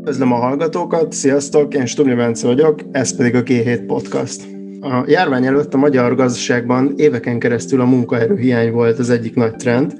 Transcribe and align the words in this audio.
Üdvözlöm 0.00 0.32
a 0.32 0.36
hallgatókat, 0.36 1.12
sziasztok, 1.12 1.74
én 1.74 1.86
Stubli 1.86 2.14
Bence 2.14 2.46
vagyok, 2.46 2.80
ez 2.92 3.16
pedig 3.16 3.34
a 3.34 3.42
G7 3.42 3.82
Podcast. 3.86 4.42
A 4.80 5.04
járvány 5.06 5.46
előtt 5.46 5.74
a 5.74 5.78
magyar 5.78 6.14
gazdaságban 6.14 6.92
éveken 6.96 7.38
keresztül 7.38 7.80
a 7.80 7.84
munkaerőhiány 7.84 8.72
volt 8.72 8.98
az 8.98 9.10
egyik 9.10 9.34
nagy 9.34 9.56
trend, 9.56 9.94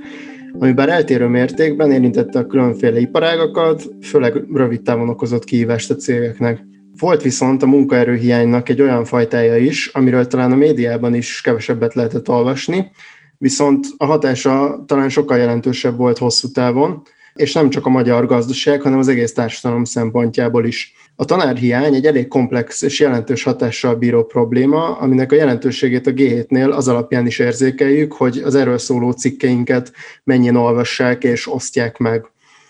ami 0.58 0.72
bár 0.72 0.88
eltérő 0.88 1.26
mértékben 1.26 1.90
érintette 1.90 2.38
a 2.38 2.46
különféle 2.46 3.00
iparágakat, 3.00 3.82
főleg 4.03 4.44
rövid 4.53 4.82
távon 4.82 5.08
okozott 5.08 5.44
kihívást 5.44 5.90
a 5.90 5.96
cégeknek. 5.96 6.64
Volt 6.98 7.22
viszont 7.22 7.62
a 7.62 7.67
munkaerőhiánynak 7.67 8.69
egy 8.69 8.80
olyan 8.80 9.04
fajtája 9.04 9.56
is, 9.56 9.87
amiről 9.87 10.26
talán 10.26 10.53
a 10.53 10.56
médiában 10.56 11.14
is 11.14 11.40
kevesebbet 11.40 11.94
lehetett 11.94 12.28
olvasni, 12.28 12.90
viszont 13.38 13.87
a 13.96 14.04
hatása 14.04 14.85
talán 14.87 15.08
sokkal 15.08 15.38
jelentősebb 15.38 15.96
volt 15.96 16.19
hosszú 16.19 16.48
távon, 16.48 17.02
és 17.41 17.52
nem 17.52 17.70
csak 17.70 17.86
a 17.86 17.91
magyar 17.91 18.27
gazdaság, 18.27 18.82
hanem 18.82 18.98
az 18.98 19.09
egész 19.09 19.32
társadalom 19.32 19.84
szempontjából 19.84 20.66
is. 20.66 20.94
A 21.16 21.24
tanárhiány 21.24 21.94
egy 21.94 22.06
elég 22.06 22.28
komplex 22.28 22.82
és 22.82 23.00
jelentős 23.00 23.42
hatással 23.42 23.94
bíró 23.94 24.24
probléma, 24.24 24.96
aminek 24.98 25.32
a 25.32 25.34
jelentőségét 25.34 26.06
a 26.06 26.10
G7-nél 26.10 26.72
az 26.72 26.88
alapján 26.88 27.26
is 27.26 27.38
érzékeljük, 27.38 28.12
hogy 28.12 28.38
az 28.45 28.54
erről 28.54 28.78
szóló 28.78 29.10
cikkeinket 29.10 29.92
mennyien 30.24 30.56
olvassák 30.56 31.24
és 31.24 31.52
osztják 31.52 31.98
meg. 31.98 32.24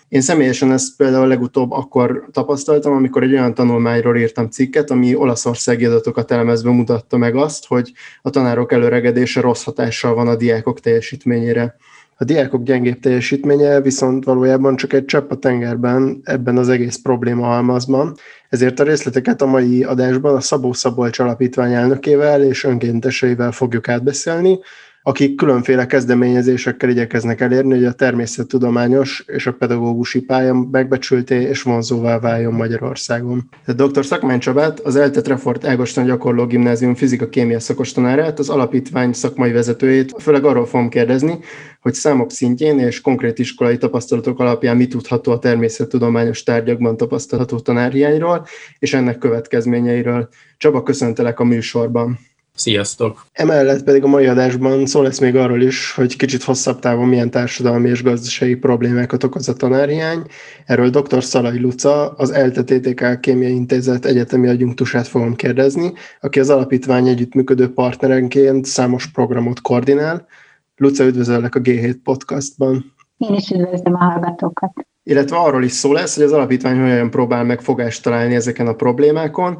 Én 0.07 0.21
személyesen 0.21 0.71
ezt 0.71 0.95
például 0.97 1.27
legutóbb 1.27 1.71
akkor 1.71 2.27
tapasztaltam, 2.31 2.93
amikor 2.93 3.23
egy 3.23 3.33
olyan 3.33 3.53
tanulmányról 3.53 4.17
írtam 4.17 4.49
cikket, 4.49 4.91
ami 4.91 5.15
olaszországi 5.15 5.85
adatokat 5.85 6.31
elemezve 6.31 6.71
mutatta 6.71 7.17
meg 7.17 7.35
azt, 7.35 7.67
hogy 7.67 7.91
a 8.21 8.29
tanárok 8.29 8.71
előregedése 8.71 9.41
rossz 9.41 9.63
hatással 9.63 10.13
van 10.13 10.27
a 10.27 10.35
diákok 10.35 10.79
teljesítményére. 10.79 11.75
A 12.21 12.23
diákok 12.23 12.63
gyengébb 12.63 12.99
teljesítménye 12.99 13.81
viszont 13.81 14.23
valójában 14.23 14.75
csak 14.75 14.93
egy 14.93 15.05
csepp 15.05 15.31
a 15.31 15.35
tengerben 15.35 16.21
ebben 16.23 16.57
az 16.57 16.69
egész 16.69 16.95
probléma 16.95 17.45
halmazban, 17.45 18.15
ezért 18.49 18.79
a 18.79 18.83
részleteket 18.83 19.41
a 19.41 19.45
mai 19.45 19.83
adásban 19.83 20.35
a 20.35 20.39
Szabó 20.39 20.73
Szabolcs 20.73 21.19
Alapítvány 21.19 21.73
elnökével 21.73 22.43
és 22.43 22.63
önkénteseivel 22.63 23.51
fogjuk 23.51 23.89
átbeszélni, 23.89 24.59
akik 25.03 25.35
különféle 25.35 25.85
kezdeményezésekkel 25.85 26.89
igyekeznek 26.89 27.41
elérni, 27.41 27.73
hogy 27.73 27.85
a 27.85 27.91
természettudományos 27.91 29.23
és 29.27 29.47
a 29.47 29.53
pedagógusi 29.53 30.21
pálya 30.21 30.67
megbecsülté 30.71 31.41
és 31.41 31.61
vonzóvá 31.61 32.19
váljon 32.19 32.53
Magyarországon. 32.53 33.49
A 33.65 33.73
dr. 33.73 34.05
Szakmány 34.05 34.39
Csabát, 34.39 34.79
az 34.79 34.95
ELTE 34.95 35.21
Trefort 35.21 35.65
Ágoston 35.65 36.05
Gyakorló 36.05 36.45
Gimnázium 36.45 36.95
fizika-kémia 36.95 37.59
szakos 37.59 37.91
tanárát, 37.91 38.39
az 38.39 38.49
alapítvány 38.49 39.13
szakmai 39.13 39.51
vezetőjét, 39.51 40.13
főleg 40.19 40.45
arról 40.45 40.65
fogom 40.65 40.89
kérdezni, 40.89 41.39
hogy 41.81 41.93
számok 41.93 42.31
szintjén 42.31 42.79
és 42.79 43.01
konkrét 43.01 43.39
iskolai 43.39 43.77
tapasztalatok 43.77 44.39
alapján 44.39 44.77
mi 44.77 44.87
tudható 44.87 45.31
a 45.31 45.39
természettudományos 45.39 46.43
tárgyakban 46.43 46.97
tapasztalható 46.97 47.59
tanárhiányról 47.59 48.45
és 48.79 48.93
ennek 48.93 49.17
következményeiről. 49.17 50.29
Csaba, 50.57 50.83
köszöntelek 50.83 51.39
a 51.39 51.43
műsorban. 51.43 52.19
Sziasztok! 52.53 53.25
Emellett 53.31 53.83
pedig 53.83 54.03
a 54.03 54.07
mai 54.07 54.25
adásban 54.25 54.85
szó 54.85 55.01
lesz 55.01 55.19
még 55.19 55.35
arról 55.35 55.61
is, 55.61 55.93
hogy 55.93 56.15
kicsit 56.15 56.43
hosszabb 56.43 56.79
távon 56.79 57.07
milyen 57.07 57.29
társadalmi 57.29 57.89
és 57.89 58.03
gazdasági 58.03 58.55
problémákat 58.55 59.23
okoz 59.23 59.49
a 59.49 59.53
tanárhiány. 59.53 60.25
Erről 60.65 60.89
dr. 60.89 61.23
Szalai 61.23 61.59
Luca, 61.59 62.09
az 62.09 62.31
ELTE 62.31 62.63
TTK 62.63 63.19
Kémiai 63.19 63.53
Intézet 63.53 64.05
egyetemi 64.05 64.47
adjunktusát 64.47 65.07
fogom 65.07 65.35
kérdezni, 65.35 65.93
aki 66.19 66.39
az 66.39 66.49
alapítvány 66.49 67.07
együttműködő 67.07 67.73
partnerenként 67.73 68.65
számos 68.65 69.07
programot 69.07 69.61
koordinál. 69.61 70.27
Luca, 70.75 71.03
üdvözöllek 71.03 71.55
a 71.55 71.59
G7 71.59 71.95
podcastban. 72.03 72.93
Én 73.17 73.33
is 73.33 73.49
üdvözlöm 73.49 73.93
a 73.93 74.03
hallgatókat 74.03 74.73
illetve 75.03 75.37
arról 75.37 75.63
is 75.63 75.71
szó 75.71 75.93
lesz, 75.93 76.15
hogy 76.15 76.23
az 76.23 76.31
alapítvány 76.31 76.79
hogyan 76.79 77.09
próbál 77.09 77.43
meg 77.43 77.61
fogást 77.61 78.03
találni 78.03 78.35
ezeken 78.35 78.67
a 78.67 78.73
problémákon, 78.73 79.57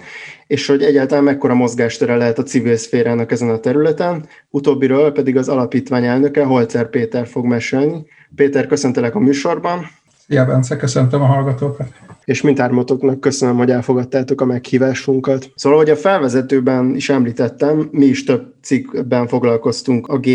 és 0.48 0.68
hogy 0.68 0.84
egyáltalán 0.84 1.24
mekkora 1.24 1.54
mozgástere 1.54 2.16
lehet 2.16 2.38
a 2.38 2.44
civil 2.44 2.76
szférának 2.76 3.32
ezen 3.32 3.50
a 3.50 3.60
területen. 3.60 4.26
Utóbbiről 4.50 5.12
pedig 5.12 5.38
az 5.38 5.50
alapítvány 5.50 6.06
elnöke 6.06 6.44
Holzer 6.44 6.90
Péter 6.90 7.28
fog 7.28 7.46
mesélni. 7.46 8.06
Péter, 8.36 8.68
köszöntelek 8.68 9.16
a 9.16 9.20
műsorban. 9.20 9.88
Szia, 10.28 10.46
Bence, 10.46 10.76
köszöntöm 10.76 11.22
a 11.22 11.26
hallgatókat. 11.26 11.88
És 12.32 12.42
mindhármatoknak 12.42 13.20
köszönöm, 13.20 13.56
hogy 13.56 13.72
elfogadtátok 13.72 14.42
a 14.42 14.46
meghívásunkat. 14.46 15.52
Szóval, 15.56 15.78
hogy 15.78 15.90
a 15.90 15.96
felvezetőben 15.96 16.96
is 16.96 17.10
említettem, 17.10 17.90
mi 17.92 18.06
is 18.06 18.24
több 18.24 18.54
cikkben 18.62 19.28
foglalkoztunk 19.28 20.08
a 20.08 20.18
g 20.18 20.28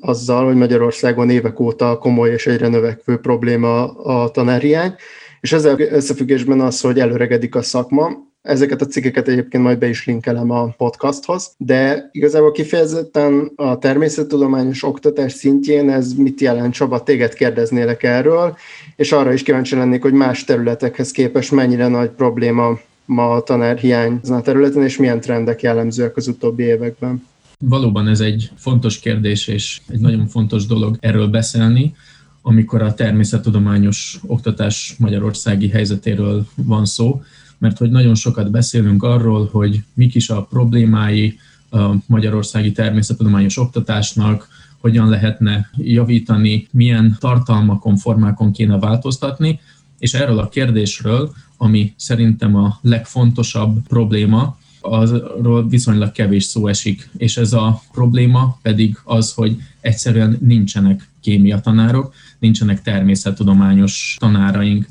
azzal, 0.00 0.44
hogy 0.44 0.54
Magyarországon 0.54 1.30
évek 1.30 1.60
óta 1.60 1.98
komoly 1.98 2.30
és 2.30 2.46
egyre 2.46 2.68
növekvő 2.68 3.16
probléma 3.16 3.92
a 3.92 4.30
tanárhiány, 4.30 4.94
és 5.40 5.52
ezzel 5.52 5.80
összefüggésben 5.80 6.60
az, 6.60 6.80
hogy 6.80 7.00
előregedik 7.00 7.54
a 7.54 7.62
szakma, 7.62 8.10
Ezeket 8.44 8.80
a 8.80 8.86
cikkeket 8.86 9.28
egyébként 9.28 9.62
majd 9.62 9.78
be 9.78 9.88
is 9.88 10.06
linkelem 10.06 10.50
a 10.50 10.66
podcasthoz, 10.66 11.54
de 11.56 12.08
igazából 12.12 12.52
kifejezetten 12.52 13.52
a 13.56 13.78
természettudományos 13.78 14.82
oktatás 14.82 15.32
szintjén 15.32 15.90
ez 15.90 16.12
mit 16.12 16.40
jelent? 16.40 16.74
Csaba, 16.74 17.02
téged 17.02 17.34
kérdeznélek 17.34 18.02
erről, 18.02 18.56
és 18.96 19.12
arra 19.12 19.32
is 19.32 19.42
kíváncsi 19.42 19.74
lennék, 19.74 20.02
hogy 20.02 20.12
más 20.12 20.44
területekhez 20.44 21.10
képest 21.10 21.50
mennyire 21.50 21.88
nagy 21.88 22.08
probléma 22.08 22.78
ma 23.04 23.30
a 23.30 23.42
tanárhiány 23.42 24.20
a 24.28 24.40
területen, 24.40 24.82
és 24.82 24.96
milyen 24.96 25.20
trendek 25.20 25.62
jellemzőek 25.62 26.16
az 26.16 26.28
utóbbi 26.28 26.62
években. 26.62 27.26
Valóban 27.58 28.08
ez 28.08 28.20
egy 28.20 28.50
fontos 28.56 28.98
kérdés, 28.98 29.48
és 29.48 29.80
egy 29.88 30.00
nagyon 30.00 30.26
fontos 30.26 30.66
dolog 30.66 30.96
erről 31.00 31.26
beszélni, 31.26 31.94
amikor 32.42 32.82
a 32.82 32.94
természettudományos 32.94 34.20
oktatás 34.26 34.94
magyarországi 34.98 35.68
helyzetéről 35.68 36.46
van 36.54 36.84
szó, 36.84 37.20
mert 37.64 37.78
hogy 37.78 37.90
nagyon 37.90 38.14
sokat 38.14 38.50
beszélünk 38.50 39.02
arról, 39.02 39.48
hogy 39.52 39.82
mik 39.94 40.14
is 40.14 40.28
a 40.30 40.42
problémái 40.42 41.38
a 41.70 41.94
magyarországi 42.06 42.72
természettudományos 42.72 43.58
oktatásnak, 43.58 44.48
hogyan 44.80 45.08
lehetne 45.08 45.70
javítani, 45.76 46.68
milyen 46.70 47.16
tartalmakon, 47.20 47.96
formákon 47.96 48.52
kéne 48.52 48.78
változtatni, 48.78 49.60
és 49.98 50.14
erről 50.14 50.38
a 50.38 50.48
kérdésről, 50.48 51.32
ami 51.56 51.92
szerintem 51.96 52.56
a 52.56 52.78
legfontosabb 52.82 53.86
probléma, 53.88 54.58
azról 54.80 55.68
viszonylag 55.68 56.12
kevés 56.12 56.44
szó 56.44 56.66
esik, 56.66 57.10
és 57.16 57.36
ez 57.36 57.52
a 57.52 57.82
probléma 57.92 58.58
pedig 58.62 58.98
az, 59.04 59.32
hogy 59.32 59.56
egyszerűen 59.80 60.38
nincsenek 60.40 61.08
kémia 61.20 61.60
tanárok, 61.60 62.14
nincsenek 62.38 62.82
természettudományos 62.82 64.16
tanáraink 64.20 64.86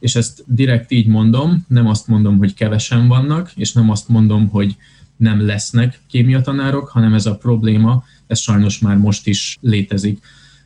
és 0.00 0.14
ezt 0.14 0.44
direkt 0.46 0.90
így 0.90 1.06
mondom, 1.06 1.64
nem 1.68 1.86
azt 1.86 2.06
mondom, 2.06 2.38
hogy 2.38 2.54
kevesen 2.54 3.08
vannak, 3.08 3.52
és 3.54 3.72
nem 3.72 3.90
azt 3.90 4.08
mondom, 4.08 4.48
hogy 4.48 4.76
nem 5.16 5.46
lesznek 5.46 6.00
kémiatanárok, 6.06 6.88
hanem 6.88 7.14
ez 7.14 7.26
a 7.26 7.36
probléma, 7.36 8.04
ez 8.26 8.38
sajnos 8.38 8.78
már 8.78 8.96
most 8.96 9.26
is 9.26 9.58
létezik. 9.60 10.18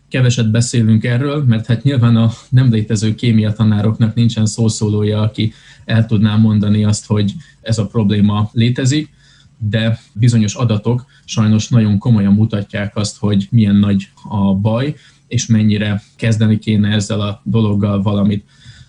Keveset 0.09 0.51
beszélünk 0.51 1.05
erről, 1.05 1.45
mert 1.45 1.67
hát 1.67 1.83
nyilván 1.83 2.17
a 2.17 2.33
nem 2.49 2.71
létező 2.71 3.15
kémiatanároknak 3.15 4.15
nincsen 4.15 4.47
szószólója, 4.47 5.21
aki 5.21 5.53
el 5.85 6.07
tudná 6.07 6.37
mondani 6.37 6.85
azt, 6.85 7.07
hogy 7.07 7.35
ez 7.61 7.79
a 7.79 7.87
probléma 7.87 8.51
létezik, 8.53 9.11
de 9.59 10.01
bizonyos 10.13 10.55
adatok 10.55 11.05
sajnos 11.25 11.69
nagyon 11.69 11.99
komolyan 11.99 12.33
mutatják 12.33 12.97
azt, 12.97 13.19
hogy 13.19 13.49
milyen 13.51 13.77
nagy 13.77 14.09
a 14.29 14.55
baj, 14.55 14.95
és 15.27 15.47
mennyire 15.47 16.03
kezdeni 16.17 16.59
kéne 16.59 16.89
ezzel 16.95 17.21
a 17.21 17.41
dologgal 17.45 18.03
valamit. 18.03 18.45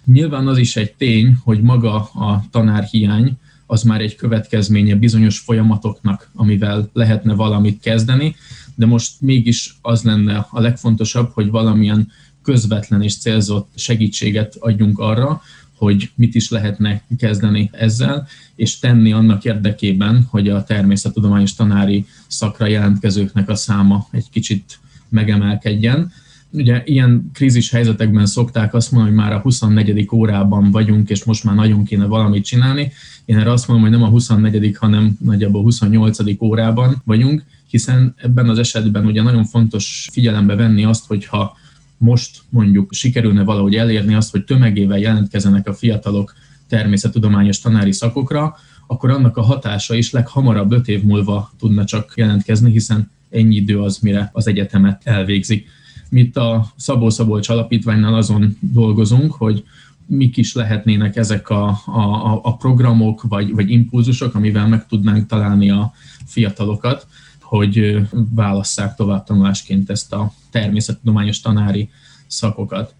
Nyilván 0.05 0.47
az 0.47 0.57
is 0.57 0.75
egy 0.75 0.93
tény, 0.93 1.37
hogy 1.43 1.61
maga 1.61 1.95
a 1.95 2.43
tanárhiány 2.51 3.37
az 3.65 3.83
már 3.83 4.01
egy 4.01 4.15
következménye 4.15 4.95
bizonyos 4.95 5.39
folyamatoknak, 5.39 6.29
amivel 6.33 6.89
lehetne 6.93 7.33
valamit 7.33 7.79
kezdeni, 7.81 8.35
de 8.75 8.85
most 8.85 9.21
mégis 9.21 9.77
az 9.81 10.03
lenne 10.03 10.47
a 10.49 10.59
legfontosabb, 10.59 11.31
hogy 11.33 11.49
valamilyen 11.49 12.11
közvetlen 12.41 13.01
és 13.01 13.17
célzott 13.17 13.71
segítséget 13.75 14.55
adjunk 14.59 14.99
arra, 14.99 15.41
hogy 15.77 16.11
mit 16.15 16.35
is 16.35 16.49
lehetne 16.49 17.03
kezdeni 17.17 17.69
ezzel, 17.73 18.27
és 18.55 18.79
tenni 18.79 19.11
annak 19.11 19.45
érdekében, 19.45 20.27
hogy 20.29 20.49
a 20.49 20.63
természettudományos 20.63 21.53
tanári 21.53 22.05
szakra 22.27 22.65
jelentkezőknek 22.65 23.49
a 23.49 23.55
száma 23.55 24.07
egy 24.11 24.29
kicsit 24.29 24.79
megemelkedjen 25.09 26.11
ugye 26.53 26.81
ilyen 26.85 27.29
krízis 27.33 27.69
helyzetekben 27.69 28.25
szokták 28.25 28.73
azt 28.73 28.91
mondani, 28.91 29.15
hogy 29.15 29.23
már 29.25 29.33
a 29.33 29.39
24. 29.39 30.07
órában 30.11 30.71
vagyunk, 30.71 31.09
és 31.09 31.23
most 31.23 31.43
már 31.43 31.55
nagyon 31.55 31.83
kéne 31.83 32.05
valamit 32.05 32.45
csinálni. 32.45 32.91
Én 33.25 33.37
erre 33.37 33.51
azt 33.51 33.67
mondom, 33.67 33.89
hogy 33.89 33.97
nem 33.97 34.07
a 34.07 34.09
24. 34.09 34.77
hanem 34.77 35.17
nagyjából 35.19 35.59
a 35.59 35.63
28. 35.63 36.19
órában 36.41 37.01
vagyunk, 37.05 37.43
hiszen 37.67 38.13
ebben 38.17 38.49
az 38.49 38.57
esetben 38.57 39.05
ugye 39.05 39.21
nagyon 39.21 39.45
fontos 39.45 40.09
figyelembe 40.11 40.55
venni 40.55 40.83
azt, 40.83 41.07
hogyha 41.07 41.57
most 41.97 42.41
mondjuk 42.49 42.93
sikerülne 42.93 43.43
valahogy 43.43 43.75
elérni 43.75 44.13
azt, 44.13 44.31
hogy 44.31 44.43
tömegével 44.43 44.99
jelentkezenek 44.99 45.67
a 45.67 45.73
fiatalok 45.73 46.33
természettudományos 46.67 47.59
tanári 47.59 47.91
szakokra, 47.91 48.55
akkor 48.87 49.09
annak 49.09 49.37
a 49.37 49.41
hatása 49.41 49.95
is 49.95 50.11
leghamarabb 50.11 50.71
öt 50.71 50.87
év 50.87 51.03
múlva 51.03 51.51
tudna 51.59 51.85
csak 51.85 52.13
jelentkezni, 52.15 52.71
hiszen 52.71 53.11
ennyi 53.29 53.55
idő 53.55 53.79
az, 53.79 53.97
mire 53.97 54.29
az 54.33 54.47
egyetemet 54.47 55.01
elvégzik. 55.03 55.67
Itt 56.13 56.37
a 56.37 56.65
Szabó 56.75 57.09
Szabolcs 57.09 57.49
Alapítványnál 57.49 58.13
azon 58.13 58.57
dolgozunk, 58.59 59.33
hogy 59.33 59.63
mik 60.05 60.37
is 60.37 60.53
lehetnének 60.53 61.15
ezek 61.15 61.49
a, 61.49 61.67
a, 61.85 62.39
a 62.43 62.55
programok 62.55 63.21
vagy, 63.21 63.53
vagy 63.53 63.71
impulzusok, 63.71 64.35
amivel 64.35 64.67
meg 64.67 64.87
tudnánk 64.87 65.27
találni 65.27 65.69
a 65.69 65.93
fiatalokat, 66.25 67.07
hogy 67.41 67.97
válasszák 68.11 68.95
továbbtanulásként 68.95 69.89
ezt 69.89 70.13
a 70.13 70.33
természettudományos 70.51 71.39
tanári 71.39 71.89
szakokat. 72.27 72.93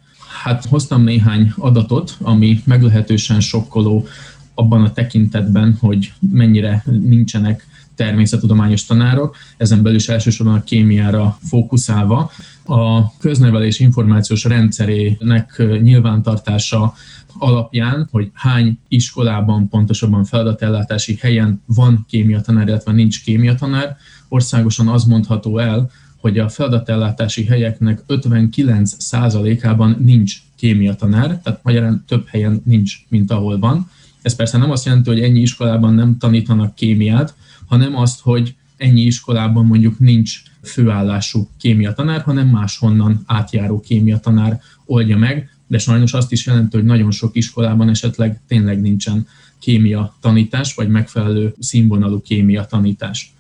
Hát 0.44 0.66
hoztam 0.66 1.04
néhány 1.04 1.54
adatot, 1.58 2.18
ami 2.22 2.62
meglehetősen 2.66 3.40
sokkoló 3.40 4.08
abban 4.54 4.84
a 4.84 4.94
tekintetben, 4.94 5.78
hogy 5.80 6.14
mennyire 6.20 6.84
nincsenek 6.86 7.68
természettudományos 7.96 8.86
tanárok, 8.86 9.36
ezen 9.58 9.82
belül 9.82 9.98
is 9.98 10.10
elsősorban 10.10 10.56
a 10.56 10.64
kémiára 10.64 11.38
fókuszálva. 11.42 12.32
A 12.66 13.18
köznevelés 13.18 13.80
információs 13.80 14.44
rendszerének 14.44 15.64
nyilvántartása 15.82 16.94
alapján, 17.38 18.08
hogy 18.12 18.30
hány 18.34 18.80
iskolában, 18.88 19.70
pontosabban 19.70 20.24
feladatellátási 20.24 21.18
helyen 21.22 21.62
van 21.66 22.06
kémiatanár, 22.10 22.68
illetve 22.68 22.92
nincs 22.92 23.24
kémiatanár, 23.24 23.98
országosan 24.28 24.88
az 24.88 25.04
mondható 25.04 25.58
el, 25.58 25.92
hogy 26.18 26.40
a 26.40 26.50
feladatellátási 26.50 27.46
helyeknek 27.46 28.04
59%-ában 28.08 29.98
nincs 30.00 30.38
kémiatanár, 30.56 31.40
tehát 31.44 31.60
magyarán 31.64 32.04
több 32.08 32.28
helyen 32.28 32.62
nincs, 32.66 32.96
mint 33.10 33.32
ahol 33.32 33.60
van. 33.60 33.90
Ez 34.22 34.36
persze 34.36 34.58
nem 34.58 34.72
azt 34.72 34.86
jelenti, 34.86 35.10
hogy 35.10 35.20
ennyi 35.20 35.40
iskolában 35.40 35.94
nem 35.94 36.18
tanítanak 36.18 36.76
kémiát, 36.76 37.34
hanem 37.66 37.96
azt, 37.96 38.22
hogy 38.22 38.56
ennyi 38.78 39.02
iskolában 39.02 39.66
mondjuk 39.66 40.00
nincs 40.00 40.42
főállású 40.64 41.50
kémiatanár, 41.58 42.22
hanem 42.22 42.48
máshonnan 42.48 43.24
átjáró 43.26 43.80
kémiatanár 43.80 44.60
oldja 44.86 45.18
meg, 45.18 45.50
de 45.68 45.78
sajnos 45.78 46.14
azt 46.14 46.32
is 46.32 46.46
jelenti, 46.46 46.78
hogy 46.78 46.86
nagyon 46.86 47.12
sok 47.12 47.36
iskolában 47.36 47.90
esetleg 47.90 48.42
tényleg 48.48 48.82
nincsen 48.82 49.28
kémia 49.60 50.16
tanítás, 50.22 50.74
vagy 50.74 50.90
megfelelő 50.90 51.54
színvonalú 51.60 52.22
kémia 52.22 52.66
tanítás. 52.66 53.34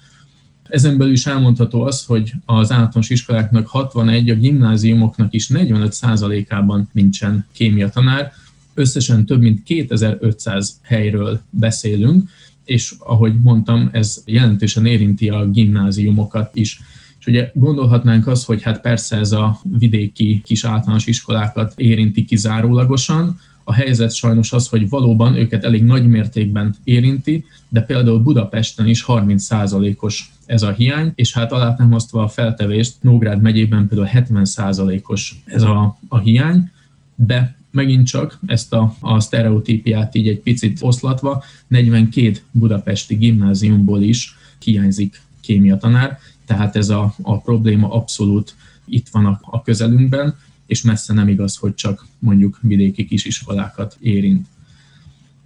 Ezen 0.64 0.98
belül 0.98 1.14
is 1.14 1.26
elmondható 1.26 1.82
az, 1.82 2.06
hogy 2.06 2.34
az 2.46 2.72
általános 2.72 3.10
iskoláknak 3.10 3.68
61, 3.68 4.30
a 4.30 4.36
gimnáziumoknak 4.36 5.34
is 5.34 5.50
45%-ában 5.54 6.90
nincsen 6.92 7.46
kémia 7.52 7.90
tanár, 7.90 8.32
összesen 8.74 9.26
több 9.26 9.42
mint 9.42 9.64
2500 9.64 10.80
helyről 10.82 11.42
beszélünk, 11.50 12.30
és 12.64 12.94
ahogy 13.00 13.42
mondtam, 13.42 13.90
ez 13.92 14.22
jelentősen 14.26 14.86
érinti 14.86 15.30
a 15.30 15.50
gimnáziumokat 15.50 16.56
is. 16.56 16.82
És 17.24 17.30
ugye 17.30 17.52
gondolhatnánk 17.54 18.28
azt, 18.28 18.46
hogy 18.46 18.62
hát 18.62 18.82
persze 18.82 19.18
ez 19.18 19.32
a 19.32 19.60
vidéki 19.78 20.42
kis 20.46 20.66
általános 20.66 21.06
iskolákat 21.06 21.74
érinti 21.76 22.26
kizárólagosan, 22.26 23.40
a 23.64 23.74
helyzet 23.74 24.14
sajnos 24.14 24.54
az, 24.54 24.68
hogy 24.68 24.90
valóban 24.90 25.36
őket 25.36 25.64
elég 25.64 25.84
nagy 25.84 26.08
mértékben 26.08 26.76
érinti, 26.84 27.46
de 27.70 27.82
például 27.82 28.20
Budapesten 28.20 28.88
is 28.88 29.04
30%-os 29.08 30.32
ez 30.46 30.62
a 30.62 30.72
hiány, 30.72 31.12
és 31.16 31.34
hát 31.34 31.52
alátámasztva 31.52 32.24
a 32.24 32.28
feltevést, 32.28 32.96
Nógrád 33.02 33.42
megyében 33.42 33.88
például 33.88 34.10
70%-os 34.14 35.36
ez 35.46 35.62
a, 35.62 35.98
a 36.08 36.18
hiány, 36.18 36.72
de 37.16 37.56
megint 37.72 38.08
csak 38.08 38.40
ezt 38.46 38.74
a, 38.74 38.96
a 39.00 39.20
sztereotípiát 39.20 40.16
így 40.16 40.28
egy 40.28 40.40
picit 40.40 40.78
oszlatva, 40.82 41.44
42 41.68 42.34
budapesti 42.52 43.16
gimnáziumból 43.16 44.02
is 44.02 44.38
hiányzik 44.64 45.22
kémiatanár, 45.42 46.20
tehát 46.46 46.76
ez 46.76 46.90
a, 46.90 47.16
a 47.22 47.38
probléma 47.38 47.92
abszolút 47.92 48.56
itt 48.86 49.10
van 49.10 49.26
a, 49.26 49.40
a 49.42 49.62
közelünkben, 49.62 50.36
és 50.66 50.82
messze 50.82 51.14
nem 51.14 51.28
igaz, 51.28 51.56
hogy 51.56 51.76
csak 51.76 52.08
mondjuk 52.20 52.60
vidéki 52.62 53.06
kisiskolákat 53.06 53.98
érint. 54.00 54.48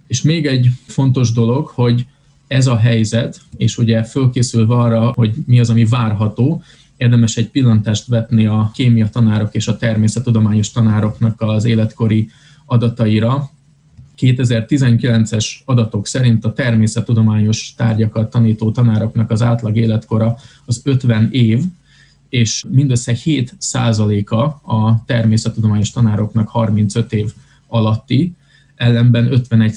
És 0.06 0.22
még 0.22 0.46
egy 0.46 0.70
fontos 0.86 1.32
dolog, 1.32 1.66
hogy 1.66 2.06
ez 2.46 2.66
a 2.66 2.76
helyzet, 2.76 3.40
és 3.56 3.78
ugye 3.78 4.04
fölkészülve 4.04 4.74
arra, 4.74 5.12
hogy 5.14 5.34
mi 5.46 5.60
az, 5.60 5.70
ami 5.70 5.84
várható, 5.84 6.62
érdemes 6.96 7.36
egy 7.36 7.48
pillantást 7.48 8.06
vetni 8.06 8.46
a 8.46 8.70
kémia 8.74 9.08
tanárok 9.08 9.54
és 9.54 9.68
a 9.68 9.76
természettudományos 9.76 10.70
tanároknak 10.70 11.40
az 11.40 11.64
életkori 11.64 12.30
adataira. 12.66 13.50
2019-es 14.18 15.46
adatok 15.64 16.06
szerint 16.06 16.44
a 16.44 16.52
természettudományos 16.52 17.74
tárgyakat 17.76 18.30
tanító 18.30 18.70
tanároknak 18.70 19.30
az 19.30 19.42
átlag 19.42 19.76
életkora 19.76 20.36
az 20.64 20.80
50 20.84 21.28
év, 21.32 21.62
és 22.28 22.64
mindössze 22.68 23.12
7 23.12 23.54
a 23.58 24.32
a 24.62 25.04
természettudományos 25.06 25.90
tanároknak 25.90 26.48
35 26.48 27.12
év 27.12 27.32
alatti, 27.66 28.34
ellenben 28.74 29.32
51 29.32 29.74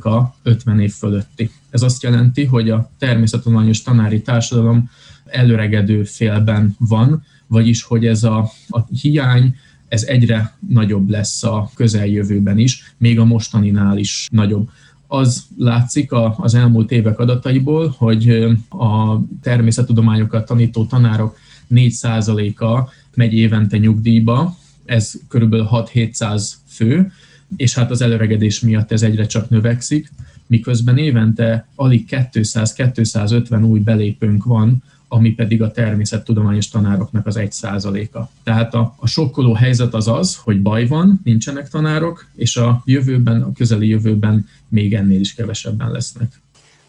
a 0.00 0.34
50 0.42 0.80
év 0.80 0.92
fölötti. 0.92 1.50
Ez 1.70 1.82
azt 1.82 2.02
jelenti, 2.02 2.44
hogy 2.44 2.70
a 2.70 2.90
természettudományos 2.98 3.82
tanári 3.82 4.22
társadalom 4.22 4.90
előregedő 5.24 6.04
félben 6.04 6.76
van, 6.78 7.24
vagyis 7.46 7.82
hogy 7.82 8.06
ez 8.06 8.24
a, 8.24 8.50
a 8.68 8.80
hiány, 9.00 9.56
ez 9.88 10.02
egyre 10.02 10.56
nagyobb 10.68 11.08
lesz 11.08 11.42
a 11.42 11.70
közeljövőben 11.74 12.58
is, 12.58 12.94
még 12.96 13.18
a 13.18 13.24
mostaninál 13.24 13.98
is 13.98 14.28
nagyobb. 14.30 14.68
Az 15.06 15.44
látszik 15.56 16.10
az 16.36 16.54
elmúlt 16.54 16.90
évek 16.90 17.18
adataiból, 17.18 17.94
hogy 17.98 18.46
a 18.68 19.20
természettudományokat 19.42 20.46
tanító 20.46 20.84
tanárok 20.84 21.36
4%-a 21.70 22.90
megy 23.14 23.32
évente 23.34 23.76
nyugdíjba, 23.76 24.56
ez 24.84 25.12
körülbelül 25.28 25.68
6-700 25.70 26.52
fő, 26.66 27.12
és 27.56 27.74
hát 27.74 27.90
az 27.90 28.00
előregedés 28.00 28.60
miatt 28.60 28.92
ez 28.92 29.02
egyre 29.02 29.26
csak 29.26 29.48
növekszik, 29.48 30.12
miközben 30.46 30.98
évente 30.98 31.66
alig 31.74 32.06
200-250 32.10 33.68
új 33.68 33.80
belépőnk 33.80 34.44
van, 34.44 34.82
ami 35.08 35.34
pedig 35.34 35.62
a 35.62 35.70
természettudományos 35.70 36.68
tanároknak 36.68 37.26
az 37.26 37.36
egy 37.36 37.52
százaléka. 37.52 38.30
Tehát 38.42 38.74
a, 38.74 38.94
a 38.96 39.06
sokkoló 39.06 39.52
helyzet 39.52 39.94
az 39.94 40.08
az, 40.08 40.36
hogy 40.36 40.62
baj 40.62 40.86
van, 40.86 41.20
nincsenek 41.24 41.68
tanárok, 41.68 42.26
és 42.36 42.56
a 42.56 42.82
jövőben, 42.84 43.42
a 43.42 43.52
közeli 43.52 43.88
jövőben 43.88 44.46
még 44.68 44.94
ennél 44.94 45.20
is 45.20 45.34
kevesebben 45.34 45.90
lesznek. 45.90 46.40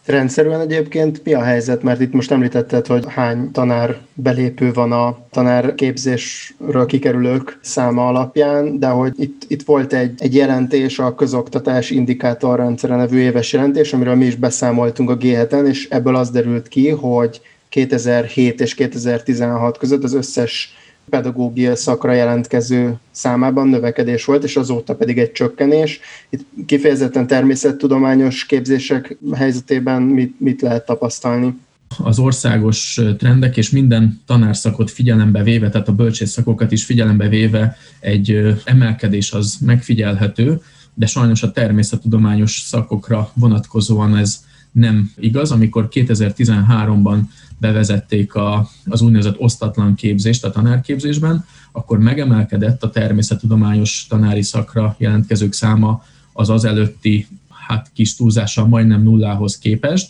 Rendszerűen 0.09 0.59
egyébként 0.59 1.21
mi 1.23 1.33
a 1.33 1.41
helyzet? 1.41 1.83
Mert 1.83 2.01
itt 2.01 2.13
most 2.13 2.31
említetted, 2.31 2.87
hogy 2.87 3.03
hány 3.07 3.51
tanár 3.51 3.97
belépő 4.13 4.73
van 4.73 4.91
a 4.91 5.17
tanárképzésről 5.31 6.85
kikerülők 6.85 7.59
száma 7.61 8.07
alapján, 8.07 8.79
de 8.79 8.87
hogy 8.87 9.13
itt, 9.17 9.41
itt 9.47 9.63
volt 9.63 9.93
egy, 9.93 10.13
egy 10.17 10.35
jelentés, 10.35 10.99
a 10.99 11.15
közoktatás 11.15 11.89
indikátorrendszere 11.89 12.95
nevű 12.95 13.17
éves 13.17 13.53
jelentés, 13.53 13.93
amiről 13.93 14.15
mi 14.15 14.25
is 14.25 14.35
beszámoltunk 14.35 15.09
a 15.09 15.15
g 15.15 15.23
és 15.65 15.87
ebből 15.89 16.15
az 16.15 16.29
derült 16.29 16.67
ki, 16.67 16.89
hogy 16.89 17.41
2007 17.69 18.61
és 18.61 18.75
2016 18.75 19.77
között 19.77 20.03
az 20.03 20.13
összes 20.13 20.73
pedagógia 21.09 21.75
szakra 21.75 22.13
jelentkező 22.13 22.95
számában 23.11 23.67
növekedés 23.67 24.25
volt, 24.25 24.43
és 24.43 24.55
azóta 24.55 24.95
pedig 24.95 25.17
egy 25.17 25.31
csökkenés. 25.31 25.99
Itt 26.29 26.45
kifejezetten 26.65 27.27
természettudományos 27.27 28.45
képzések 28.45 29.17
helyzetében 29.33 30.01
mit, 30.01 30.39
mit 30.39 30.61
lehet 30.61 30.85
tapasztalni? 30.85 31.55
az 31.97 32.19
országos 32.19 32.99
trendek 33.17 33.57
és 33.57 33.69
minden 33.69 34.21
tanárszakot 34.25 34.91
figyelembe 34.91 35.43
véve, 35.43 35.69
tehát 35.69 35.87
a 35.87 35.93
bölcsészszakokat 35.93 36.71
is 36.71 36.85
figyelembe 36.85 37.27
véve 37.29 37.77
egy 37.99 38.57
emelkedés 38.63 39.31
az 39.31 39.57
megfigyelhető, 39.65 40.61
de 40.93 41.05
sajnos 41.05 41.43
a 41.43 41.51
természettudományos 41.51 42.63
szakokra 42.65 43.31
vonatkozóan 43.33 44.17
ez 44.17 44.43
nem 44.71 45.11
igaz. 45.17 45.51
Amikor 45.51 45.87
2013-ban 45.91 47.19
bevezették 47.57 48.35
a, 48.35 48.69
az 48.85 49.01
úgynevezett 49.01 49.39
osztatlan 49.39 49.95
képzést 49.95 50.45
a 50.45 50.51
tanárképzésben, 50.51 51.45
akkor 51.71 51.99
megemelkedett 51.99 52.83
a 52.83 52.89
természettudományos 52.89 54.05
tanári 54.09 54.41
szakra 54.41 54.95
jelentkezők 54.97 55.53
száma 55.53 56.03
az 56.33 56.49
az 56.49 56.65
előtti 56.65 57.27
hát 57.49 57.91
kis 57.93 58.15
túlzással 58.15 58.67
majdnem 58.67 59.03
nullához 59.03 59.57
képest, 59.57 60.09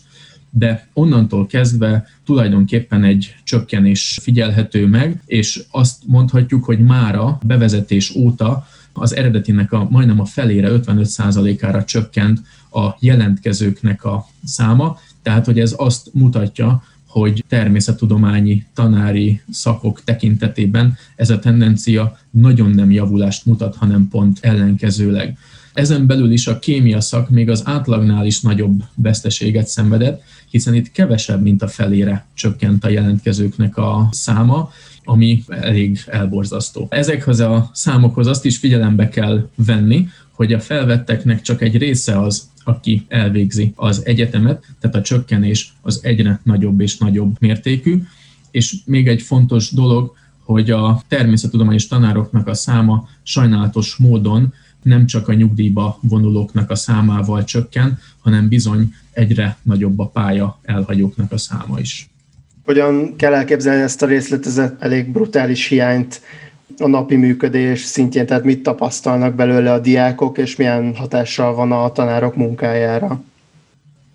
de 0.50 0.88
onnantól 0.94 1.48
kezdve 1.48 2.08
tulajdonképpen 2.25 3.04
egy 3.04 3.36
csökkenés 3.44 4.20
figyelhető 4.22 4.88
meg, 4.88 5.22
és 5.25 5.63
azt 5.72 6.01
mondhatjuk, 6.06 6.63
hogy 6.63 6.80
mára 6.80 7.39
bevezetés 7.44 8.16
óta 8.16 8.68
az 8.93 9.15
eredetinek 9.15 9.72
a 9.72 9.88
majdnem 9.89 10.19
a 10.19 10.25
felére, 10.25 10.69
55%-ára 10.72 11.84
csökkent 11.84 12.41
a 12.72 12.89
jelentkezőknek 13.00 14.03
a 14.03 14.27
száma, 14.43 14.98
tehát 15.22 15.46
hogy 15.46 15.60
ez 15.60 15.74
azt 15.77 16.10
mutatja, 16.13 16.84
hogy 17.08 17.43
természettudományi 17.48 18.65
tanári 18.74 19.41
szakok 19.50 20.03
tekintetében 20.03 20.98
ez 21.15 21.29
a 21.29 21.39
tendencia 21.39 22.17
nagyon 22.29 22.69
nem 22.69 22.91
javulást 22.91 23.46
mutat, 23.46 23.75
hanem 23.75 24.08
pont 24.08 24.38
ellenkezőleg. 24.41 25.38
Ezen 25.74 26.08
belül 26.08 26.32
is 26.32 26.48
a 26.48 26.60
kémia 26.60 27.02
szak 27.02 27.30
még 27.30 27.50
az 27.50 27.62
átlagnál 27.66 28.26
is 28.26 28.42
nagyobb 28.42 28.84
veszteséget 28.96 29.68
szenvedett, 29.68 30.22
hiszen 30.50 30.74
itt 30.74 30.92
kevesebb, 30.92 31.42
mint 31.42 31.62
a 31.62 31.68
felére 31.68 32.26
csökkent 32.34 32.86
a 32.86 32.90
jelentkezőknek 32.90 33.78
a 33.78 34.10
száma, 34.12 34.72
ami 35.04 35.44
elég 35.48 36.04
elborzasztó. 36.08 36.88
Ezekhez 36.90 37.40
a 37.40 37.70
számokhoz 37.74 38.28
azt 38.28 38.46
is 38.46 38.58
figyelembe 38.58 39.10
kell 39.10 39.50
venni, 39.56 40.08
hogy 40.32 40.54
a 40.54 40.60
felvetteknek 40.60 41.42
csak 41.42 41.62
egy 41.62 41.78
része 41.78 42.20
az, 42.20 42.50
aki 42.64 43.06
elvégzi 43.08 43.74
az 43.76 44.06
egyetemet, 44.06 44.66
tehát 44.80 44.96
a 44.96 45.02
csökkenés 45.02 45.74
az 45.82 46.00
egyre 46.04 46.40
nagyobb 46.44 46.82
és 46.82 46.98
nagyobb 46.98 47.36
mértékű. 47.40 48.04
És 48.52 48.76
még 48.86 49.08
egy 49.08 49.22
fontos 49.22 49.72
dolog, 49.72 50.16
hogy 50.44 50.72
a 50.72 51.02
természettudományos 51.08 51.88
tanároknak 51.88 52.48
a 52.48 52.54
száma 52.54 53.08
sajnálatos 53.24 53.96
módon 53.96 54.54
nem 54.84 55.06
csak 55.06 55.28
a 55.28 55.34
nyugdíjba 55.34 56.00
vonulóknak 56.02 56.70
a 56.70 56.76
számával 56.76 57.44
csökken, 57.44 58.00
hanem 58.20 58.48
bizony 58.48 58.94
egyre 59.12 59.58
nagyobb 59.62 60.00
a 60.00 60.08
pálya 60.08 60.60
elhagyóknak 60.64 61.32
a 61.32 61.38
száma 61.38 61.80
is. 61.80 62.10
Hogyan 62.66 63.16
kell 63.16 63.34
elképzelni 63.34 63.82
ezt 63.82 64.02
a 64.02 64.06
részletezett 64.06 64.82
elég 64.82 65.12
brutális 65.12 65.68
hiányt 65.68 66.22
a 66.78 66.88
napi 66.88 67.16
működés 67.16 67.80
szintjén, 67.80 68.26
tehát 68.26 68.44
mit 68.44 68.64
tapasztalnak 68.64 69.36
belőle 69.36 69.74
a 69.74 69.80
diákok, 69.80 70.38
és 70.38 70.56
milyen 70.56 70.96
hatással 70.96 71.54
van 71.54 71.72
a 71.72 71.92
tanárok 71.92 72.36
munkájára? 72.36 73.22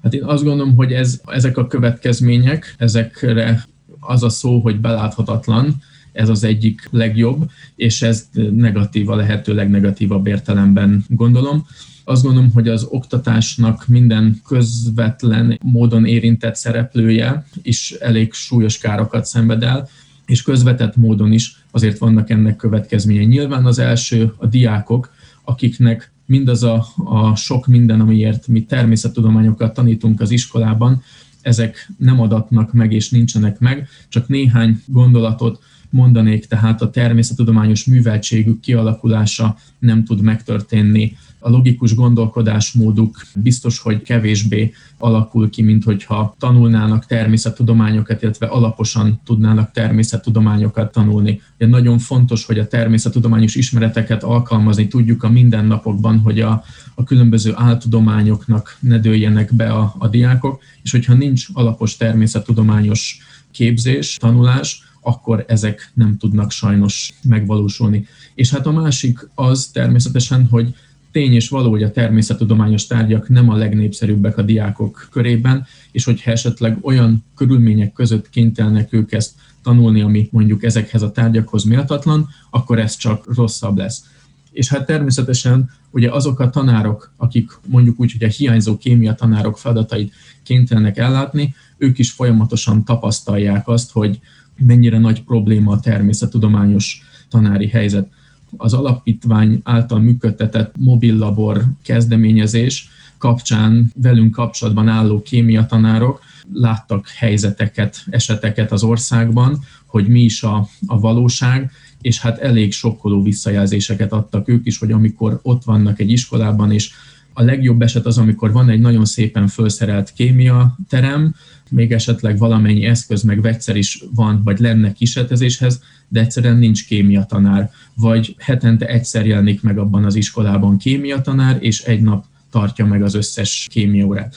Hát 0.03 0.15
én 0.15 0.25
azt 0.25 0.45
gondolom, 0.45 0.77
hogy 0.77 0.93
ez, 0.93 1.21
ezek 1.27 1.57
a 1.57 1.67
következmények, 1.67 2.75
ezekre 2.79 3.65
az 4.01 4.23
a 4.23 4.29
szó, 4.29 4.59
hogy 4.59 4.81
beláthatatlan, 4.81 5.83
ez 6.15 6.29
az 6.29 6.45
egyik 6.45 6.89
legjobb, 6.91 7.51
és 7.77 8.03
ez 8.03 8.29
negatív, 8.53 9.11
a 9.11 9.17
lehető 9.17 9.55
legnegatívabb 9.55 10.27
értelemben 10.27 11.05
gondolom. 11.09 11.67
Azt 12.05 12.23
gondolom, 12.23 12.53
hogy 12.53 12.69
az 12.69 12.87
oktatásnak 12.91 13.89
minden 13.89 14.41
közvetlen 14.47 15.59
módon 15.63 16.07
érintett 16.07 16.55
szereplője 16.55 17.47
is 17.63 17.91
elég 17.91 18.33
súlyos 18.33 18.79
károkat 18.79 19.25
szenved 19.25 19.63
el, 19.63 19.89
és 20.27 20.43
közvetett 20.43 20.97
módon 20.97 21.33
is 21.33 21.65
azért 21.71 21.99
vannak 21.99 22.31
ennek 22.31 22.57
következményei. 22.57 23.25
Nyilván 23.25 23.65
az 23.65 23.79
első 23.79 24.35
a 24.37 24.47
diákok, 24.47 25.13
akiknek 25.45 26.13
mindaz 26.27 26.63
a, 26.63 26.87
a 27.05 27.37
sok 27.37 27.67
minden, 27.67 28.01
amiért 28.01 28.49
mi 28.49 28.65
természettudományokat 28.65 29.75
tanítunk 29.75 30.21
az 30.21 30.31
iskolában, 30.31 31.03
ezek 31.41 31.91
nem 31.99 32.21
adatnak 32.21 32.73
meg 32.73 32.93
és 32.93 33.11
nincsenek 33.11 33.59
meg, 33.59 33.89
csak 34.09 34.29
néhány 34.29 34.83
gondolatot 34.87 35.63
mondanék, 35.95 36.47
tehát 36.47 36.83
a 36.83 36.91
természettudományos 36.91 37.85
műveltségük 37.85 38.61
kialakulása 38.61 39.57
nem 39.79 40.05
tud 40.05 40.21
megtörténni 40.21 41.17
a 41.45 41.51
logikus 41.51 41.95
gondolkodásmóduk 41.95 43.23
biztos, 43.35 43.79
hogy 43.79 44.03
kevésbé 44.03 44.73
alakul 44.99 45.51
ki, 45.51 45.63
mint 45.63 45.85
hogyha 45.85 46.35
tanulnának 46.39 47.07
természettudományokat, 47.07 48.23
illetve 48.23 48.47
alaposan 48.47 49.21
tudnának 49.25 49.71
természettudományokat 49.71 50.93
tanulni. 50.93 51.41
Ugye 51.59 51.67
nagyon 51.69 51.99
fontos, 51.99 52.45
hogy 52.45 52.59
a 52.59 52.67
természettudományos 52.67 53.55
ismereteket 53.55 54.23
alkalmazni 54.23 54.89
tudjuk 54.89 55.23
a 55.23 55.31
mindennapokban, 55.31 56.19
hogy 56.19 56.41
a, 56.41 56.63
a 56.95 57.05
különböző 57.05 57.53
áltudományoknak 57.55 58.77
ne 58.81 58.99
dőljenek 58.99 59.55
be 59.55 59.73
a, 59.73 59.95
a 59.99 60.09
diákok, 60.09 60.63
és 60.83 60.91
hogyha 60.91 61.15
nincs 61.15 61.47
alapos 61.53 61.97
természettudományos 61.97 63.19
képzés, 63.51 64.17
tanulás, 64.17 64.83
akkor 65.05 65.45
ezek 65.49 65.91
nem 65.95 66.17
tudnak 66.19 66.51
sajnos 66.51 67.13
megvalósulni. 67.23 68.07
És 68.35 68.51
hát 68.51 68.67
a 68.67 68.73
másik 68.73 69.29
az 69.35 69.71
természetesen, 69.73 70.47
hogy 70.47 70.75
tény 71.13 71.33
és 71.33 71.49
való, 71.49 71.71
hogy 71.71 71.83
a 71.83 71.91
természettudományos 71.91 72.87
tárgyak 72.87 73.29
nem 73.29 73.49
a 73.49 73.57
legnépszerűbbek 73.57 74.39
a 74.39 74.43
diákok 74.43 75.09
körében, 75.11 75.67
és 75.93 76.05
hogyha 76.05 76.31
esetleg 76.31 76.79
olyan 76.81 77.25
körülmények 77.37 77.93
között 77.93 78.31
kénytelnek 78.31 78.93
ők 78.93 79.13
ezt 79.13 79.33
tanulni, 79.63 80.01
ami 80.01 80.29
mondjuk 80.33 80.65
ezekhez 80.65 81.03
a 81.03 81.13
tárgyakhoz 81.13 81.65
méltatlan, 81.65 82.29
akkor 82.51 82.79
ez 82.79 82.97
csak 82.97 83.35
rosszabb 83.35 83.77
lesz. 83.77 84.05
És 84.53 84.69
hát 84.69 84.87
természetesen 84.87 85.71
ugye 85.91 86.11
azok 86.11 86.41
a 86.41 86.51
tanárok, 86.51 87.13
akik 87.17 87.51
mondjuk 87.67 88.01
úgy, 88.01 88.13
hogy 88.13 88.25
a 88.25 88.33
hiányzó 88.33 88.77
kémia 88.77 89.15
tanárok 89.15 89.59
feladatait 89.59 90.13
kénytelenek 90.43 90.99
ellátni, 90.99 91.55
ők 91.77 91.99
is 91.99 92.11
folyamatosan 92.11 92.85
tapasztalják 92.85 93.69
azt, 93.69 93.93
hogy 93.93 94.21
mennyire 94.57 94.99
nagy 94.99 95.23
probléma 95.23 95.73
a 95.73 95.81
természettudományos 95.81 97.03
tanári 97.29 97.69
helyzet. 97.69 98.09
Az 98.57 98.73
alapítvány 98.73 99.61
által 99.63 100.01
működtetett 100.01 100.75
mobillabor 100.79 101.65
kezdeményezés 101.83 102.89
kapcsán 103.19 103.93
velünk 103.97 104.33
kapcsolatban 104.33 104.89
álló 104.89 105.23
kémiatanárok 105.23 106.21
láttak 106.53 107.09
helyzeteket, 107.09 108.05
eseteket 108.11 108.73
az 108.73 108.83
országban, 108.83 109.59
hogy 109.87 110.09
mi 110.09 110.21
is 110.21 110.43
a, 110.43 110.69
a 110.87 111.01
valóság, 111.01 111.71
és 112.01 112.21
hát 112.21 112.39
elég 112.39 112.73
sokkoló 112.73 113.23
visszajelzéseket 113.23 114.13
adtak 114.13 114.49
ők 114.49 114.67
is, 114.67 114.79
hogy 114.79 114.93
amikor 114.93 115.41
ott 115.43 115.65
vannak 115.65 116.01
egy 116.01 116.11
iskolában, 116.11 116.73
és 116.73 116.93
a 117.35 117.43
legjobb 117.43 117.83
eset 117.83 118.07
az, 118.07 118.19
amikor 118.19 118.53
van 118.53 118.69
egy 118.69 118.81
nagyon 118.81 119.05
szépen 119.05 119.47
felszerelt 119.49 120.13
kémia 120.13 120.79
terem, 120.89 121.35
még 121.71 121.93
esetleg 121.93 122.39
valamennyi 122.39 122.85
eszköz 122.85 123.23
meg 123.23 123.41
vegyszer 123.41 123.77
is 123.77 124.05
van, 124.15 124.41
vagy 124.45 124.59
lenne 124.59 124.93
kísérletezéshez, 124.93 125.83
de 126.09 126.21
egyszerűen 126.21 126.57
nincs 126.57 126.87
kémia 126.87 127.25
tanár, 127.25 127.71
vagy 127.95 128.35
hetente 128.39 128.87
egyszer 128.87 129.27
jelenik 129.27 129.63
meg 129.63 129.79
abban 129.79 130.05
az 130.05 130.15
iskolában 130.15 130.79
kémia 130.79 131.21
tanár, 131.21 131.57
és 131.61 131.83
egy 131.83 132.03
nap 132.03 132.25
tartja 132.51 132.87
meg 132.87 133.03
az 133.03 133.15
összes 133.15 133.67
kémiaórát. 133.71 134.37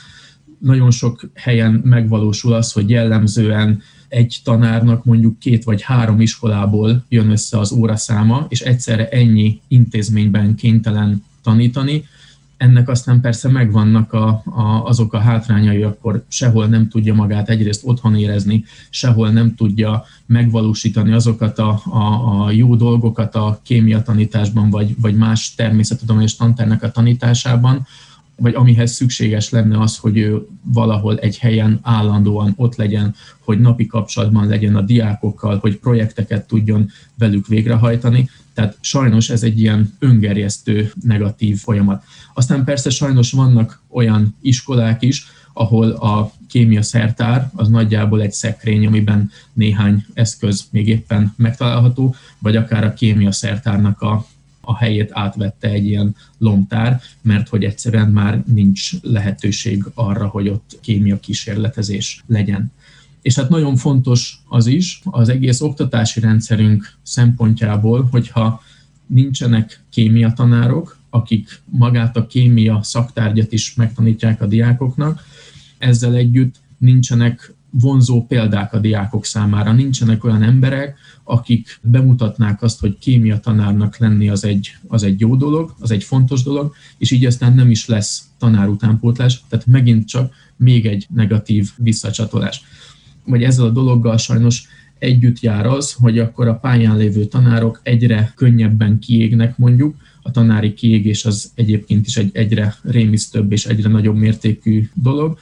Nagyon 0.60 0.92
sok 0.92 1.30
helyen 1.34 1.82
megvalósul 1.84 2.54
az, 2.54 2.72
hogy 2.72 2.90
jellemzően 2.90 3.82
egy 4.08 4.40
tanárnak 4.44 5.06
mondjuk 5.06 5.40
két 5.40 5.64
vagy 5.64 5.82
három 5.82 6.22
iskolából 6.22 7.06
jön 7.10 7.30
össze 7.30 7.60
az 7.60 7.72
óraszáma, 7.72 8.46
és 8.50 8.62
egyszerre 8.62 9.10
ennyi 9.10 9.60
intézményben 9.68 10.56
kénytelen 10.56 11.24
tanítani, 11.44 12.06
ennek 12.58 12.90
aztán 12.90 13.22
persze 13.22 13.50
megvannak 13.50 14.14
a, 14.14 14.28
a, 14.46 14.84
azok 14.86 15.14
a 15.14 15.20
hátrányai, 15.20 15.84
akkor 15.84 16.24
sehol 16.28 16.66
nem 16.66 16.90
tudja 16.90 17.14
magát 17.14 17.50
egyrészt 17.50 17.82
otthon 17.86 18.16
érezni, 18.16 18.66
sehol 18.90 19.30
nem 19.30 19.56
tudja 19.56 20.06
megvalósítani 20.26 21.12
azokat 21.12 21.60
a, 21.60 21.82
a, 21.86 22.44
a 22.44 22.52
jó 22.52 22.76
dolgokat 22.76 23.36
a 23.36 23.60
kémia 23.64 24.02
tanításban, 24.02 24.70
vagy, 24.70 24.96
vagy 25.02 25.16
más 25.16 25.54
természettudományos 25.56 26.36
tantárnak 26.36 26.84
a 26.84 26.92
tanításában, 26.92 27.88
vagy 28.36 28.56
amihez 28.56 28.92
szükséges 28.92 29.50
lenne 29.50 29.80
az, 29.80 29.98
hogy 29.98 30.18
ő 30.18 30.48
valahol 30.62 31.18
egy 31.18 31.38
helyen 31.38 31.80
állandóan 31.82 32.54
ott 32.56 32.76
legyen, 32.76 33.16
hogy 33.40 33.60
napi 33.60 33.86
kapcsolatban 33.86 34.48
legyen 34.48 34.76
a 34.76 34.82
diákokkal, 34.82 35.58
hogy 35.58 35.78
projekteket 35.78 36.48
tudjon 36.48 36.90
velük 37.18 37.48
végrehajtani. 37.48 38.30
Tehát 38.58 38.78
sajnos 38.82 39.30
ez 39.30 39.44
egy 39.44 39.60
ilyen 39.60 39.94
öngerjesztő 40.00 40.92
negatív 41.02 41.58
folyamat. 41.58 42.04
Aztán 42.34 42.64
persze 42.64 42.90
sajnos 42.90 43.32
vannak 43.32 43.82
olyan 43.90 44.36
iskolák 44.42 45.02
is, 45.02 45.26
ahol 45.54 45.90
a 45.90 46.32
kémia 46.48 46.82
szertár 46.82 47.50
az 47.56 47.68
nagyjából 47.68 48.22
egy 48.22 48.32
szekrény, 48.32 48.86
amiben 48.86 49.32
néhány 49.54 50.06
eszköz 50.14 50.68
még 50.72 50.88
éppen 50.88 51.34
megtalálható, 51.36 52.16
vagy 52.40 52.56
akár 52.56 52.84
a 52.84 52.94
kémia 52.94 53.32
szertárnak 53.32 54.02
a, 54.02 54.26
a 54.62 54.78
helyét 54.78 55.10
átvette 55.14 55.68
egy 55.68 55.86
ilyen 55.86 56.16
lomtár, 56.38 57.02
mert 57.22 57.48
hogy 57.48 57.64
egyszerűen 57.64 58.10
már 58.10 58.44
nincs 58.46 59.02
lehetőség 59.02 59.84
arra, 59.94 60.28
hogy 60.28 60.48
ott 60.50 60.80
kémia 60.82 61.20
kísérletezés 61.20 62.24
legyen. 62.28 62.72
És 63.22 63.36
hát 63.36 63.50
nagyon 63.50 63.76
fontos 63.76 64.42
az 64.48 64.68
is, 64.68 65.02
az 65.04 65.30
egész 65.30 65.62
oktatási 65.62 66.20
rendszerünk 66.20 66.94
szempontjából, 67.04 68.08
hogyha 68.12 68.62
nincsenek 69.06 69.84
kémia 69.90 70.34
tanárok, 70.34 70.98
akik 71.10 71.62
magát 71.66 72.18
a 72.18 72.28
kémia 72.28 72.80
szaktárgyat 72.84 73.52
is 73.52 73.74
megtanítják 73.74 74.42
a 74.42 74.46
diákoknak, 74.46 75.24
ezzel 75.78 76.14
együtt 76.14 76.56
nincsenek 76.78 77.54
vonzó 77.70 78.26
példák 78.26 78.74
a 78.74 78.80
diákok 78.80 79.26
számára. 79.26 79.72
Nincsenek 79.72 80.24
olyan 80.24 80.44
emberek, 80.44 80.98
akik 81.24 81.80
bemutatnák 81.82 82.62
azt, 82.62 82.80
hogy 82.80 82.98
kémia 82.98 83.40
tanárnak 83.40 83.98
lenni 83.98 84.30
az 84.30 84.44
egy, 84.44 84.78
az 84.88 85.04
egy 85.04 85.20
jó 85.20 85.36
dolog, 85.36 85.76
az 85.80 85.92
egy 85.92 86.04
fontos 86.04 86.44
dolog, 86.44 86.74
és 86.98 87.12
így 87.12 87.26
aztán 87.26 87.54
nem 87.54 87.70
is 87.70 87.86
lesz 87.86 88.24
tanár 88.38 88.68
utánpótlás, 88.68 89.42
tehát 89.50 89.66
megint 89.66 90.08
csak 90.08 90.34
még 90.56 90.86
egy 90.86 91.08
negatív 91.10 91.72
visszacsatolás. 91.76 92.62
Vagy 93.28 93.44
ezzel 93.44 93.66
a 93.66 93.70
dologgal 93.70 94.18
sajnos 94.18 94.68
együtt 95.00 95.40
jár 95.40 95.66
az, 95.66 95.94
hogy 95.94 96.20
akkor 96.20 96.48
a 96.48 96.56
pályán 96.56 96.98
lévő 96.98 97.26
tanárok 97.26 97.80
egyre 97.84 98.32
könnyebben 98.36 99.00
kiégnek 99.00 99.58
mondjuk, 99.58 99.96
a 100.22 100.32
tanári 100.32 100.74
kiégés 100.74 101.26
az 101.26 101.52
egyébként 101.56 102.08
is 102.08 102.18
egy 102.18 102.30
egyre 102.34 102.76
rémisztőbb 102.84 103.52
és 103.52 103.66
egyre 103.66 103.90
nagyobb 103.90 104.16
mértékű 104.16 104.90
dolog, 104.94 105.40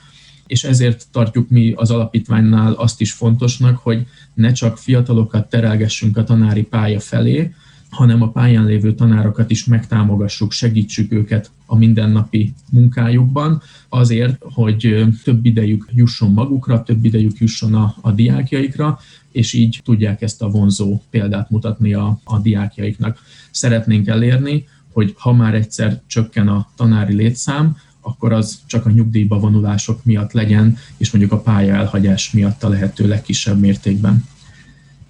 és 0.47 0.63
ezért 0.63 1.05
tartjuk 1.11 1.49
mi 1.49 1.73
az 1.75 1.91
alapítványnál 1.91 2.73
azt 2.73 3.01
is 3.01 3.11
fontosnak, 3.11 3.77
hogy 3.77 4.05
ne 4.33 4.51
csak 4.51 4.77
fiatalokat 4.77 5.49
terelgessünk 5.49 6.17
a 6.17 6.23
tanári 6.23 6.63
pálya 6.63 6.99
felé, 6.99 7.53
hanem 7.95 8.21
a 8.21 8.29
pályán 8.29 8.65
lévő 8.65 8.93
tanárokat 8.93 9.51
is 9.51 9.65
megtámogassuk, 9.65 10.51
segítsük 10.51 11.11
őket 11.11 11.51
a 11.65 11.77
mindennapi 11.77 12.53
munkájukban, 12.71 13.61
azért, 13.89 14.37
hogy 14.41 15.05
több 15.23 15.45
idejük 15.45 15.87
jusson 15.93 16.31
magukra, 16.31 16.83
több 16.83 17.05
idejük 17.05 17.37
jusson 17.37 17.73
a, 17.73 17.95
a 18.01 18.11
diákjaikra, 18.11 18.99
és 19.31 19.53
így 19.53 19.81
tudják 19.83 20.21
ezt 20.21 20.41
a 20.41 20.49
vonzó 20.49 21.01
példát 21.09 21.49
mutatni 21.49 21.93
a, 21.93 22.19
a 22.23 22.39
diákjaiknak. 22.39 23.19
Szeretnénk 23.51 24.07
elérni, 24.07 24.67
hogy 24.91 25.13
ha 25.17 25.33
már 25.33 25.55
egyszer 25.55 26.01
csökken 26.07 26.47
a 26.47 26.67
tanári 26.75 27.13
létszám, 27.13 27.77
akkor 28.01 28.33
az 28.33 28.59
csak 28.65 28.85
a 28.85 28.91
nyugdíjba 28.91 29.39
vonulások 29.39 30.05
miatt 30.05 30.31
legyen, 30.31 30.77
és 30.97 31.11
mondjuk 31.11 31.33
a 31.33 31.39
pálya 31.41 31.73
elhagyás 31.73 32.31
miatt 32.31 32.63
a 32.63 32.69
lehető 32.69 33.07
legkisebb 33.07 33.59
mértékben. 33.59 34.23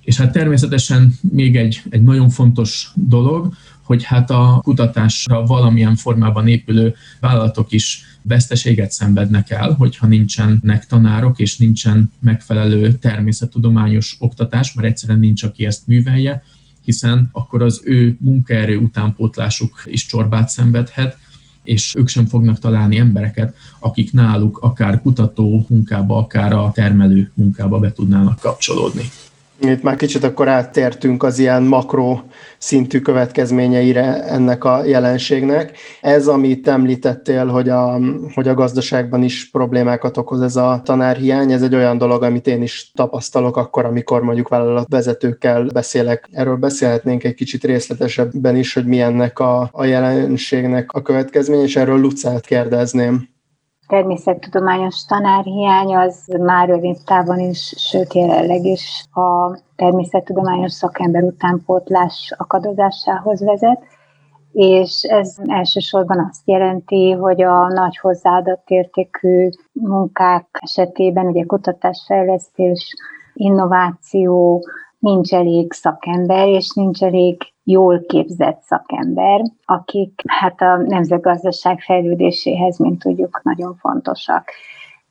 És 0.05 0.17
hát 0.17 0.31
természetesen 0.31 1.13
még 1.21 1.57
egy, 1.57 1.81
egy 1.89 2.03
nagyon 2.03 2.29
fontos 2.29 2.91
dolog, 2.93 3.53
hogy 3.81 4.03
hát 4.03 4.29
a 4.29 4.59
kutatásra 4.63 5.45
valamilyen 5.45 5.95
formában 5.95 6.47
épülő 6.47 6.95
vállalatok 7.19 7.71
is 7.71 8.03
veszteséget 8.21 8.91
szenvednek 8.91 9.49
el, 9.49 9.73
hogyha 9.73 10.07
nincsenek 10.07 10.85
tanárok 10.85 11.39
és 11.39 11.57
nincsen 11.57 12.11
megfelelő 12.19 12.93
természettudományos 12.93 14.15
oktatás, 14.19 14.73
mert 14.73 14.87
egyszerűen 14.87 15.19
nincs, 15.19 15.43
aki 15.43 15.65
ezt 15.65 15.87
művelje, 15.87 16.43
hiszen 16.83 17.29
akkor 17.31 17.61
az 17.61 17.81
ő 17.83 18.17
munkaerő 18.19 18.77
utánpótlásuk 18.77 19.83
is 19.85 20.05
csorbát 20.05 20.49
szenvedhet, 20.49 21.17
és 21.63 21.93
ők 21.97 22.07
sem 22.07 22.25
fognak 22.25 22.59
találni 22.59 22.97
embereket, 22.97 23.55
akik 23.79 24.11
náluk 24.11 24.57
akár 24.57 25.01
kutató 25.01 25.65
munkába, 25.69 26.17
akár 26.17 26.53
a 26.53 26.71
termelő 26.73 27.31
munkába 27.33 27.79
be 27.79 27.91
tudnának 27.91 28.39
kapcsolódni. 28.39 29.03
Itt 29.59 29.83
már 29.83 29.95
kicsit 29.95 30.23
akkor 30.23 30.47
áttértünk 30.47 31.23
az 31.23 31.39
ilyen 31.39 31.63
makro 31.63 32.19
szintű 32.57 32.99
következményeire 32.99 34.23
ennek 34.23 34.63
a 34.63 34.83
jelenségnek. 34.85 35.77
Ez, 36.01 36.27
amit 36.27 36.67
említettél, 36.67 37.45
hogy 37.45 37.69
a, 37.69 37.99
hogy 38.33 38.47
a 38.47 38.53
gazdaságban 38.53 39.23
is 39.23 39.49
problémákat 39.49 40.17
okoz 40.17 40.41
ez 40.41 40.55
a 40.55 40.81
tanárhiány, 40.83 41.51
ez 41.51 41.61
egy 41.61 41.75
olyan 41.75 41.97
dolog, 41.97 42.23
amit 42.23 42.47
én 42.47 42.61
is 42.61 42.91
tapasztalok 42.93 43.57
akkor, 43.57 43.85
amikor 43.85 44.21
mondjuk 44.21 44.47
vállalatvezetőkkel 44.47 45.63
beszélek. 45.73 46.29
Erről 46.31 46.55
beszélhetnénk 46.55 47.23
egy 47.23 47.35
kicsit 47.35 47.63
részletesebben 47.63 48.55
is, 48.55 48.73
hogy 48.73 48.85
milyennek 48.85 49.39
a, 49.39 49.69
a 49.71 49.85
jelenségnek 49.85 50.91
a 50.91 51.01
következménye, 51.01 51.63
és 51.63 51.75
erről 51.75 51.99
Lucát 51.99 52.45
kérdezném 52.45 53.34
természettudományos 53.87 55.05
tanárhiány 55.05 55.95
az 55.95 56.25
már 56.39 56.67
rövid 56.67 56.97
távon 57.05 57.39
is, 57.39 57.73
sőt 57.77 58.13
jelenleg 58.13 58.65
is 58.65 59.05
a 59.13 59.57
természettudományos 59.75 60.71
szakember 60.71 61.23
utánpótlás 61.23 62.33
akadozásához 62.37 63.43
vezet, 63.43 63.83
és 64.51 65.03
ez 65.03 65.35
elsősorban 65.45 66.27
azt 66.29 66.41
jelenti, 66.45 67.11
hogy 67.11 67.41
a 67.41 67.67
nagy 67.67 67.97
hozzáadott 67.97 68.63
értékű 68.67 69.49
munkák 69.71 70.47
esetében, 70.51 71.25
ugye 71.25 71.43
kutatásfejlesztés, 71.43 72.93
innováció, 73.33 74.63
nincs 74.99 75.33
elég 75.33 75.73
szakember, 75.73 76.47
és 76.47 76.73
nincs 76.73 77.03
elég 77.03 77.37
jól 77.67 78.05
képzett 78.07 78.61
szakember, 78.61 79.41
akik 79.65 80.21
hát 80.27 80.61
a 80.61 80.77
nemzetgazdaság 80.77 81.79
fejlődéséhez, 81.79 82.77
mint 82.77 82.99
tudjuk, 82.99 83.41
nagyon 83.43 83.75
fontosak. 83.75 84.51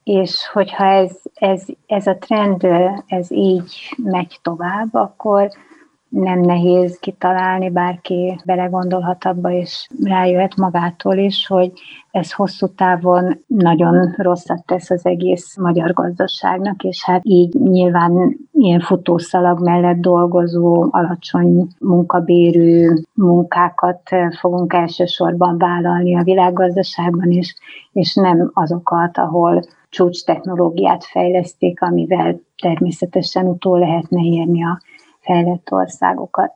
És 0.04 0.48
hogyha 0.52 0.84
ez, 0.84 1.20
ez, 1.34 1.64
ez 1.86 2.06
a 2.06 2.16
trend, 2.16 2.66
ez 3.06 3.30
így 3.30 3.94
megy 4.02 4.38
tovább, 4.42 4.94
akkor 4.94 5.48
nem 6.14 6.40
nehéz 6.40 6.98
kitalálni, 6.98 7.70
bárki 7.70 8.40
belegondolhat 8.44 9.24
abba, 9.24 9.50
és 9.50 9.88
rájöhet 10.04 10.56
magától 10.56 11.16
is, 11.16 11.46
hogy 11.46 11.72
ez 12.10 12.32
hosszú 12.32 12.66
távon 12.66 13.44
nagyon 13.46 14.14
rosszat 14.16 14.64
tesz 14.66 14.90
az 14.90 15.06
egész 15.06 15.56
magyar 15.56 15.92
gazdaságnak, 15.92 16.82
és 16.82 17.04
hát 17.04 17.20
így 17.24 17.54
nyilván 17.54 18.36
ilyen 18.52 18.80
futószalag 18.80 19.60
mellett 19.60 20.00
dolgozó, 20.00 20.88
alacsony 20.90 21.66
munkabérű 21.78 22.88
munkákat 23.14 24.00
fogunk 24.38 24.72
elsősorban 24.72 25.58
vállalni 25.58 26.16
a 26.16 26.22
világgazdaságban 26.22 27.30
is, 27.30 27.54
és 27.92 28.14
nem 28.14 28.50
azokat, 28.54 29.18
ahol 29.18 29.62
csúcs 29.88 30.24
technológiát 30.24 31.04
fejleszték, 31.04 31.82
amivel 31.82 32.40
természetesen 32.62 33.46
utól 33.46 33.78
lehetne 33.78 34.22
érni 34.22 34.64
a 34.64 34.80
fejlett 35.24 35.72
országokat. 35.72 36.52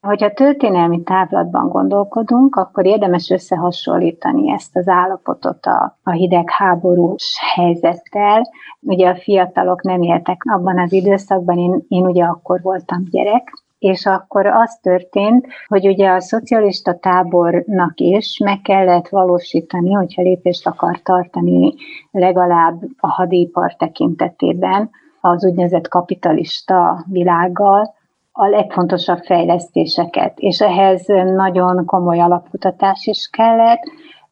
Hogyha 0.00 0.32
történelmi 0.32 1.02
távlatban 1.02 1.68
gondolkodunk, 1.68 2.56
akkor 2.56 2.86
érdemes 2.86 3.30
összehasonlítani 3.30 4.50
ezt 4.52 4.76
az 4.76 4.88
állapotot 4.88 5.66
a, 5.66 5.98
a 6.02 6.10
hidegháborús 6.10 7.38
helyzettel. 7.54 8.50
Ugye 8.80 9.08
a 9.08 9.16
fiatalok 9.16 9.82
nem 9.82 10.02
éltek 10.02 10.42
abban 10.44 10.78
az 10.78 10.92
időszakban, 10.92 11.58
én, 11.58 11.84
én 11.88 12.06
ugye 12.06 12.24
akkor 12.24 12.60
voltam 12.62 13.04
gyerek, 13.10 13.52
és 13.78 14.06
akkor 14.06 14.46
az 14.46 14.78
történt, 14.82 15.46
hogy 15.66 15.86
ugye 15.86 16.10
a 16.10 16.20
szocialista 16.20 16.98
tábornak 16.98 17.92
is 17.94 18.38
meg 18.44 18.60
kellett 18.60 19.08
valósítani, 19.08 19.92
hogyha 19.92 20.22
lépést 20.22 20.66
akar 20.66 21.02
tartani 21.02 21.74
legalább 22.10 22.82
a 22.96 23.08
hadipar 23.08 23.74
tekintetében 23.76 24.90
az 25.20 25.44
úgynevezett 25.44 25.88
kapitalista 25.88 27.04
világgal, 27.06 27.96
a 28.40 28.48
legfontosabb 28.48 29.18
fejlesztéseket, 29.18 30.38
és 30.38 30.60
ehhez 30.60 31.06
nagyon 31.34 31.84
komoly 31.84 32.20
alapkutatás 32.20 33.06
is 33.06 33.28
kellett, 33.32 33.82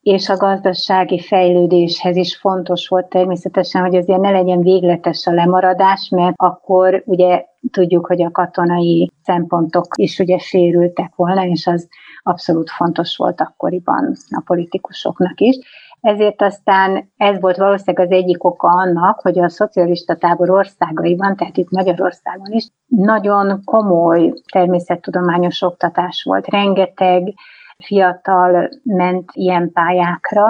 és 0.01 0.29
a 0.29 0.37
gazdasági 0.37 1.19
fejlődéshez 1.19 2.15
is 2.15 2.37
fontos 2.37 2.87
volt 2.87 3.09
természetesen, 3.09 3.81
hogy 3.81 3.95
azért 3.95 4.19
ne 4.19 4.31
legyen 4.31 4.61
végletes 4.61 5.25
a 5.25 5.31
lemaradás, 5.31 6.09
mert 6.09 6.33
akkor 6.35 7.03
ugye 7.05 7.45
tudjuk, 7.71 8.05
hogy 8.05 8.23
a 8.23 8.31
katonai 8.31 9.11
szempontok 9.23 9.87
is 9.95 10.19
ugye 10.19 10.37
sérültek 10.37 11.11
volna, 11.15 11.45
és 11.45 11.67
az 11.67 11.87
abszolút 12.23 12.69
fontos 12.69 13.17
volt 13.17 13.41
akkoriban 13.41 14.13
a 14.29 14.41
politikusoknak 14.45 15.39
is. 15.39 15.57
Ezért 16.01 16.41
aztán 16.41 17.11
ez 17.17 17.39
volt 17.39 17.57
valószínűleg 17.57 18.07
az 18.07 18.15
egyik 18.15 18.43
oka 18.43 18.67
annak, 18.67 19.19
hogy 19.19 19.39
a 19.39 19.49
szocialista 19.49 20.15
tábor 20.15 20.49
országaiban, 20.49 21.35
tehát 21.35 21.57
itt 21.57 21.69
Magyarországon 21.69 22.51
is, 22.51 22.67
nagyon 22.87 23.61
komoly 23.63 24.33
természettudományos 24.51 25.61
oktatás 25.61 26.23
volt. 26.23 26.47
Rengeteg 26.47 27.33
fiatal 27.77 28.69
ment 28.83 29.29
ilyen 29.33 29.71
pályákra, 29.71 30.45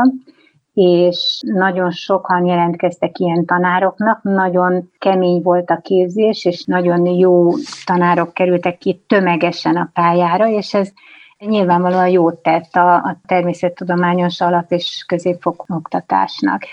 és 0.73 1.41
nagyon 1.45 1.91
sokan 1.91 2.45
jelentkeztek 2.45 3.19
ilyen 3.19 3.45
tanároknak, 3.45 4.23
nagyon 4.23 4.91
kemény 4.97 5.41
volt 5.41 5.69
a 5.69 5.79
képzés, 5.81 6.45
és 6.45 6.63
nagyon 6.63 7.05
jó 7.05 7.49
tanárok 7.85 8.33
kerültek 8.33 8.77
ki 8.77 9.03
tömegesen 9.07 9.75
a 9.75 9.89
pályára, 9.93 10.47
és 10.47 10.73
ez 10.73 10.91
nyilvánvalóan 11.45 12.09
jót 12.09 12.35
tett 12.35 12.75
a, 12.75 12.93
a 12.93 13.19
természettudományos 13.25 14.41
alap- 14.41 14.71
és 14.71 15.03
középfokú 15.07 15.75
oktatásnak. 15.75 16.63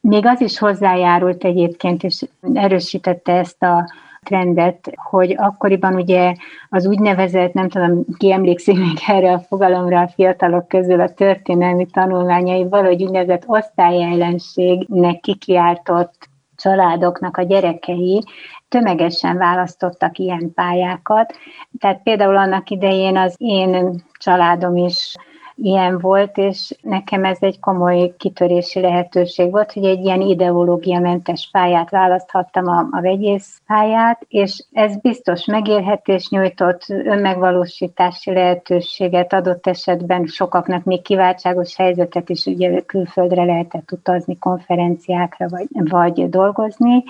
Még 0.00 0.26
az 0.26 0.40
is 0.40 0.58
hozzájárult 0.58 1.44
egyébként, 1.44 2.02
és 2.02 2.24
erősítette 2.54 3.32
ezt 3.32 3.62
a 3.62 3.84
trendet, 4.22 4.92
hogy 4.94 5.34
akkoriban 5.38 5.94
ugye 5.94 6.34
az 6.68 6.86
úgynevezett, 6.86 7.52
nem 7.52 7.68
tudom, 7.68 8.04
ki 8.16 8.32
emlékszik 8.32 8.78
még 8.78 8.98
erre 9.06 9.32
a 9.32 9.38
fogalomra 9.38 10.00
a 10.00 10.08
fiatalok 10.08 10.68
közül 10.68 11.00
a 11.00 11.14
történelmi 11.14 11.86
tanulmányai, 11.86 12.68
valahogy 12.68 13.02
úgynevezett 13.02 13.44
osztályellenségnek 13.46 15.20
kikiáltott 15.20 16.28
családoknak 16.56 17.36
a 17.36 17.42
gyerekei 17.42 18.24
tömegesen 18.72 19.36
választottak 19.36 20.18
ilyen 20.18 20.52
pályákat. 20.54 21.34
Tehát 21.78 22.02
például 22.02 22.36
annak 22.36 22.70
idején 22.70 23.16
az 23.16 23.34
én 23.38 24.02
családom 24.18 24.76
is 24.76 25.14
ilyen 25.54 25.98
volt, 25.98 26.36
és 26.36 26.74
nekem 26.80 27.24
ez 27.24 27.36
egy 27.40 27.60
komoly 27.60 28.14
kitörési 28.18 28.80
lehetőség 28.80 29.50
volt, 29.50 29.72
hogy 29.72 29.84
egy 29.84 30.04
ilyen 30.04 30.20
ideológiamentes 30.20 31.48
pályát 31.52 31.90
választhattam, 31.90 32.68
a, 32.68 32.86
a 32.90 33.00
vegyész 33.00 33.60
pályát, 33.66 34.24
és 34.28 34.64
ez 34.72 34.96
biztos 34.96 35.44
megélhetés 35.44 36.28
nyújtott, 36.28 36.84
önmegvalósítási 36.88 38.32
lehetőséget 38.32 39.32
adott 39.32 39.66
esetben 39.66 40.26
sokaknak 40.26 40.84
még 40.84 41.02
kiváltságos 41.02 41.76
helyzetet 41.76 42.28
is, 42.28 42.46
ugye 42.46 42.80
külföldre 42.80 43.44
lehetett 43.44 43.92
utazni, 43.92 44.38
konferenciákra 44.38 45.48
vagy, 45.48 45.66
vagy 45.72 46.28
dolgozni, 46.28 47.04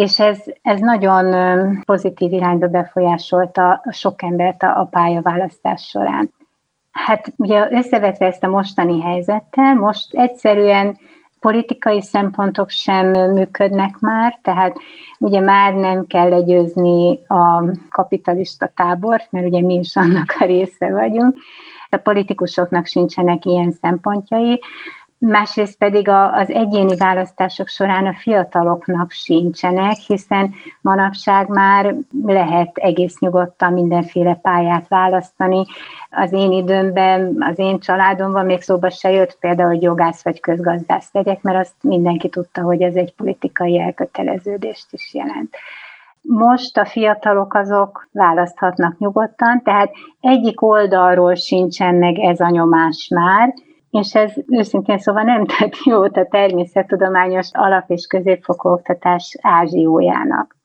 és 0.00 0.18
ez, 0.18 0.38
ez 0.62 0.80
nagyon 0.80 1.26
pozitív 1.84 2.32
irányba 2.32 2.66
befolyásolta 2.66 3.82
sok 3.90 4.22
embert 4.22 4.62
a, 4.62 4.88
pályaválasztás 4.90 5.82
során. 5.82 6.32
Hát 6.90 7.32
ugye 7.36 7.68
összevetve 7.70 8.26
ezt 8.26 8.44
a 8.44 8.48
mostani 8.48 9.00
helyzettel, 9.00 9.74
most 9.74 10.14
egyszerűen 10.14 10.98
politikai 11.40 12.02
szempontok 12.02 12.70
sem 12.70 13.06
működnek 13.10 13.98
már, 13.98 14.38
tehát 14.42 14.76
ugye 15.18 15.40
már 15.40 15.74
nem 15.74 16.06
kell 16.06 16.28
legyőzni 16.28 17.18
a 17.26 17.64
kapitalista 17.90 18.70
tábort, 18.74 19.32
mert 19.32 19.46
ugye 19.46 19.60
mi 19.60 19.74
is 19.74 19.96
annak 19.96 20.36
a 20.38 20.44
része 20.44 20.90
vagyunk, 20.90 21.36
a 21.90 21.96
politikusoknak 21.96 22.86
sincsenek 22.86 23.44
ilyen 23.44 23.70
szempontjai, 23.70 24.60
másrészt 25.20 25.78
pedig 25.78 26.08
az 26.08 26.50
egyéni 26.50 26.96
választások 26.96 27.68
során 27.68 28.06
a 28.06 28.14
fiataloknak 28.14 29.10
sincsenek, 29.10 29.96
hiszen 29.96 30.54
manapság 30.80 31.48
már 31.48 31.94
lehet 32.22 32.76
egész 32.76 33.18
nyugodtan 33.18 33.72
mindenféle 33.72 34.34
pályát 34.34 34.88
választani. 34.88 35.64
Az 36.10 36.32
én 36.32 36.52
időmben, 36.52 37.36
az 37.38 37.58
én 37.58 37.78
családomban 37.78 38.44
még 38.44 38.60
szóba 38.62 38.90
se 38.90 39.10
jött 39.10 39.36
például, 39.40 39.68
hogy 39.68 39.82
jogász 39.82 40.22
vagy 40.24 40.40
közgazdász 40.40 41.08
legyek, 41.12 41.42
mert 41.42 41.58
azt 41.58 41.74
mindenki 41.80 42.28
tudta, 42.28 42.62
hogy 42.62 42.82
ez 42.82 42.94
egy 42.94 43.14
politikai 43.14 43.80
elköteleződést 43.80 44.86
is 44.90 45.14
jelent. 45.14 45.56
Most 46.22 46.78
a 46.78 46.86
fiatalok 46.86 47.54
azok 47.54 48.08
választhatnak 48.12 48.98
nyugodtan, 48.98 49.62
tehát 49.62 49.90
egyik 50.20 50.62
oldalról 50.62 51.34
sincsen 51.34 51.94
meg 51.94 52.18
ez 52.18 52.40
a 52.40 52.48
nyomás 52.48 53.08
már, 53.14 53.54
és 53.90 54.14
ez 54.14 54.32
őszintén 54.46 54.98
szóval 54.98 55.22
nem 55.22 55.46
tett 55.58 55.74
jót 55.84 56.16
a 56.16 56.26
természettudományos 56.30 57.48
alap- 57.52 57.90
és 57.90 58.06
középfokú 58.06 58.68
oktatás 58.68 59.36
ázsiójának. 59.40 60.58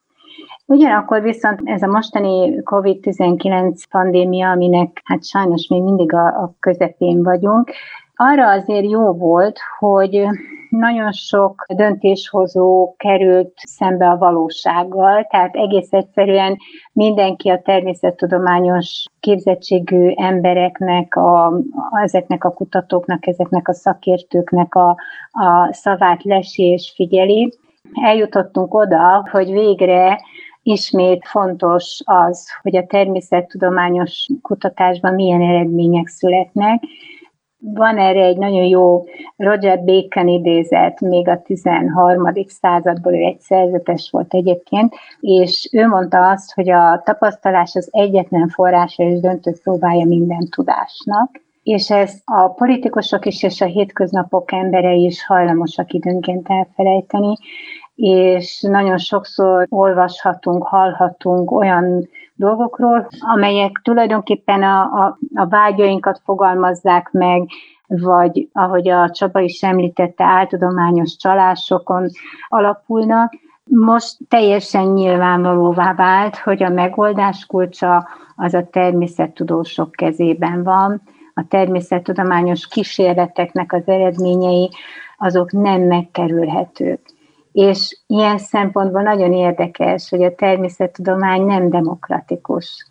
Ugyanakkor 0.66 1.22
viszont 1.22 1.60
ez 1.64 1.82
a 1.82 1.86
mostani 1.86 2.62
COVID-19 2.64 3.82
pandémia, 3.90 4.50
aminek 4.50 5.00
hát 5.04 5.26
sajnos 5.26 5.68
még 5.68 5.82
mindig 5.82 6.12
a, 6.12 6.26
a 6.26 6.54
közepén 6.60 7.22
vagyunk, 7.22 7.70
arra 8.16 8.50
azért 8.50 8.90
jó 8.90 9.12
volt, 9.12 9.58
hogy 9.78 10.26
nagyon 10.70 11.12
sok 11.12 11.64
döntéshozó 11.74 12.94
került 12.96 13.52
szembe 13.54 14.08
a 14.08 14.16
valósággal, 14.16 15.26
tehát 15.30 15.54
egész 15.54 15.92
egyszerűen 15.92 16.56
mindenki 16.92 17.48
a 17.48 17.62
természettudományos 17.62 19.04
képzettségű 19.20 20.12
embereknek, 20.16 21.16
a, 21.16 21.60
ezeknek 22.02 22.44
a 22.44 22.52
kutatóknak, 22.52 23.26
ezeknek 23.26 23.68
a 23.68 23.74
szakértőknek 23.74 24.74
a, 24.74 24.88
a 25.30 25.72
szavát 25.72 26.22
lesi 26.22 26.62
és 26.62 26.92
figyeli. 26.94 27.52
Eljutottunk 28.02 28.74
oda, 28.74 29.28
hogy 29.30 29.50
végre 29.50 30.20
ismét 30.62 31.28
fontos 31.28 32.00
az, 32.04 32.48
hogy 32.62 32.76
a 32.76 32.86
természettudományos 32.86 34.26
kutatásban 34.42 35.14
milyen 35.14 35.42
eredmények 35.42 36.06
születnek, 36.06 36.82
van 37.58 37.98
erre 37.98 38.24
egy 38.24 38.36
nagyon 38.36 38.64
jó 38.64 39.04
Roger 39.36 39.84
Bacon 39.84 40.28
idézet, 40.28 41.00
még 41.00 41.28
a 41.28 41.42
13. 41.42 42.32
századból, 42.46 43.14
ő 43.14 43.22
egy 43.22 43.40
szerzetes 43.40 44.08
volt 44.10 44.34
egyébként, 44.34 44.94
és 45.20 45.68
ő 45.72 45.86
mondta 45.86 46.30
azt, 46.30 46.54
hogy 46.54 46.70
a 46.70 47.02
tapasztalás 47.04 47.74
az 47.74 47.88
egyetlen 47.90 48.48
forrása 48.48 49.02
és 49.02 49.20
döntő 49.20 49.52
próbája 49.62 50.04
minden 50.04 50.48
tudásnak, 50.50 51.44
és 51.62 51.90
ezt 51.90 52.22
a 52.24 52.48
politikusok 52.48 53.26
is 53.26 53.42
és 53.42 53.60
a 53.60 53.66
hétköznapok 53.66 54.52
emberei 54.52 55.04
is 55.04 55.26
hajlamosak 55.26 55.92
időnként 55.92 56.48
elfelejteni, 56.48 57.36
és 57.94 58.60
nagyon 58.68 58.98
sokszor 58.98 59.66
olvashatunk, 59.68 60.62
hallhatunk 60.62 61.50
olyan 61.50 62.08
dolgokról, 62.36 63.08
amelyek 63.20 63.80
tulajdonképpen 63.82 64.62
a, 64.62 64.82
a, 64.82 65.18
a 65.34 65.46
vágyainkat 65.46 66.20
fogalmazzák 66.24 67.10
meg, 67.12 67.48
vagy 67.86 68.48
ahogy 68.52 68.88
a 68.88 69.10
Csaba 69.10 69.40
is 69.40 69.62
említette, 69.62 70.24
áltudományos 70.24 71.16
csalásokon 71.16 72.08
alapulnak. 72.48 73.32
Most 73.64 74.16
teljesen 74.28 74.86
nyilvánvalóvá 74.86 75.94
vált, 75.94 76.36
hogy 76.36 76.62
a 76.62 76.68
megoldás 76.68 77.46
kulcsa 77.46 78.08
az 78.36 78.54
a 78.54 78.66
természettudósok 78.70 79.90
kezében 79.90 80.62
van. 80.62 81.02
A 81.34 81.44
természettudományos 81.48 82.68
kísérleteknek 82.68 83.72
az 83.72 83.82
eredményei 83.86 84.70
azok 85.16 85.52
nem 85.52 85.80
megkerülhetők 85.80 87.15
és 87.56 87.98
ilyen 88.06 88.38
szempontból 88.38 89.02
nagyon 89.02 89.32
érdekes, 89.32 90.08
hogy 90.08 90.22
a 90.22 90.34
természettudomány 90.34 91.42
nem 91.42 91.70
demokratikus, 91.70 92.86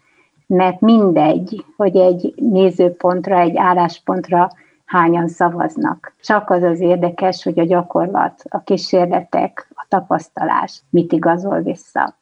mert 0.47 0.79
mindegy, 0.79 1.65
hogy 1.77 1.95
egy 1.95 2.33
nézőpontra, 2.35 3.39
egy 3.39 3.57
álláspontra 3.57 4.49
hányan 4.85 5.27
szavaznak. 5.27 6.15
Csak 6.21 6.49
az 6.49 6.63
az 6.63 6.79
érdekes, 6.79 7.43
hogy 7.43 7.59
a 7.59 7.65
gyakorlat, 7.65 8.43
a 8.49 8.63
kísérletek, 8.63 9.67
a 9.73 9.85
tapasztalás 9.89 10.81
mit 10.89 11.11
igazol 11.11 11.61
vissza. 11.61 12.15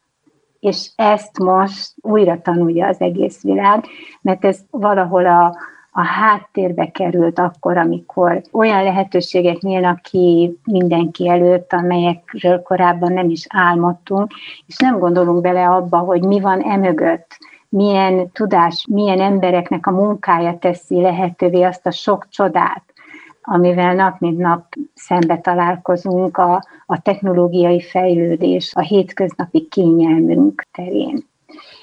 És 0.59 0.89
ezt 0.95 1.39
most 1.39 1.93
újra 2.01 2.41
tanulja 2.41 2.87
az 2.87 3.01
egész 3.01 3.43
világ, 3.43 3.85
mert 4.21 4.45
ez 4.45 4.59
valahol 4.69 5.25
a, 5.25 5.55
a 5.95 6.05
háttérbe 6.05 6.91
került 6.91 7.39
akkor, 7.39 7.77
amikor 7.77 8.41
olyan 8.51 8.83
lehetőségek 8.83 9.57
nyílnak 9.57 10.01
ki 10.01 10.57
mindenki 10.63 11.29
előtt, 11.29 11.73
amelyekről 11.73 12.61
korábban 12.61 13.13
nem 13.13 13.29
is 13.29 13.45
álmodtunk, 13.49 14.31
és 14.67 14.77
nem 14.77 14.99
gondolunk 14.99 15.41
bele 15.41 15.67
abba, 15.67 15.97
hogy 15.97 16.21
mi 16.21 16.39
van 16.39 16.61
emögött, 16.61 17.37
milyen 17.69 18.31
tudás, 18.31 18.85
milyen 18.89 19.19
embereknek 19.19 19.87
a 19.87 19.91
munkája 19.91 20.57
teszi 20.57 21.01
lehetővé 21.01 21.61
azt 21.61 21.85
a 21.85 21.91
sok 21.91 22.27
csodát, 22.29 22.83
amivel 23.41 23.95
nap 23.95 24.19
mint 24.19 24.37
nap 24.37 24.65
szembe 24.93 25.37
találkozunk 25.37 26.37
a, 26.37 26.63
a 26.85 27.01
technológiai 27.01 27.81
fejlődés, 27.81 28.71
a 28.75 28.81
hétköznapi 28.81 29.67
kényelmünk 29.67 30.65
terén. 30.71 31.25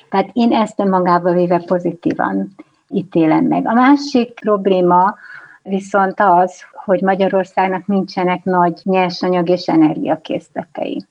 Tehát 0.09 0.31
én 0.33 0.53
ezt 0.53 0.81
önmagában 0.81 1.35
véve 1.35 1.63
pozitívan 1.67 2.55
ítélem 2.93 3.45
meg. 3.45 3.67
A 3.67 3.73
másik 3.73 4.41
probléma 4.41 5.15
viszont 5.63 6.21
az, 6.21 6.63
hogy 6.85 7.01
Magyarországnak 7.01 7.87
nincsenek 7.87 8.45
nagy 8.45 8.81
nyersanyag 8.83 9.49
és 9.49 9.69
energiakészletei. 9.69 11.05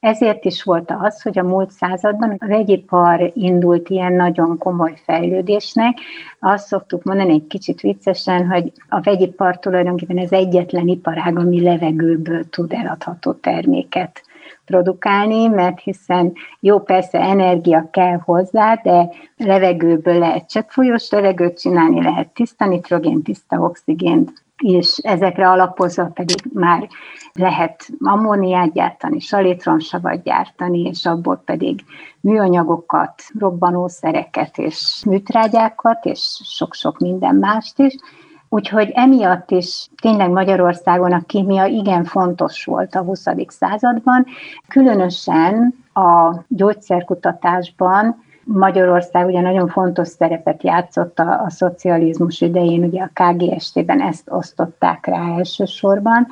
Ezért 0.00 0.44
is 0.44 0.62
volt 0.62 0.92
az, 1.00 1.22
hogy 1.22 1.38
a 1.38 1.42
múlt 1.42 1.70
században 1.70 2.36
a 2.38 2.46
vegyipar 2.46 3.30
indult 3.34 3.88
ilyen 3.88 4.12
nagyon 4.12 4.58
komoly 4.58 4.94
fejlődésnek. 5.04 5.98
Azt 6.40 6.66
szoktuk 6.66 7.02
mondani 7.02 7.32
egy 7.32 7.46
kicsit 7.46 7.80
viccesen, 7.80 8.46
hogy 8.46 8.72
a 8.88 9.00
vegyipar 9.00 9.58
tulajdonképpen 9.58 10.18
az 10.18 10.32
egyetlen 10.32 10.88
iparág, 10.88 11.38
ami 11.38 11.62
levegőből 11.62 12.48
tud 12.48 12.72
eladható 12.72 13.32
terméket 13.32 14.22
produkálni, 14.68 15.46
mert 15.46 15.80
hiszen 15.80 16.32
jó, 16.60 16.80
persze 16.80 17.20
energia 17.20 17.88
kell 17.90 18.18
hozzá, 18.24 18.74
de 18.74 19.08
levegőből 19.36 20.18
lehet 20.18 20.50
cseppfolyós 20.50 21.10
levegőt 21.10 21.60
csinálni, 21.60 22.02
lehet 22.02 22.28
tiszta 22.28 22.66
nitrogén, 22.66 23.22
tiszta 23.22 23.56
oxigént, 23.56 24.32
és 24.56 24.98
ezekre 25.02 25.48
alapozva 25.48 26.04
pedig 26.14 26.36
már 26.52 26.88
lehet 27.32 27.88
ammóniát 28.00 28.72
gyártani, 28.72 29.18
salitronsavat 29.18 30.22
gyártani, 30.22 30.80
és 30.80 31.06
abból 31.06 31.42
pedig 31.44 31.84
műanyagokat, 32.20 33.22
robbanószereket 33.38 34.58
és 34.58 35.02
műtrágyákat, 35.06 36.04
és 36.04 36.40
sok-sok 36.44 36.98
minden 36.98 37.34
mást 37.34 37.78
is. 37.78 37.94
Úgyhogy 38.48 38.90
emiatt 38.94 39.50
is 39.50 39.88
tényleg 40.02 40.30
Magyarországon 40.30 41.12
a 41.12 41.22
kémia 41.26 41.64
igen 41.64 42.04
fontos 42.04 42.64
volt 42.64 42.94
a 42.94 43.02
20. 43.02 43.24
században, 43.46 44.26
különösen 44.68 45.74
a 45.94 46.34
gyógyszerkutatásban 46.48 48.26
Magyarország 48.44 49.26
ugye 49.26 49.40
nagyon 49.40 49.68
fontos 49.68 50.08
szerepet 50.08 50.62
játszott 50.62 51.18
a, 51.18 51.42
a 51.42 51.50
szocializmus 51.50 52.40
idején, 52.40 52.84
ugye 52.84 53.02
a 53.02 53.10
KGST-ben 53.12 54.00
ezt 54.00 54.30
osztották 54.30 55.06
rá 55.06 55.36
elsősorban. 55.36 56.26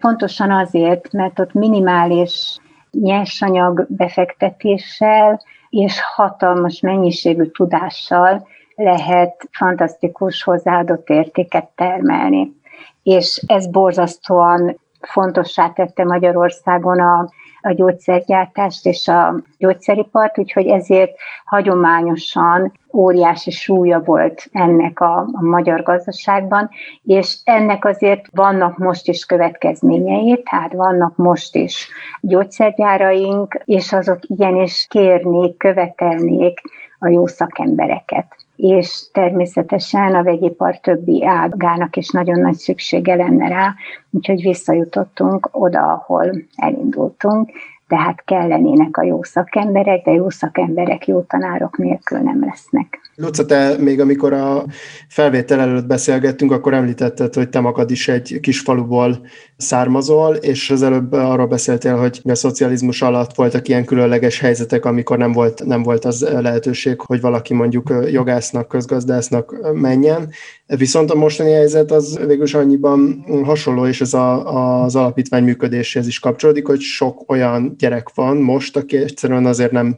Pontosan 0.00 0.50
azért, 0.50 1.12
mert 1.12 1.38
ott 1.38 1.52
minimális 1.52 2.58
nyersanyag 2.90 3.86
befektetéssel 3.88 5.40
és 5.70 6.00
hatalmas 6.14 6.80
mennyiségű 6.80 7.44
tudással 7.44 8.46
lehet 8.78 9.48
fantasztikus 9.52 10.42
hozzáadott 10.42 11.08
értéket 11.08 11.68
termelni. 11.74 12.56
És 13.02 13.42
ez 13.46 13.66
borzasztóan 13.66 14.80
fontossá 15.00 15.68
tette 15.68 16.04
Magyarországon 16.04 17.00
a, 17.00 17.28
a 17.60 17.72
gyógyszergyártást 17.72 18.86
és 18.86 19.08
a 19.08 19.34
gyógyszeripart, 19.58 20.38
úgyhogy 20.38 20.66
ezért 20.66 21.16
hagyományosan 21.44 22.72
óriási 22.92 23.50
súlya 23.50 24.00
volt 24.00 24.48
ennek 24.52 25.00
a, 25.00 25.18
a 25.18 25.42
magyar 25.42 25.82
gazdaságban, 25.82 26.70
és 27.04 27.38
ennek 27.44 27.84
azért 27.84 28.26
vannak 28.32 28.78
most 28.78 29.08
is 29.08 29.24
következményei, 29.24 30.42
tehát 30.50 30.72
vannak 30.72 31.16
most 31.16 31.54
is 31.54 31.88
gyógyszergyáraink, 32.20 33.60
és 33.64 33.92
azok 33.92 34.18
igenis 34.20 34.86
kérnék, 34.90 35.56
követelnék 35.56 36.60
a 36.98 37.08
jó 37.08 37.26
szakembereket. 37.26 38.37
És 38.58 39.10
természetesen 39.12 40.14
a 40.14 40.22
vegyipar 40.22 40.80
többi 40.80 41.24
ágának 41.24 41.96
is 41.96 42.10
nagyon 42.10 42.40
nagy 42.40 42.54
szüksége 42.54 43.14
lenne 43.14 43.48
rá, 43.48 43.74
úgyhogy 44.10 44.42
visszajutottunk 44.42 45.48
oda, 45.52 45.80
ahol 45.80 46.30
elindultunk, 46.56 47.50
tehát 47.88 48.24
kellenének 48.24 48.96
a 48.96 49.04
jó 49.04 49.22
szakemberek, 49.22 50.04
de 50.04 50.12
jó 50.12 50.30
szakemberek 50.30 51.06
jó 51.06 51.20
tanárok 51.20 51.78
nélkül 51.78 52.18
nem 52.18 52.44
lesznek. 52.44 53.00
Luca, 53.14 53.46
te 53.46 53.76
még 53.78 54.00
amikor 54.00 54.32
a 54.32 54.64
felvétel 55.08 55.60
előtt 55.60 55.86
beszélgettünk, 55.86 56.52
akkor 56.52 56.74
említetted, 56.74 57.34
hogy 57.34 57.48
te 57.48 57.60
magad 57.60 57.90
is 57.90 58.08
egy 58.08 58.38
kis 58.40 58.60
faluból 58.60 59.26
származol, 59.56 60.34
és 60.34 60.70
az 60.70 60.82
előbb 60.82 61.12
arról 61.12 61.46
beszéltél, 61.46 61.96
hogy 61.96 62.20
a 62.24 62.34
szocializmus 62.34 63.02
alatt 63.02 63.34
voltak 63.34 63.68
ilyen 63.68 63.84
különleges 63.84 64.40
helyzetek, 64.40 64.84
amikor 64.84 65.18
nem 65.18 65.32
volt, 65.32 65.64
nem 65.64 65.82
volt 65.82 66.04
az 66.04 66.28
lehetőség, 66.40 67.00
hogy 67.00 67.20
valaki 67.20 67.54
mondjuk 67.54 67.94
jogásznak, 68.10 68.68
közgazdásznak 68.68 69.72
menjen. 69.72 70.28
Viszont 70.76 71.10
a 71.10 71.14
mostani 71.14 71.50
helyzet 71.50 71.90
az 71.90 72.18
végül 72.26 72.46
annyiban 72.52 73.24
hasonló, 73.44 73.86
és 73.86 74.00
ez 74.00 74.14
a, 74.14 74.82
az 74.82 74.96
alapítvány 74.96 75.44
működéséhez 75.44 76.08
is 76.08 76.18
kapcsolódik, 76.18 76.66
hogy 76.66 76.80
sok 76.80 77.30
olyan 77.30 77.74
gyerek 77.78 78.14
van 78.14 78.36
most, 78.36 78.76
aki 78.76 78.96
egyszerűen 78.96 79.46
azért 79.46 79.72
nem 79.72 79.96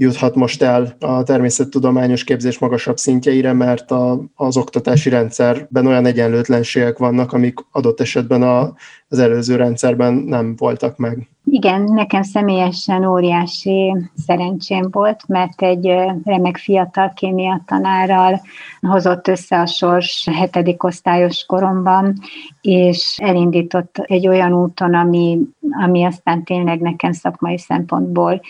juthat 0.00 0.34
most 0.34 0.62
el 0.62 0.96
a 1.00 1.22
természettudományos 1.22 2.24
képzés 2.24 2.58
magasabb 2.58 2.96
szintjeire, 2.96 3.52
mert 3.52 3.90
a, 3.90 4.20
az 4.34 4.56
oktatási 4.56 5.08
rendszerben 5.08 5.86
olyan 5.86 6.06
egyenlőtlenségek 6.06 6.98
vannak, 6.98 7.32
amik 7.32 7.58
adott 7.70 8.00
esetben 8.00 8.42
a, 8.42 8.72
az 9.08 9.18
előző 9.18 9.56
rendszerben 9.56 10.14
nem 10.14 10.54
voltak 10.56 10.96
meg. 10.96 11.28
Igen, 11.44 11.82
nekem 11.82 12.22
személyesen 12.22 13.04
óriási 13.04 13.96
szerencsém 14.26 14.88
volt, 14.90 15.20
mert 15.26 15.62
egy 15.62 15.86
remek 16.24 16.56
fiatal 16.56 17.12
kémia 17.14 17.62
tanárral 17.66 18.40
hozott 18.80 19.28
össze 19.28 19.60
a 19.60 19.66
sors 19.66 20.28
hetedik 20.32 20.82
osztályos 20.82 21.44
koromban, 21.46 22.14
és 22.60 23.18
elindított 23.22 23.98
egy 23.98 24.28
olyan 24.28 24.52
úton, 24.52 24.94
ami, 24.94 25.38
ami 25.82 26.04
aztán 26.04 26.44
tényleg 26.44 26.80
nekem 26.80 27.12
szakmai 27.12 27.58
szempontból 27.58 28.40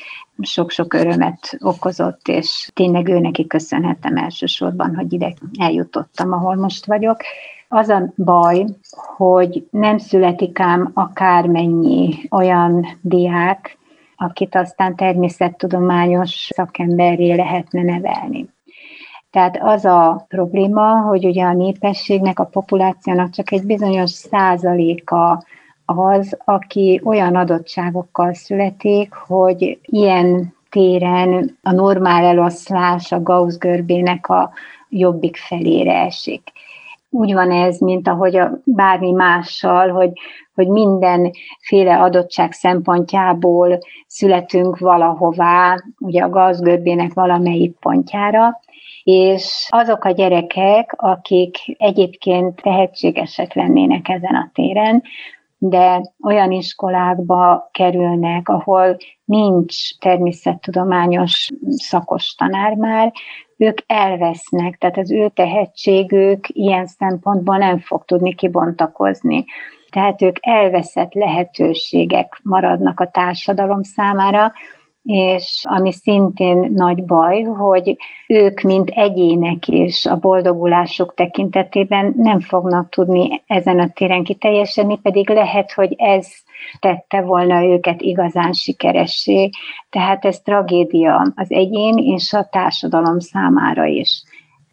sok-sok 0.43 0.95
örömet 0.95 1.57
okozott, 1.59 2.29
és 2.29 2.71
tényleg 2.75 3.09
ő 3.09 3.19
neki 3.19 3.47
köszönhetem 3.47 4.17
elsősorban, 4.17 4.95
hogy 4.97 5.13
ide 5.13 5.35
eljutottam, 5.59 6.33
ahol 6.33 6.55
most 6.55 6.87
vagyok. 6.87 7.17
Az 7.69 7.89
a 7.89 8.13
baj, 8.17 8.65
hogy 9.17 9.67
nem 9.71 9.99
születik 9.99 10.61
ám 10.61 10.91
akármennyi 10.95 12.15
olyan 12.31 12.99
diák, 13.01 13.79
akit 14.17 14.55
aztán 14.55 14.97
természettudományos 14.97 16.51
szakemberré 16.55 17.35
lehetne 17.35 17.83
nevelni. 17.83 18.49
Tehát 19.31 19.59
az 19.63 19.85
a 19.85 20.25
probléma, 20.29 21.01
hogy 21.01 21.25
ugye 21.25 21.45
a 21.45 21.53
népességnek, 21.53 22.39
a 22.39 22.45
populációnak 22.45 23.31
csak 23.31 23.53
egy 23.53 23.67
bizonyos 23.67 24.11
százaléka 24.11 25.45
az, 25.99 26.37
aki 26.45 27.01
olyan 27.05 27.37
adottságokkal 27.37 28.35
születik, 28.35 29.13
hogy 29.15 29.79
ilyen 29.83 30.55
téren 30.71 31.59
a 31.63 31.73
normál 31.73 32.25
eloszlás 32.25 33.13
a 33.13 33.23
Gauss 33.23 33.57
görbének 33.57 34.29
a 34.29 34.51
jobbik 34.89 35.37
felére 35.37 35.95
esik. 35.95 36.53
Úgy 37.11 37.33
van 37.33 37.51
ez, 37.51 37.79
mint 37.79 38.09
ahogy 38.09 38.37
a 38.37 38.51
bármi 38.65 39.11
mással, 39.11 39.89
hogy, 39.89 40.11
hogy 40.55 40.69
mindenféle 40.69 42.01
adottság 42.01 42.53
szempontjából 42.53 43.79
születünk 44.07 44.79
valahová, 44.79 45.77
ugye 45.99 46.23
a 46.23 46.29
Gauss 46.29 46.59
görbének 46.59 47.13
valamelyik 47.13 47.79
pontjára, 47.79 48.61
és 49.03 49.69
azok 49.71 50.05
a 50.05 50.11
gyerekek, 50.11 50.95
akik 50.97 51.57
egyébként 51.79 52.63
tehetségesek 52.63 53.55
lennének 53.55 54.09
ezen 54.09 54.35
a 54.35 54.51
téren, 54.55 55.03
de 55.63 56.03
olyan 56.23 56.53
iskolákba 56.53 57.69
kerülnek, 57.73 58.49
ahol 58.49 58.97
nincs 59.25 59.99
természettudományos 59.99 61.49
szakos 61.69 62.35
tanár 62.35 62.75
már, 62.75 63.13
ők 63.57 63.79
elvesznek, 63.87 64.77
tehát 64.79 64.99
az 64.99 65.11
ő 65.11 65.29
tehetségük 65.29 66.49
ilyen 66.49 66.87
szempontból 66.87 67.57
nem 67.57 67.79
fog 67.79 68.05
tudni 68.05 68.35
kibontakozni. 68.35 69.45
Tehát 69.91 70.23
ők 70.23 70.37
elveszett 70.41 71.13
lehetőségek 71.13 72.41
maradnak 72.43 73.01
a 73.01 73.11
társadalom 73.11 73.83
számára, 73.83 74.53
és 75.03 75.65
ami 75.69 75.93
szintén 75.93 76.71
nagy 76.75 77.05
baj, 77.05 77.43
hogy 77.43 77.97
ők, 78.27 78.61
mint 78.61 78.91
egyének 78.91 79.69
és 79.69 80.07
a 80.07 80.17
boldogulások 80.17 81.15
tekintetében 81.15 82.15
nem 82.17 82.41
fognak 82.41 82.89
tudni 82.89 83.43
ezen 83.47 83.79
a 83.79 83.89
téren 83.89 84.25
kiteljesedni, 84.25 84.99
pedig 84.99 85.29
lehet, 85.29 85.73
hogy 85.73 85.95
ez 85.99 86.29
tette 86.79 87.21
volna 87.21 87.65
őket 87.65 88.03
igazán 88.03 88.53
sikeressé. 88.53 89.51
Tehát 89.91 90.25
ez 90.25 90.41
tragédia 90.41 91.33
az 91.35 91.51
egyén 91.51 91.97
és 91.99 92.33
a 92.33 92.49
társadalom 92.51 93.19
számára 93.19 93.85
is 93.85 94.23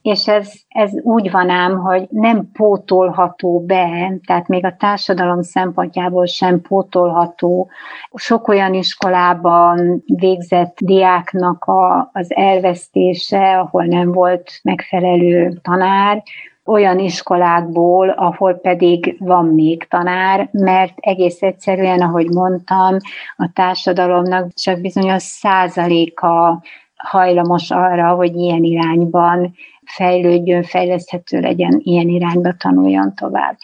és 0.02 0.28
ez, 0.28 0.52
ez 0.68 0.92
úgy 1.02 1.32
van 1.32 1.50
ám, 1.50 1.78
hogy 1.78 2.08
nem 2.10 2.52
pótolható 2.54 3.60
be, 3.66 4.14
tehát 4.26 4.48
még 4.48 4.66
a 4.66 4.76
társadalom 4.80 5.42
szempontjából 5.42 6.26
sem 6.26 6.62
pótolható. 6.62 7.70
Sok 8.14 8.48
olyan 8.48 8.74
iskolában 8.74 10.04
végzett 10.06 10.78
diáknak 10.80 11.64
a, 11.64 12.10
az 12.14 12.36
elvesztése, 12.36 13.60
ahol 13.60 13.84
nem 13.86 14.12
volt 14.12 14.60
megfelelő 14.64 15.60
tanár, 15.62 16.24
olyan 16.66 17.00
iskolákból, 17.00 18.10
ahol 18.10 18.54
pedig 18.54 19.16
van 19.20 19.46
még 19.46 19.88
tanár, 19.90 20.50
mert 20.52 20.94
egész 20.96 21.42
egyszerűen, 21.42 22.02
ahogy 22.02 22.30
mondtam, 22.30 22.98
a 23.38 23.50
társadalomnak 23.54 24.54
csak 24.54 24.82
bizonyos 24.82 25.24
százaléka 25.24 26.62
hajlamos 26.98 27.72
arra, 27.72 28.14
hogy 28.14 28.36
ilyen 28.36 28.64
irányban 28.64 29.54
fejlődjön, 29.96 30.64
fejleszthető 30.64 31.40
legyen, 31.40 31.80
ilyen 31.84 32.08
irányba 32.08 32.54
tanuljon 32.54 33.14
tovább. 33.16 33.58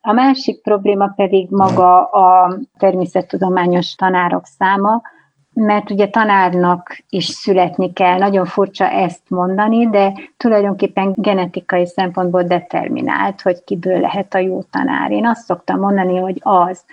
A 0.00 0.12
másik 0.12 0.62
probléma 0.62 1.12
pedig 1.16 1.46
maga 1.50 2.04
a 2.04 2.58
természettudományos 2.78 3.94
tanárok 3.94 4.44
száma, 4.44 5.02
mert 5.52 5.90
ugye 5.90 6.08
tanárnak 6.08 6.96
is 7.08 7.26
születni 7.26 7.92
kell, 7.92 8.18
nagyon 8.18 8.44
furcsa 8.44 8.88
ezt 8.88 9.22
mondani, 9.28 9.88
de 9.88 10.12
tulajdonképpen 10.36 11.12
genetikai 11.16 11.86
szempontból 11.86 12.42
determinált, 12.42 13.40
hogy 13.40 13.64
kiből 13.64 14.00
lehet 14.00 14.34
a 14.34 14.38
jó 14.38 14.62
tanár. 14.62 15.10
Én 15.10 15.26
azt 15.26 15.44
szoktam 15.44 15.78
mondani, 15.78 16.18
hogy 16.18 16.40
az, 16.42 16.84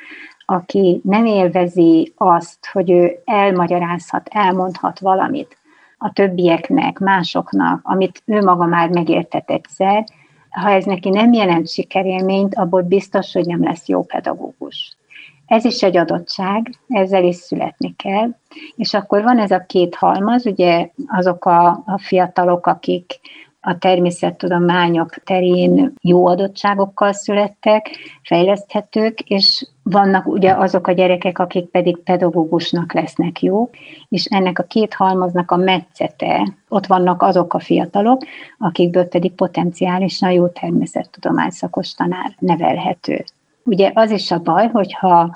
aki 0.45 1.01
nem 1.03 1.25
élvezi 1.25 2.13
azt, 2.17 2.69
hogy 2.71 2.91
ő 2.91 3.21
elmagyarázhat, 3.25 4.27
elmondhat 4.31 4.99
valamit, 4.99 5.56
a 5.97 6.11
többieknek, 6.13 6.99
másoknak, 6.99 7.79
amit 7.83 8.21
ő 8.25 8.41
maga 8.41 8.65
már 8.65 8.89
megértett 8.89 9.49
egyszer, 9.49 10.05
ha 10.49 10.69
ez 10.69 10.85
neki 10.85 11.09
nem 11.09 11.33
jelent 11.33 11.69
sikerélményt, 11.69 12.55
abból 12.55 12.81
biztos, 12.81 13.33
hogy 13.33 13.45
nem 13.45 13.63
lesz 13.63 13.87
jó 13.87 14.03
pedagógus. 14.03 14.97
Ez 15.45 15.65
is 15.65 15.83
egy 15.83 15.97
adottság, 15.97 16.73
ezzel 16.87 17.23
is 17.23 17.35
születni 17.35 17.95
kell. 17.95 18.29
És 18.75 18.93
akkor 18.93 19.23
van 19.23 19.39
ez 19.39 19.51
a 19.51 19.65
két 19.67 19.95
halmaz, 19.95 20.45
ugye 20.45 20.89
azok 21.07 21.45
a, 21.45 21.67
a 21.67 21.97
fiatalok, 21.97 22.67
akik 22.67 23.19
a 23.67 23.77
természettudományok 23.77 25.09
terén 25.09 25.93
jó 26.01 26.27
adottságokkal 26.27 27.13
születtek, 27.13 27.89
fejleszthetők, 28.23 29.19
és 29.19 29.67
vannak 29.83 30.27
ugye 30.27 30.51
azok 30.51 30.87
a 30.87 30.91
gyerekek, 30.91 31.39
akik 31.39 31.69
pedig 31.69 31.97
pedagógusnak 31.97 32.93
lesznek 32.93 33.41
jó, 33.41 33.69
és 34.09 34.25
ennek 34.25 34.59
a 34.59 34.63
két 34.63 34.93
halmaznak 34.93 35.51
a 35.51 35.55
metszete, 35.55 36.53
ott 36.69 36.85
vannak 36.85 37.21
azok 37.21 37.53
a 37.53 37.59
fiatalok, 37.59 38.21
akikből 38.57 39.07
pedig 39.07 39.33
potenciálisan 39.33 40.31
jó 40.31 40.47
természettudomány 40.47 41.49
szakos 41.49 41.93
tanár 41.93 42.35
nevelhető. 42.39 43.23
Ugye 43.63 43.91
az 43.93 44.11
is 44.11 44.31
a 44.31 44.39
baj, 44.39 44.67
hogyha 44.67 45.31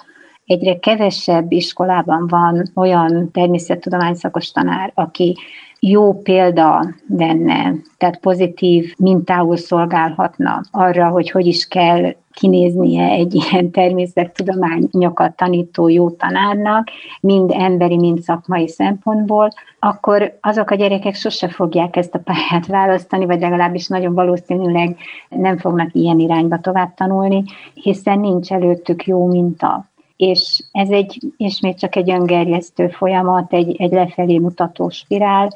egyre 0.45 0.79
kevesebb 0.79 1.51
iskolában 1.51 2.27
van 2.27 2.71
olyan 2.75 3.31
természettudomány 3.31 4.13
szakos 4.13 4.51
tanár, 4.51 4.91
aki 4.95 5.37
jó 5.83 6.21
példa 6.21 6.93
lenne, 7.07 7.73
tehát 7.97 8.19
pozitív 8.19 8.93
mintául 8.97 9.57
szolgálhatna 9.57 10.61
arra, 10.71 11.09
hogy 11.09 11.31
hogy 11.31 11.45
is 11.45 11.67
kell 11.67 12.15
kinéznie 12.31 13.07
egy 13.07 13.33
ilyen 13.33 13.71
természettudományokat 13.71 15.35
tanító 15.35 15.87
jó 15.87 16.09
tanárnak, 16.09 16.87
mind 17.21 17.51
emberi, 17.53 17.97
mind 17.97 18.21
szakmai 18.21 18.67
szempontból, 18.67 19.49
akkor 19.79 20.37
azok 20.41 20.69
a 20.69 20.75
gyerekek 20.75 21.15
sose 21.15 21.47
fogják 21.47 21.95
ezt 21.95 22.15
a 22.15 22.19
pályát 22.23 22.67
választani, 22.67 23.25
vagy 23.25 23.39
legalábbis 23.39 23.87
nagyon 23.87 24.13
valószínűleg 24.13 24.97
nem 25.29 25.57
fognak 25.57 25.93
ilyen 25.93 26.19
irányba 26.19 26.59
tovább 26.59 26.93
tanulni, 26.93 27.43
hiszen 27.73 28.19
nincs 28.19 28.51
előttük 28.51 29.05
jó 29.05 29.25
minta 29.25 29.90
és 30.21 30.63
ez 30.71 30.89
egy 30.89 31.19
ismét 31.37 31.79
csak 31.79 31.95
egy 31.95 32.11
öngerjesztő 32.11 32.87
folyamat, 32.87 33.53
egy, 33.53 33.75
egy 33.81 33.91
lefelé 33.91 34.37
mutató 34.37 34.89
spirál, 34.89 35.55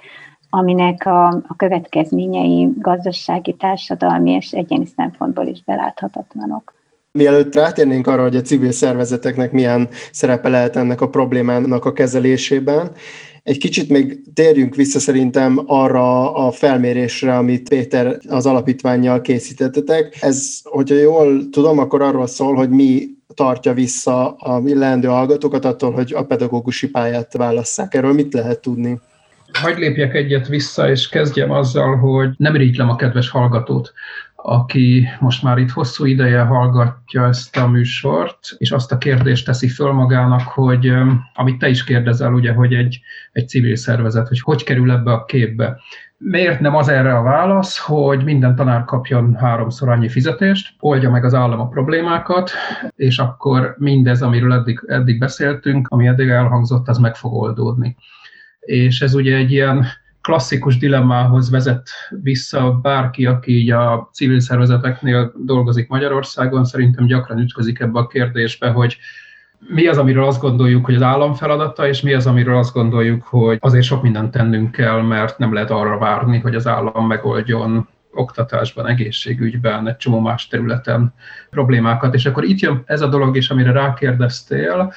aminek 0.49 1.05
a, 1.05 1.27
a 1.27 1.55
következményei 1.57 2.69
gazdasági, 2.77 3.53
társadalmi 3.53 4.31
és 4.31 4.51
egyéni 4.51 4.85
szempontból 4.95 5.45
is 5.45 5.63
beláthatatlanok. 5.63 6.73
Mielőtt 7.11 7.55
rátérnénk 7.55 8.07
arra, 8.07 8.21
hogy 8.21 8.35
a 8.35 8.41
civil 8.41 8.71
szervezeteknek 8.71 9.51
milyen 9.51 9.87
szerepe 10.11 10.49
lehet 10.49 10.75
ennek 10.75 11.01
a 11.01 11.09
problémának 11.09 11.85
a 11.85 11.93
kezelésében, 11.93 12.91
egy 13.43 13.57
kicsit 13.57 13.89
még 13.89 14.33
térjünk 14.33 14.75
vissza 14.75 14.99
szerintem 14.99 15.61
arra 15.65 16.33
a 16.33 16.51
felmérésre, 16.51 17.37
amit 17.37 17.69
Péter 17.69 18.17
az 18.27 18.45
alapítványjal 18.45 19.21
készítettetek. 19.21 20.17
Ez, 20.21 20.59
hogyha 20.63 20.95
jól 20.95 21.49
tudom, 21.49 21.79
akkor 21.79 22.01
arról 22.01 22.27
szól, 22.27 22.55
hogy 22.55 22.69
mi 22.69 23.14
tartja 23.35 23.73
vissza 23.73 24.35
a 24.35 24.61
leendő 24.65 25.07
hallgatókat 25.07 25.65
attól, 25.65 25.91
hogy 25.91 26.13
a 26.13 26.25
pedagógusi 26.25 26.89
pályát 26.89 27.33
válasszák. 27.37 27.93
Erről 27.93 28.13
mit 28.13 28.33
lehet 28.33 28.59
tudni? 28.59 28.99
Hagy 29.53 29.77
lépjek 29.77 30.13
egyet 30.13 30.47
vissza, 30.47 30.89
és 30.89 31.09
kezdjem 31.09 31.51
azzal, 31.51 31.97
hogy 31.97 32.29
nem 32.37 32.55
rítlem 32.55 32.89
a 32.89 32.95
kedves 32.95 33.29
hallgatót 33.29 33.93
aki 34.45 35.07
most 35.19 35.43
már 35.43 35.57
itt 35.57 35.69
hosszú 35.69 36.05
ideje 36.05 36.41
hallgatja 36.41 37.27
ezt 37.27 37.57
a 37.57 37.67
műsort, 37.67 38.39
és 38.57 38.71
azt 38.71 38.91
a 38.91 38.97
kérdést 38.97 39.45
teszi 39.45 39.67
föl 39.67 39.91
magának, 39.91 40.41
hogy 40.41 40.91
amit 41.33 41.57
te 41.57 41.69
is 41.69 41.83
kérdezel, 41.83 42.33
ugye, 42.33 42.51
hogy 42.51 42.73
egy, 42.73 43.01
egy 43.31 43.47
civil 43.47 43.75
szervezet, 43.75 44.27
hogy 44.27 44.39
hogy 44.39 44.63
kerül 44.63 44.91
ebbe 44.91 45.11
a 45.11 45.25
képbe. 45.25 45.79
Miért 46.27 46.59
nem 46.59 46.75
az 46.75 46.87
erre 46.87 47.17
a 47.17 47.21
válasz, 47.21 47.77
hogy 47.77 48.23
minden 48.23 48.55
tanár 48.55 48.85
kapjon 48.85 49.35
háromszor 49.35 49.89
annyi 49.89 50.09
fizetést, 50.09 50.75
oldja 50.79 51.11
meg 51.11 51.23
az 51.23 51.33
állam 51.33 51.59
a 51.59 51.67
problémákat, 51.67 52.51
és 52.95 53.19
akkor 53.19 53.75
mindez, 53.77 54.21
amiről 54.21 54.53
eddig, 54.53 54.83
eddig 54.87 55.19
beszéltünk, 55.19 55.87
ami 55.87 56.07
eddig 56.07 56.29
elhangzott, 56.29 56.87
az 56.87 56.97
meg 56.97 57.15
fog 57.15 57.33
oldódni. 57.33 57.95
És 58.59 59.01
ez 59.01 59.13
ugye 59.13 59.35
egy 59.35 59.51
ilyen 59.51 59.85
klasszikus 60.21 60.77
dilemmához 60.77 61.49
vezet 61.49 61.89
vissza 62.21 62.79
bárki, 62.81 63.25
aki 63.25 63.51
így 63.51 63.71
a 63.71 64.09
civil 64.13 64.39
szervezeteknél 64.39 65.33
dolgozik 65.43 65.87
Magyarországon, 65.87 66.65
szerintem 66.65 67.05
gyakran 67.05 67.39
ütközik 67.39 67.79
ebbe 67.79 67.99
a 67.99 68.07
kérdésbe, 68.07 68.69
hogy 68.69 68.97
mi 69.59 69.87
az, 69.87 69.97
amiről 69.97 70.25
azt 70.25 70.41
gondoljuk, 70.41 70.85
hogy 70.85 70.95
az 70.95 71.01
állam 71.01 71.33
feladata, 71.33 71.87
és 71.87 72.01
mi 72.01 72.13
az, 72.13 72.27
amiről 72.27 72.57
azt 72.57 72.73
gondoljuk, 72.73 73.23
hogy 73.23 73.57
azért 73.61 73.83
sok 73.83 74.01
mindent 74.01 74.31
tennünk 74.31 74.71
kell, 74.71 75.01
mert 75.01 75.37
nem 75.37 75.53
lehet 75.53 75.71
arra 75.71 75.97
várni, 75.97 76.39
hogy 76.39 76.55
az 76.55 76.67
állam 76.67 77.07
megoldjon 77.07 77.87
oktatásban, 78.13 78.87
egészségügyben, 78.87 79.87
egy 79.87 79.97
csomó 79.97 80.19
más 80.19 80.47
területen 80.47 81.13
problémákat. 81.49 82.13
És 82.13 82.25
akkor 82.25 82.43
itt 82.43 82.59
jön 82.59 82.83
ez 82.85 83.01
a 83.01 83.07
dolog 83.07 83.37
is, 83.37 83.49
amire 83.49 83.71
rákérdeztél, 83.71 84.93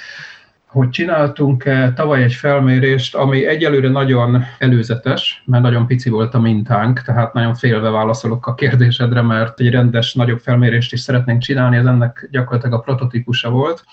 hogy 0.67 0.91
csináltunk-e 0.91 1.93
tavaly 1.93 2.23
egy 2.23 2.33
felmérést, 2.33 3.15
ami 3.15 3.47
egyelőre 3.47 3.89
nagyon 3.89 4.45
előzetes, 4.59 5.43
mert 5.47 5.63
nagyon 5.63 5.87
pici 5.87 6.11
volt 6.11 6.35
a 6.35 6.41
mintánk, 6.41 7.03
tehát 7.03 7.33
nagyon 7.33 7.55
félve 7.55 7.91
válaszolok 7.91 8.47
a 8.47 8.55
kérdésedre, 8.55 9.23
mert 9.23 9.61
egy 9.61 9.71
rendes, 9.71 10.15
nagyobb 10.15 10.39
felmérést 10.39 10.93
is 10.93 11.01
szeretnénk 11.01 11.43
csinálni, 11.43 11.77
ez 11.77 11.87
ennek 11.87 12.29
gyakorlatilag 12.31 12.79
a 12.79 12.83
prototípusa 12.83 13.51
volt. 13.51 13.85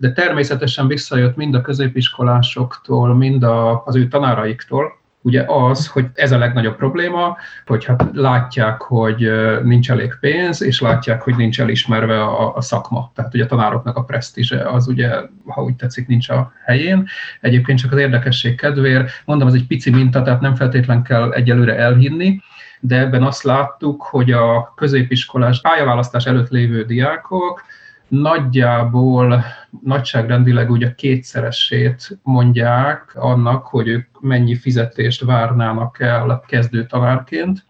De 0.00 0.12
természetesen 0.12 0.86
visszajött 0.86 1.36
mind 1.36 1.54
a 1.54 1.60
középiskolásoktól, 1.60 3.14
mind 3.14 3.42
a, 3.42 3.82
az 3.84 3.96
ő 3.96 4.08
tanáraiktól, 4.08 4.98
ugye 5.22 5.44
az, 5.46 5.86
hogy 5.86 6.06
ez 6.14 6.32
a 6.32 6.38
legnagyobb 6.38 6.76
probléma, 6.76 7.36
hogy 7.66 7.84
hát 7.84 8.04
látják, 8.12 8.80
hogy 8.80 9.30
nincs 9.62 9.90
elég 9.90 10.16
pénz, 10.20 10.62
és 10.62 10.80
látják, 10.80 11.22
hogy 11.22 11.36
nincs 11.36 11.60
elismerve 11.60 12.22
a, 12.22 12.56
a 12.56 12.60
szakma. 12.60 13.10
Tehát 13.14 13.34
ugye 13.34 13.44
a 13.44 13.46
tanároknak 13.46 13.96
a 13.96 14.04
presztízse 14.04 14.70
az 14.70 14.88
ugye, 14.88 15.10
ha 15.46 15.62
úgy 15.62 15.76
tetszik, 15.76 16.06
nincs 16.06 16.28
a 16.28 16.52
helyén. 16.64 17.06
Egyébként 17.40 17.78
csak 17.78 17.92
az 17.92 17.98
érdekesség 17.98 18.56
kedvéért, 18.56 19.10
mondom, 19.24 19.48
ez 19.48 19.54
egy 19.54 19.66
pici 19.66 19.90
minta, 19.90 20.22
tehát 20.22 20.40
nem 20.40 20.54
feltétlen 20.54 21.02
kell 21.02 21.32
egyelőre 21.32 21.76
elhinni, 21.76 22.40
de 22.80 22.98
ebben 22.98 23.22
azt 23.22 23.42
láttuk, 23.42 24.02
hogy 24.02 24.32
a 24.32 24.72
középiskolás 24.76 25.60
pályaválasztás 25.60 26.26
előtt 26.26 26.48
lévő 26.48 26.84
diákok 26.84 27.64
nagyjából 28.10 29.44
nagyságrendileg 29.82 30.70
ugye 30.70 30.94
kétszeresét 30.94 32.18
mondják 32.22 33.12
annak, 33.14 33.66
hogy 33.66 33.88
ők 33.88 34.20
mennyi 34.20 34.54
fizetést 34.54 35.24
várnának 35.24 36.00
el 36.00 36.44
kezdő 36.46 36.86
tanárként, 36.86 37.64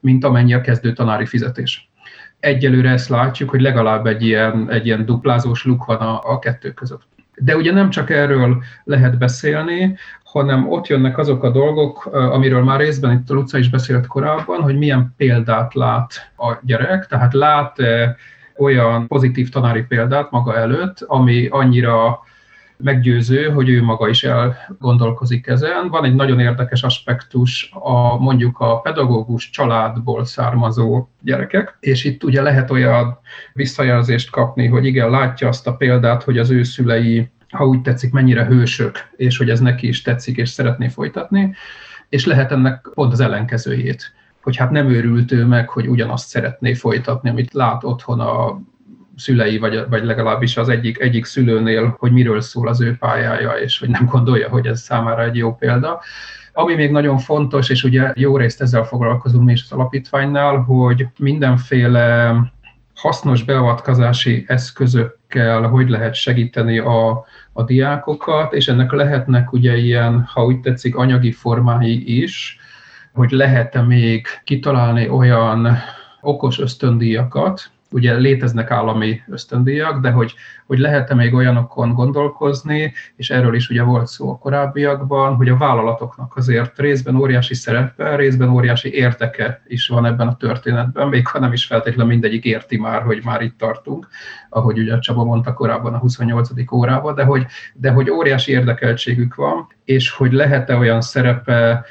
mint 0.00 0.24
amennyi 0.24 0.54
a 0.54 0.60
kezdő 0.60 0.92
tanári 0.92 1.26
fizetés. 1.26 1.90
Egyelőre 2.40 2.90
ezt 2.90 3.08
látjuk, 3.08 3.50
hogy 3.50 3.60
legalább 3.60 4.06
egy 4.06 4.22
ilyen, 4.22 4.70
egy 4.70 4.86
ilyen 4.86 5.04
duplázós 5.04 5.64
luk 5.64 5.84
van 5.84 5.96
a, 5.96 6.20
a 6.32 6.38
kettő 6.38 6.72
között. 6.72 7.02
De 7.36 7.56
ugye 7.56 7.72
nem 7.72 7.90
csak 7.90 8.10
erről 8.10 8.62
lehet 8.84 9.18
beszélni, 9.18 9.96
hanem 10.24 10.70
ott 10.70 10.86
jönnek 10.86 11.18
azok 11.18 11.42
a 11.42 11.50
dolgok, 11.50 12.06
amiről 12.06 12.62
már 12.62 12.80
részben 12.80 13.12
itt 13.12 13.30
a 13.30 13.34
Luca 13.34 13.58
is 13.58 13.70
beszélt 13.70 14.06
korábban, 14.06 14.60
hogy 14.60 14.78
milyen 14.78 15.14
példát 15.16 15.74
lát 15.74 16.30
a 16.36 16.56
gyerek, 16.62 17.06
tehát 17.06 17.34
lát 17.34 17.76
olyan 18.58 19.06
pozitív 19.06 19.48
tanári 19.48 19.82
példát 19.82 20.30
maga 20.30 20.56
előtt, 20.56 21.00
ami 21.06 21.46
annyira 21.46 22.20
meggyőző, 22.78 23.48
hogy 23.48 23.68
ő 23.68 23.82
maga 23.82 24.08
is 24.08 24.24
elgondolkozik 24.24 25.46
ezen. 25.46 25.88
Van 25.88 26.04
egy 26.04 26.14
nagyon 26.14 26.40
érdekes 26.40 26.82
aspektus 26.82 27.70
a 27.72 28.18
mondjuk 28.18 28.58
a 28.58 28.80
pedagógus 28.80 29.50
családból 29.50 30.24
származó 30.24 31.08
gyerekek, 31.20 31.76
és 31.80 32.04
itt 32.04 32.24
ugye 32.24 32.42
lehet 32.42 32.70
olyan 32.70 33.18
visszajelzést 33.52 34.30
kapni, 34.30 34.66
hogy 34.66 34.86
igen, 34.86 35.10
látja 35.10 35.48
azt 35.48 35.66
a 35.66 35.76
példát, 35.76 36.22
hogy 36.22 36.38
az 36.38 36.50
ő 36.50 36.62
szülei, 36.62 37.30
ha 37.50 37.66
úgy 37.66 37.82
tetszik, 37.82 38.12
mennyire 38.12 38.44
hősök, 38.44 38.96
és 39.16 39.38
hogy 39.38 39.50
ez 39.50 39.60
neki 39.60 39.88
is 39.88 40.02
tetszik, 40.02 40.36
és 40.36 40.48
szeretné 40.48 40.88
folytatni, 40.88 41.54
és 42.08 42.26
lehet 42.26 42.52
ennek 42.52 42.90
pont 42.94 43.12
az 43.12 43.20
ellenkezőjét 43.20 44.12
hogy 44.48 44.56
hát 44.56 44.70
nem 44.70 44.90
őrült 44.90 45.32
ő 45.32 45.44
meg, 45.44 45.68
hogy 45.68 45.86
ugyanazt 45.88 46.28
szeretné 46.28 46.74
folytatni, 46.74 47.30
amit 47.30 47.52
lát 47.52 47.84
otthon 47.84 48.20
a 48.20 48.60
szülei, 49.16 49.58
vagy, 49.58 49.84
vagy 49.88 50.04
legalábbis 50.04 50.56
az 50.56 50.68
egyik, 50.68 50.98
egyik 50.98 51.24
szülőnél, 51.24 51.96
hogy 51.98 52.12
miről 52.12 52.40
szól 52.40 52.68
az 52.68 52.80
ő 52.80 52.96
pályája, 52.98 53.50
és 53.50 53.78
hogy 53.78 53.88
nem 53.88 54.04
gondolja, 54.04 54.48
hogy 54.48 54.66
ez 54.66 54.80
számára 54.80 55.24
egy 55.24 55.36
jó 55.36 55.54
példa. 55.54 56.00
Ami 56.52 56.74
még 56.74 56.90
nagyon 56.90 57.18
fontos, 57.18 57.68
és 57.68 57.84
ugye 57.84 58.12
jó 58.14 58.36
részt 58.36 58.60
ezzel 58.60 58.84
foglalkozunk 58.84 59.44
mi 59.44 59.52
is 59.52 59.62
az 59.62 59.72
alapítványnál, 59.72 60.56
hogy 60.56 61.06
mindenféle 61.18 62.34
hasznos 62.94 63.42
beavatkozási 63.42 64.44
eszközökkel 64.46 65.62
hogy 65.62 65.88
lehet 65.88 66.14
segíteni 66.14 66.78
a, 66.78 67.24
a 67.52 67.62
diákokat, 67.62 68.52
és 68.52 68.68
ennek 68.68 68.92
lehetnek 68.92 69.52
ugye 69.52 69.76
ilyen, 69.76 70.22
ha 70.22 70.44
úgy 70.44 70.60
tetszik, 70.60 70.96
anyagi 70.96 71.32
formái 71.32 72.22
is, 72.22 72.57
hogy 73.18 73.30
lehet-e 73.30 73.82
még 73.82 74.26
kitalálni 74.44 75.08
olyan 75.08 75.78
okos 76.20 76.58
ösztöndíjakat, 76.58 77.70
ugye 77.90 78.14
léteznek 78.14 78.70
állami 78.70 79.20
ösztöndíjak, 79.28 80.00
de 80.00 80.10
hogy, 80.10 80.34
hogy 80.66 80.78
lehet-e 80.78 81.14
még 81.14 81.34
olyanokon 81.34 81.94
gondolkozni, 81.94 82.92
és 83.16 83.30
erről 83.30 83.54
is 83.54 83.68
ugye 83.68 83.82
volt 83.82 84.06
szó 84.06 84.30
a 84.30 84.38
korábbiakban, 84.38 85.34
hogy 85.34 85.48
a 85.48 85.56
vállalatoknak 85.56 86.36
azért 86.36 86.78
részben 86.78 87.16
óriási 87.16 87.54
szerepe, 87.54 88.16
részben 88.16 88.48
óriási 88.48 88.94
érteke 88.94 89.62
is 89.66 89.88
van 89.88 90.06
ebben 90.06 90.28
a 90.28 90.36
történetben, 90.36 91.08
még 91.08 91.26
ha 91.26 91.38
nem 91.38 91.52
is 91.52 91.66
feltétlenül 91.66 92.12
mindegyik 92.12 92.44
érti 92.44 92.78
már, 92.78 93.02
hogy 93.02 93.20
már 93.24 93.40
itt 93.40 93.58
tartunk, 93.58 94.08
ahogy 94.48 94.78
ugye 94.78 94.98
Csaba 94.98 95.24
mondta 95.24 95.52
korábban 95.52 95.94
a 95.94 95.98
28. 95.98 96.50
órában, 96.72 97.14
de 97.14 97.24
hogy, 97.24 97.46
de 97.74 97.90
hogy 97.90 98.10
óriási 98.10 98.52
érdekeltségük 98.52 99.34
van, 99.34 99.66
és 99.84 100.10
hogy 100.10 100.32
lehet-e 100.32 100.76
olyan 100.76 101.00
szerepe 101.00 101.84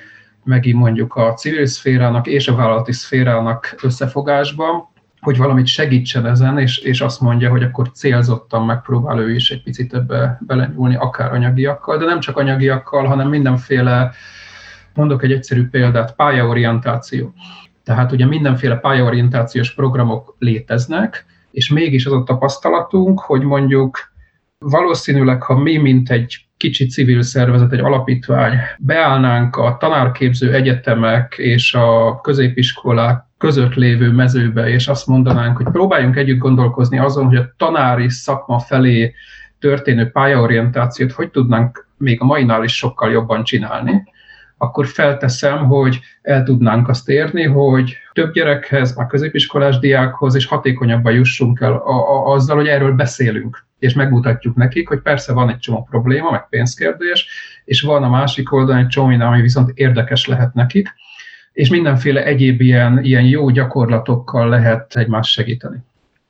megint 0.47 0.79
mondjuk 0.79 1.15
a 1.15 1.33
civil 1.33 1.65
szférának 1.65 2.27
és 2.27 2.47
a 2.47 2.55
vállalati 2.55 2.91
szférának 2.91 3.75
összefogásban, 3.81 4.87
hogy 5.19 5.37
valamit 5.37 5.65
segítsen 5.65 6.25
ezen, 6.25 6.59
és, 6.59 6.77
és 6.77 7.01
azt 7.01 7.21
mondja, 7.21 7.49
hogy 7.49 7.63
akkor 7.63 7.91
célzottan 7.91 8.65
megpróbál 8.65 9.19
ő 9.19 9.33
is 9.33 9.51
egy 9.51 9.63
picit 9.63 9.93
ebbe 9.93 10.39
belenyúlni, 10.41 10.95
akár 10.95 11.33
anyagiakkal, 11.33 11.97
de 11.97 12.05
nem 12.05 12.19
csak 12.19 12.37
anyagiakkal, 12.37 13.05
hanem 13.05 13.29
mindenféle, 13.29 14.11
mondok 14.93 15.23
egy 15.23 15.31
egyszerű 15.31 15.67
példát, 15.69 16.15
pályaorientáció. 16.15 17.33
Tehát 17.83 18.11
ugye 18.11 18.25
mindenféle 18.25 18.75
pályaorientációs 18.75 19.73
programok 19.73 20.35
léteznek, 20.39 21.25
és 21.51 21.69
mégis 21.69 22.05
az 22.05 22.13
a 22.13 22.23
tapasztalatunk, 22.23 23.19
hogy 23.19 23.41
mondjuk 23.41 23.97
valószínűleg, 24.57 25.41
ha 25.43 25.57
mi, 25.57 25.77
mint 25.77 26.09
egy 26.09 26.46
kicsi 26.57 26.85
civil 26.85 27.21
szervezet, 27.21 27.71
egy 27.71 27.79
alapítvány, 27.79 28.53
beállnánk 28.77 29.55
a 29.55 29.77
tanárképző 29.79 30.53
egyetemek 30.53 31.35
és 31.37 31.73
a 31.73 32.19
középiskolák 32.21 33.25
között 33.37 33.73
lévő 33.73 34.11
mezőbe, 34.11 34.69
és 34.69 34.87
azt 34.87 35.07
mondanánk, 35.07 35.57
hogy 35.57 35.65
próbáljunk 35.71 36.15
együtt 36.15 36.37
gondolkozni 36.37 36.99
azon, 36.99 37.25
hogy 37.25 37.35
a 37.35 37.53
tanári 37.57 38.09
szakma 38.09 38.59
felé 38.59 39.13
történő 39.59 40.09
pályaorientációt 40.09 41.11
hogy 41.11 41.29
tudnánk 41.29 41.87
még 41.97 42.21
a 42.21 42.25
mainál 42.25 42.63
is 42.63 42.75
sokkal 42.75 43.11
jobban 43.11 43.43
csinálni, 43.43 44.03
akkor 44.57 44.87
felteszem, 44.87 45.65
hogy 45.65 45.99
el 46.21 46.43
tudnánk 46.43 46.87
azt 46.87 47.09
érni, 47.09 47.43
hogy 47.43 47.97
több 48.13 48.33
gyerekhez, 48.33 48.93
a 48.97 49.07
középiskolás 49.07 49.79
diákhoz, 49.79 50.35
és 50.35 50.45
hatékonyabban 50.45 51.13
jussunk 51.13 51.59
el 51.59 51.73
a, 51.73 51.93
a, 51.93 52.33
azzal, 52.33 52.55
hogy 52.55 52.67
erről 52.67 52.91
beszélünk 52.91 53.65
és 53.79 53.93
megmutatjuk 53.93 54.55
nekik, 54.55 54.87
hogy 54.87 54.99
persze 54.99 55.33
van 55.33 55.49
egy 55.49 55.59
csomó 55.59 55.87
probléma, 55.89 56.31
meg 56.31 56.47
pénzkérdés, 56.49 57.27
és 57.65 57.81
van 57.81 58.03
a 58.03 58.09
másik 58.09 58.53
oldalon 58.53 58.81
egy 58.81 58.87
csomó 58.87 59.21
ami 59.21 59.41
viszont 59.41 59.71
érdekes 59.73 60.27
lehet 60.27 60.53
nekik, 60.53 60.93
és 61.53 61.69
mindenféle 61.69 62.23
egyéb 62.23 62.61
ilyen, 62.61 63.03
ilyen 63.03 63.23
jó 63.23 63.49
gyakorlatokkal 63.49 64.49
lehet 64.49 64.95
egymást 64.95 65.31
segíteni. 65.31 65.77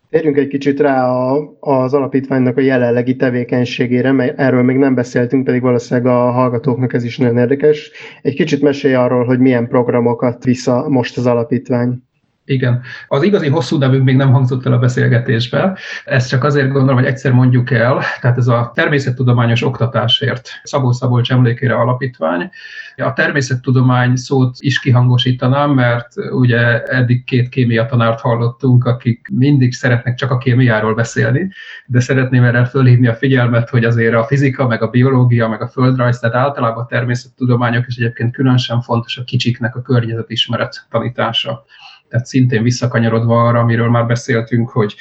Térjünk 0.09 0.37
egy 0.37 0.47
kicsit 0.47 0.79
rá 0.79 1.09
a, 1.09 1.55
az 1.59 1.93
alapítványnak 1.93 2.57
a 2.57 2.61
jelenlegi 2.61 3.15
tevékenységére, 3.15 4.11
mert 4.11 4.39
erről 4.39 4.63
még 4.63 4.77
nem 4.77 4.95
beszéltünk, 4.95 5.43
pedig 5.43 5.61
valószínűleg 5.61 6.13
a 6.13 6.31
hallgatóknak 6.31 6.93
ez 6.93 7.03
is 7.03 7.17
nagyon 7.17 7.37
érdekes. 7.37 7.91
Egy 8.21 8.35
kicsit 8.35 8.61
mesélj 8.61 8.93
arról, 8.93 9.25
hogy 9.25 9.39
milyen 9.39 9.67
programokat 9.67 10.43
vissza 10.43 10.89
most 10.89 11.17
az 11.17 11.25
alapítvány. 11.25 12.06
Igen. 12.47 12.81
Az 13.07 13.23
igazi 13.23 13.47
hosszú 13.47 13.77
nevünk 13.77 14.03
még 14.03 14.15
nem 14.15 14.31
hangzott 14.31 14.65
el 14.65 14.73
a 14.73 14.77
beszélgetésbe. 14.77 15.77
Ezt 16.05 16.29
csak 16.29 16.43
azért 16.43 16.71
gondolom, 16.71 16.95
hogy 16.95 17.05
egyszer 17.05 17.31
mondjuk 17.31 17.71
el. 17.71 18.01
Tehát 18.21 18.37
ez 18.37 18.47
a 18.47 18.71
természettudományos 18.75 19.63
oktatásért 19.63 20.49
Szabó 20.63 20.91
Szabolcs 20.91 21.31
emlékére 21.31 21.75
alapítvány. 21.75 22.49
A 22.95 23.13
természettudomány 23.13 24.15
szót 24.15 24.55
is 24.59 24.79
kihangosítanám, 24.79 25.71
mert 25.71 26.07
ugye 26.31 26.83
eddig 26.83 27.23
két 27.23 27.49
kémia 27.49 27.85
tanárt 27.85 28.21
hallottunk, 28.21 28.85
akik 28.85 29.27
mindig 29.31 29.73
szeretnek 29.73 30.15
csak 30.15 30.31
a 30.31 30.37
kémiáról 30.37 30.93
beszélni, 30.93 31.51
de 31.85 31.99
szeretném 31.99 32.43
erre 32.43 32.65
fölhívni 32.65 33.07
a 33.07 33.15
figyelmet, 33.15 33.69
hogy 33.69 33.83
azért 33.83 34.15
a 34.15 34.23
fizika, 34.23 34.67
meg 34.67 34.81
a 34.81 34.89
biológia, 34.89 35.47
meg 35.47 35.61
a 35.61 35.67
földrajz, 35.67 36.19
tehát 36.19 36.35
általában 36.35 36.83
a 36.83 36.87
természettudományok, 36.87 37.85
és 37.87 37.95
egyébként 37.95 38.33
különösen 38.33 38.81
fontos 38.81 39.17
a 39.17 39.23
kicsiknek 39.23 39.75
a 39.75 39.81
környezetismeret 39.81 40.85
tanítása. 40.89 41.65
Tehát 42.09 42.25
szintén 42.25 42.63
visszakanyarodva 42.63 43.43
arra, 43.43 43.59
amiről 43.59 43.89
már 43.89 44.05
beszéltünk, 44.05 44.69
hogy 44.69 44.95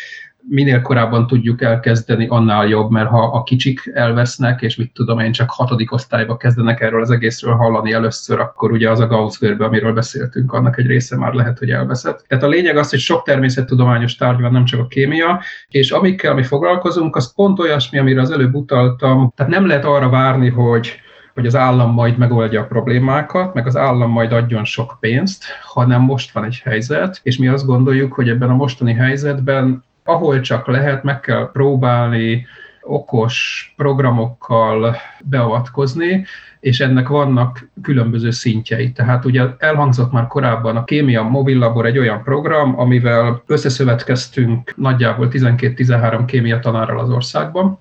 minél 0.48 0.80
korábban 0.80 1.26
tudjuk 1.26 1.62
elkezdeni, 1.62 2.26
annál 2.28 2.66
jobb, 2.66 2.90
mert 2.90 3.08
ha 3.08 3.22
a 3.22 3.42
kicsik 3.42 3.90
elvesznek, 3.94 4.62
és 4.62 4.76
mit 4.76 4.92
tudom 4.92 5.18
én, 5.18 5.32
csak 5.32 5.50
hatodik 5.50 5.92
osztályba 5.92 6.36
kezdenek 6.36 6.80
erről 6.80 7.00
az 7.00 7.10
egészről 7.10 7.54
hallani 7.54 7.92
először, 7.92 8.40
akkor 8.40 8.72
ugye 8.72 8.90
az 8.90 9.00
a 9.00 9.06
Gauss 9.06 9.38
görbe, 9.38 9.64
amiről 9.64 9.92
beszéltünk, 9.92 10.52
annak 10.52 10.78
egy 10.78 10.86
része 10.86 11.16
már 11.16 11.32
lehet, 11.32 11.58
hogy 11.58 11.70
elveszett. 11.70 12.24
Tehát 12.28 12.44
a 12.44 12.48
lényeg 12.48 12.76
az, 12.76 12.90
hogy 12.90 12.98
sok 12.98 13.22
természettudományos 13.22 14.16
tárgy 14.16 14.40
van, 14.40 14.52
nem 14.52 14.64
csak 14.64 14.80
a 14.80 14.86
kémia, 14.86 15.40
és 15.68 15.90
amikkel 15.90 16.34
mi 16.34 16.42
foglalkozunk, 16.42 17.16
az 17.16 17.34
pont 17.34 17.58
olyasmi, 17.58 17.98
amire 17.98 18.20
az 18.20 18.30
előbb 18.30 18.54
utaltam. 18.54 19.32
Tehát 19.36 19.52
nem 19.52 19.66
lehet 19.66 19.84
arra 19.84 20.08
várni, 20.08 20.48
hogy 20.48 21.00
hogy 21.36 21.46
az 21.46 21.56
állam 21.56 21.92
majd 21.92 22.18
megoldja 22.18 22.60
a 22.60 22.66
problémákat, 22.66 23.54
meg 23.54 23.66
az 23.66 23.76
állam 23.76 24.10
majd 24.10 24.32
adjon 24.32 24.64
sok 24.64 24.96
pénzt, 25.00 25.44
hanem 25.62 26.00
most 26.00 26.32
van 26.32 26.44
egy 26.44 26.60
helyzet, 26.64 27.20
és 27.22 27.38
mi 27.38 27.48
azt 27.48 27.66
gondoljuk, 27.66 28.12
hogy 28.12 28.28
ebben 28.28 28.50
a 28.50 28.54
mostani 28.54 28.92
helyzetben, 28.92 29.84
ahol 30.04 30.40
csak 30.40 30.66
lehet, 30.66 31.02
meg 31.02 31.20
kell 31.20 31.50
próbálni 31.52 32.46
okos 32.82 33.72
programokkal 33.76 34.96
beavatkozni, 35.24 36.24
és 36.60 36.80
ennek 36.80 37.08
vannak 37.08 37.68
különböző 37.82 38.30
szintjei. 38.30 38.92
Tehát 38.92 39.24
ugye 39.24 39.44
elhangzott 39.58 40.12
már 40.12 40.26
korábban 40.26 40.76
a 40.76 40.84
Kémia 40.84 41.22
Mobil 41.22 41.58
Labor 41.58 41.86
egy 41.86 41.98
olyan 41.98 42.22
program, 42.22 42.78
amivel 42.80 43.42
összeszövetkeztünk 43.46 44.74
nagyjából 44.76 45.28
12-13 45.30 46.22
kémia 46.26 46.58
tanárral 46.58 46.98
az 46.98 47.10
országban, 47.10 47.78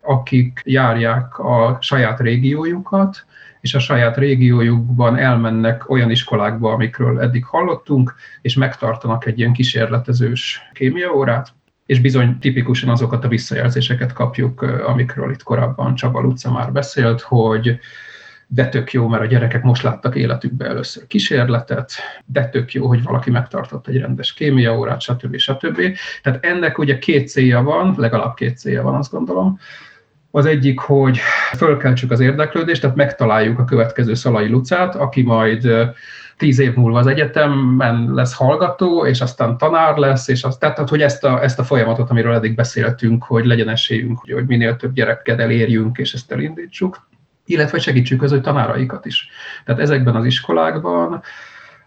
akik 0.00 0.62
járják 0.64 1.38
a 1.38 1.78
saját 1.80 2.20
régiójukat, 2.20 3.24
és 3.60 3.74
a 3.74 3.78
saját 3.78 4.16
régiójukban 4.16 5.16
elmennek 5.16 5.90
olyan 5.90 6.10
iskolákba, 6.10 6.72
amikről 6.72 7.20
eddig 7.20 7.44
hallottunk, 7.44 8.14
és 8.40 8.54
megtartanak 8.54 9.26
egy 9.26 9.38
ilyen 9.38 9.52
kísérletezős 9.52 10.60
kémiaórát, 10.72 11.52
és 11.86 12.00
bizony 12.00 12.38
tipikusan 12.38 12.88
azokat 12.88 13.24
a 13.24 13.28
visszajelzéseket 13.28 14.12
kapjuk, 14.12 14.62
amikről 14.62 15.30
itt 15.30 15.42
korábban 15.42 15.94
Csaba 15.94 16.20
Luca 16.20 16.52
már 16.52 16.72
beszélt, 16.72 17.20
hogy 17.20 17.78
de 18.52 18.68
tök 18.68 18.92
jó, 18.92 19.08
mert 19.08 19.22
a 19.22 19.26
gyerekek 19.26 19.62
most 19.62 19.82
láttak 19.82 20.16
életükbe 20.16 20.66
először 20.66 21.06
kísérletet, 21.06 21.92
de 22.24 22.48
tök 22.48 22.72
jó, 22.72 22.86
hogy 22.86 23.02
valaki 23.02 23.30
megtartott 23.30 23.86
egy 23.86 23.96
rendes 23.96 24.32
kémiaórát, 24.32 25.00
stb. 25.00 25.36
stb. 25.36 25.80
Tehát 26.22 26.44
ennek 26.44 26.78
ugye 26.78 26.98
két 26.98 27.28
célja 27.28 27.62
van, 27.62 27.94
legalább 27.96 28.34
két 28.34 28.58
célja 28.58 28.82
van, 28.82 28.94
azt 28.94 29.10
gondolom. 29.10 29.58
Az 30.30 30.46
egyik, 30.46 30.80
hogy 30.80 31.18
fölkeltsük 31.56 32.10
az 32.10 32.20
érdeklődést, 32.20 32.80
tehát 32.80 32.96
megtaláljuk 32.96 33.58
a 33.58 33.64
következő 33.64 34.14
Szalai 34.14 34.48
Lucát, 34.48 34.94
aki 34.94 35.22
majd 35.22 35.68
tíz 36.36 36.58
év 36.58 36.74
múlva 36.74 36.98
az 36.98 37.06
egyetemen 37.06 38.10
lesz 38.14 38.34
hallgató, 38.34 39.06
és 39.06 39.20
aztán 39.20 39.58
tanár 39.58 39.96
lesz, 39.96 40.28
és 40.28 40.42
azt, 40.42 40.60
tehát 40.60 40.88
hogy 40.88 41.02
ezt 41.02 41.24
a, 41.24 41.42
ezt 41.42 41.58
a 41.58 41.64
folyamatot, 41.64 42.10
amiről 42.10 42.34
eddig 42.34 42.54
beszéltünk, 42.54 43.24
hogy 43.24 43.44
legyen 43.44 43.68
esélyünk, 43.68 44.18
hogy, 44.18 44.32
hogy 44.32 44.46
minél 44.46 44.76
több 44.76 44.92
gyereket 44.92 45.40
elérjünk, 45.40 45.98
és 45.98 46.12
ezt 46.12 46.32
elindítsuk, 46.32 47.08
illetve 47.44 47.78
segítsük 47.78 48.22
az 48.22 48.32
ő 48.32 48.40
tanáraikat 48.40 49.06
is. 49.06 49.28
Tehát 49.64 49.80
ezekben 49.80 50.16
az 50.16 50.24
iskolákban 50.24 51.22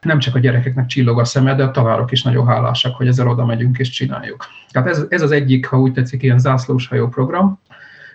nem 0.01 0.19
csak 0.19 0.35
a 0.35 0.39
gyerekeknek 0.39 0.85
csillog 0.85 1.19
a 1.19 1.25
szeme, 1.25 1.55
de 1.55 1.63
a 1.63 1.71
tanárok 1.71 2.11
is 2.11 2.23
nagyon 2.23 2.47
hálásak, 2.47 2.95
hogy 2.95 3.07
ezzel 3.07 3.27
oda 3.27 3.45
megyünk 3.45 3.77
és 3.77 3.89
csináljuk. 3.89 4.45
Tehát 4.71 4.89
ez, 4.89 5.05
ez 5.09 5.21
az 5.21 5.31
egyik, 5.31 5.65
ha 5.65 5.79
úgy 5.79 5.93
tetszik, 5.93 6.23
ilyen 6.23 6.39
zászlóshajó 6.39 7.07
program, 7.07 7.59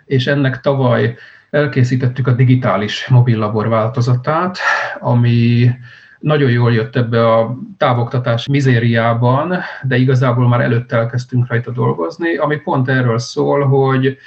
és 0.09 0.27
ennek 0.27 0.61
tavaly 0.61 1.17
elkészítettük 1.51 2.27
a 2.27 2.33
digitális 2.33 3.07
mobillabor 3.07 3.69
változatát, 3.69 4.59
ami 5.01 5.71
nagyon 6.19 6.51
jól 6.51 6.73
jött 6.73 6.97
ebbe 6.97 7.35
a 7.35 7.59
távoktatás 7.77 8.47
mizériában, 8.47 9.59
de 9.83 9.97
igazából 9.97 10.49
már 10.49 10.61
előtte 10.61 10.97
elkezdtünk 10.97 11.49
rajta 11.49 11.71
dolgozni, 11.71 12.37
ami 12.37 12.57
pont 12.57 12.89
erről 12.89 13.19
szól, 13.19 13.67
hogy 13.67 14.19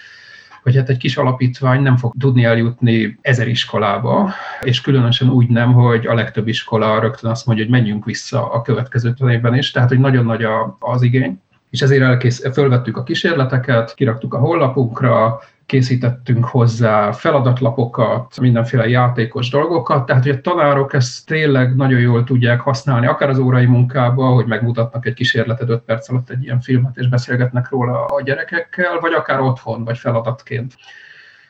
hogy 0.64 0.76
hát 0.76 0.90
egy 0.90 0.98
kis 0.98 1.18
alapítvány 1.18 1.82
nem 1.82 1.98
fog 1.98 2.14
tudni 2.20 2.44
eljutni 2.44 3.18
ezer 3.22 3.48
iskolába, 3.48 4.32
és 4.62 4.82
különösen 4.82 5.30
úgy 5.30 5.48
nem, 5.48 5.74
hogy 5.74 6.08
a 6.08 6.14
legtöbb 6.14 6.48
iskola 6.48 7.00
rögtön 7.00 7.30
azt 7.30 7.46
mondja, 7.46 7.66
hogy 7.66 7.74
menjünk 7.74 8.06
vissza 8.06 8.52
a 8.52 8.62
következő 8.62 9.14
évben 9.30 9.56
is, 9.56 9.72
tehát 9.72 9.90
hogy 9.90 10.00
nagyon 10.00 10.26
nagy 10.26 10.46
az 10.80 11.02
igény. 11.02 11.42
És 11.70 11.82
ezért 11.82 12.02
elkész, 12.02 12.52
fölvettük 12.54 12.98
a 12.98 13.04
kísérleteket, 13.04 13.94
kiraktuk 13.94 14.34
a 14.34 14.38
honlapunkra, 14.38 15.42
készítettünk 15.72 16.45
hozzá 16.45 17.11
feladatlapokat, 17.11 18.39
mindenféle 18.39 18.88
játékos 18.88 19.49
dolgokat, 19.49 20.05
tehát 20.05 20.24
hogy 20.24 20.32
a 20.32 20.41
tanárok 20.41 20.93
ezt 20.93 21.26
tényleg 21.26 21.76
nagyon 21.76 21.99
jól 21.99 22.24
tudják 22.24 22.61
használni, 22.61 23.07
akár 23.07 23.30
az 23.30 23.38
órai 23.38 23.65
munkába, 23.65 24.26
hogy 24.26 24.45
megmutatnak 24.45 25.05
egy 25.05 25.13
kísérletet 25.13 25.69
5 25.69 25.82
perc 25.82 26.09
alatt 26.09 26.30
egy 26.30 26.43
ilyen 26.43 26.61
filmet, 26.61 26.97
és 26.97 27.07
beszélgetnek 27.07 27.69
róla 27.69 28.05
a 28.05 28.22
gyerekekkel, 28.22 28.99
vagy 28.99 29.13
akár 29.13 29.39
otthon, 29.39 29.84
vagy 29.84 29.97
feladatként. 29.97 30.74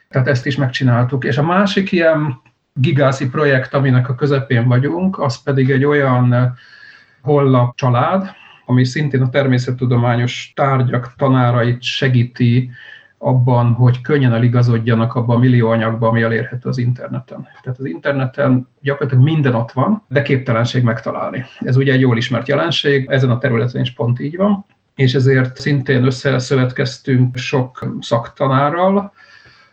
Tehát 0.09 0.27
ezt 0.27 0.45
is 0.45 0.55
megcsináltuk. 0.55 1.23
És 1.23 1.37
a 1.37 1.43
másik 1.43 1.91
ilyen 1.91 2.41
gigászi 2.73 3.29
projekt, 3.29 3.73
aminek 3.73 4.09
a 4.09 4.15
közepén 4.15 4.67
vagyunk, 4.67 5.19
az 5.19 5.43
pedig 5.43 5.69
egy 5.69 5.85
olyan 5.85 6.53
hollap 7.21 7.75
család, 7.75 8.31
ami 8.65 8.85
szintén 8.85 9.21
a 9.21 9.29
természettudományos 9.29 10.51
tárgyak 10.55 11.13
tanárait 11.17 11.81
segíti 11.81 12.71
abban, 13.23 13.73
hogy 13.73 14.01
könnyen 14.01 14.33
eligazodjanak 14.33 15.15
abban 15.15 15.35
a 15.35 15.39
millió 15.39 15.69
anyagba, 15.69 16.07
ami 16.07 16.21
elérhető 16.21 16.69
az 16.69 16.77
interneten. 16.77 17.47
Tehát 17.61 17.79
az 17.79 17.85
interneten 17.85 18.67
gyakorlatilag 18.81 19.23
minden 19.23 19.55
ott 19.55 19.71
van, 19.71 20.03
de 20.07 20.21
képtelenség 20.21 20.83
megtalálni. 20.83 21.45
Ez 21.59 21.75
ugye 21.75 21.93
egy 21.93 21.99
jól 21.99 22.17
ismert 22.17 22.47
jelenség, 22.47 23.09
ezen 23.09 23.29
a 23.29 23.37
területen 23.37 23.81
is 23.81 23.93
pont 23.93 24.19
így 24.19 24.37
van, 24.37 24.65
és 24.95 25.13
ezért 25.13 25.57
szintén 25.57 26.05
összeszövetkeztünk 26.05 27.37
sok 27.37 27.95
szaktanárral, 27.99 29.13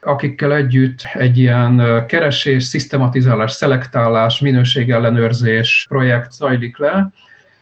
akikkel 0.00 0.54
együtt 0.54 1.02
egy 1.12 1.38
ilyen 1.38 2.04
keresés, 2.06 2.64
szisztematizálás, 2.64 3.52
szelektálás, 3.52 4.40
minőségellenőrzés 4.40 5.86
projekt 5.88 6.32
zajlik 6.32 6.78
le, 6.78 7.10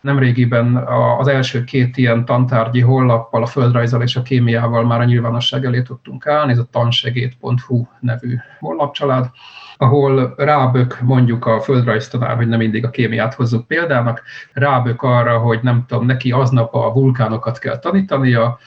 Nemrégiben 0.00 0.76
az 1.18 1.28
első 1.28 1.64
két 1.64 1.96
ilyen 1.96 2.24
tantárgyi 2.24 2.80
hollappal, 2.80 3.42
a 3.42 3.46
földrajzal 3.46 4.02
és 4.02 4.16
a 4.16 4.22
kémiával 4.22 4.84
már 4.84 5.00
a 5.00 5.04
nyilvánosság 5.04 5.64
elé 5.64 5.82
tudtunk 5.82 6.26
állni, 6.26 6.52
ez 6.52 6.58
a 6.58 6.68
tansegét.hu 6.70 7.86
nevű 8.00 8.36
hollapcsalád, 8.58 9.30
ahol 9.76 10.34
rábök 10.36 10.98
mondjuk 11.00 11.46
a 11.46 11.60
földrajztanár, 11.60 12.36
hogy 12.36 12.48
nem 12.48 12.58
mindig 12.58 12.84
a 12.84 12.90
kémiát 12.90 13.34
hozzuk 13.34 13.66
példának, 13.66 14.22
rábök 14.52 15.02
arra, 15.02 15.38
hogy 15.38 15.58
nem 15.62 15.84
tudom, 15.86 16.06
neki 16.06 16.32
aznap 16.32 16.74
a 16.74 16.92
vulkánokat 16.92 17.58
kell 17.58 17.78
tanítania, 17.78 18.58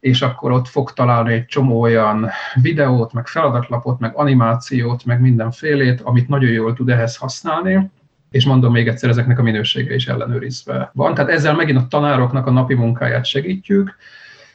és 0.00 0.22
akkor 0.22 0.52
ott 0.52 0.68
fog 0.68 0.92
találni 0.92 1.32
egy 1.32 1.46
csomó 1.46 1.80
olyan 1.80 2.28
videót, 2.54 3.12
meg 3.12 3.26
feladatlapot, 3.26 3.98
meg 3.98 4.16
animációt, 4.16 5.04
meg 5.04 5.20
mindenfélét, 5.20 6.00
amit 6.00 6.28
nagyon 6.28 6.50
jól 6.50 6.72
tud 6.72 6.88
ehhez 6.88 7.16
használni, 7.16 7.90
és 8.30 8.44
mondom 8.44 8.72
még 8.72 8.88
egyszer, 8.88 9.10
ezeknek 9.10 9.38
a 9.38 9.42
minősége 9.42 9.94
is 9.94 10.06
ellenőrizve 10.06 10.90
van. 10.94 11.14
Tehát 11.14 11.30
ezzel 11.30 11.54
megint 11.54 11.78
a 11.78 11.86
tanároknak 11.88 12.46
a 12.46 12.50
napi 12.50 12.74
munkáját 12.74 13.24
segítjük, 13.24 13.96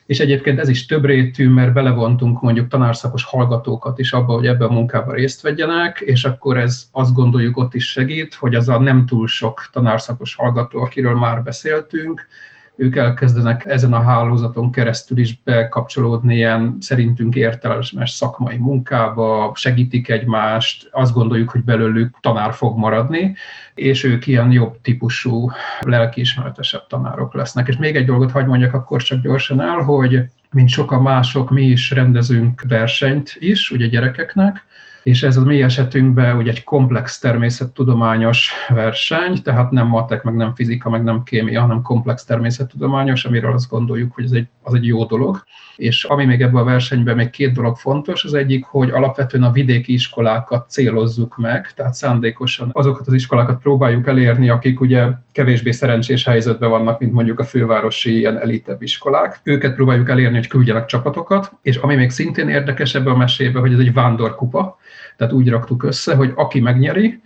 és 0.06 0.20
egyébként 0.20 0.60
ez 0.60 0.70
is 0.70 0.86
több 0.86 1.06
rétű, 1.06 1.50
mert 1.50 1.74
belevontunk 1.74 2.42
mondjuk 2.42 2.68
tanárszakos 2.68 3.24
hallgatókat 3.24 4.00
is 4.00 4.14
abba, 4.14 4.34
hogy 4.34 4.48
ebben 4.48 4.68
a 4.68 4.74
munkában 4.74 5.16
részt 5.16 5.42
vegyenek, 5.42 6.00
és 6.00 6.26
akkor 6.26 6.58
ez 6.58 6.88
azt 6.92 7.14
gondoljuk 7.14 7.58
ott 7.58 7.74
is 7.74 7.92
segít, 7.92 8.34
hogy 8.34 8.56
az 8.56 8.70
a 8.70 8.80
nem 8.80 9.06
túl 9.06 9.28
sok 9.28 9.70
tanárszakos 9.72 10.36
hallgató, 10.36 10.82
akiről 10.82 11.16
már 11.16 11.44
beszéltünk, 11.44 12.28
ők 12.76 12.96
elkezdenek 12.96 13.66
ezen 13.66 13.94
a 13.94 14.02
hálózaton 14.02 14.72
keresztül 14.72 15.18
is 15.18 15.42
bekapcsolódni 15.44 16.36
ilyen 16.36 16.78
szerintünk 16.80 17.36
értelmes 17.36 18.12
szakmai 18.12 18.58
munkába, 18.58 19.52
segítik 19.56 20.10
egymást, 20.10 20.90
azt 20.92 21.14
gondoljuk, 21.14 21.50
hogy 21.50 21.64
belőlük 21.64 22.18
tanár 22.22 22.54
fog 22.54 22.78
maradni, 22.78 23.36
és 23.76 24.04
ők 24.04 24.28
ilyen 24.28 24.52
jobb 24.52 24.82
típusú, 24.82 25.52
lelkiismeretesebb 25.80 26.88
tanárok 26.88 27.34
lesznek. 27.34 27.68
És 27.68 27.78
még 27.78 27.96
egy 27.96 28.06
dolgot 28.06 28.32
hagyd 28.32 28.48
mondjak 28.48 28.74
akkor 28.74 29.02
csak 29.02 29.22
gyorsan 29.22 29.62
el, 29.62 29.78
hogy 29.78 30.24
mint 30.52 30.70
sokan 30.70 31.02
mások, 31.02 31.50
mi 31.50 31.64
is 31.64 31.92
rendezünk 31.92 32.64
versenyt 32.68 33.36
is, 33.40 33.72
ugye 33.72 33.88
gyerekeknek, 33.88 34.66
és 35.04 35.24
ez 35.24 35.38
a 35.38 35.44
mi 35.44 35.62
esetünkben 35.62 36.38
ugye 36.38 36.52
egy 36.52 36.64
komplex 36.64 37.20
természettudományos 37.20 38.52
verseny, 38.70 39.42
tehát 39.44 39.72
nem 39.72 39.88
matek, 39.88 40.24
meg 40.24 40.36
nem 40.36 40.56
fizika, 40.56 40.90
meg 40.90 41.04
nem 41.04 41.24
kémia, 41.24 41.62
hanem 41.62 41.82
komplex 41.82 42.24
természettudományos, 42.24 43.26
amiről 43.26 43.54
azt 43.54 43.70
gondoljuk, 43.70 44.14
hogy 44.14 44.24
ez 44.24 44.32
egy, 44.32 44.48
az 44.62 44.74
egy 44.74 44.86
jó 44.86 45.06
dolog. 45.06 45.44
És 45.76 46.04
ami 46.04 46.26
még 46.26 46.42
ebben 46.42 46.62
a 46.62 46.64
versenyben 46.64 47.16
még 47.16 47.30
két 47.30 47.54
dolog 47.54 47.78
fontos, 47.78 48.24
az 48.24 48.34
egyik, 48.34 48.66
hogy 48.66 48.90
alapvetően 48.90 49.44
a 49.44 49.52
vidéki 49.52 49.94
iskolákat 49.94 50.70
célozzuk 50.70 51.38
meg, 51.38 51.72
tehát 51.76 51.94
szándékosan 51.94 52.70
azokat 52.74 53.08
az 53.08 53.14
iskolákat 53.14 53.62
próbáljuk 53.62 54.08
elérni, 54.08 54.50
akik 54.50 54.82
ugye 54.82 55.08
kevésbé 55.32 55.72
szerencsés 55.72 56.26
helyzetben 56.26 56.70
vannak, 56.70 57.00
mint 57.00 57.12
mondjuk 57.12 57.40
a 57.40 57.44
fővárosi 57.44 58.18
ilyen 58.18 58.40
elitebb 58.40 58.82
iskolák. 58.82 59.40
Őket 59.44 59.76
próbáljuk 59.76 60.10
elérni, 60.10 60.36
hogy 60.36 60.48
küldjenek 60.48 60.86
csapatokat, 60.86 61.52
és 61.62 61.76
ami 61.76 61.96
még 61.96 62.10
szintén 62.10 62.50
érdekes 62.50 62.96
ebben 62.96 63.14
a 63.14 63.18
mesében, 63.18 63.62
hogy 63.62 63.74
ez 63.74 63.80
egy 63.80 63.94
vándorkupa, 63.94 64.80
tehát 65.18 65.34
úgy 65.34 65.50
raktuk 65.50 65.84
össze, 65.84 66.16
hogy 66.16 66.32
aki 66.36 66.60
megnyeri, 66.60 67.22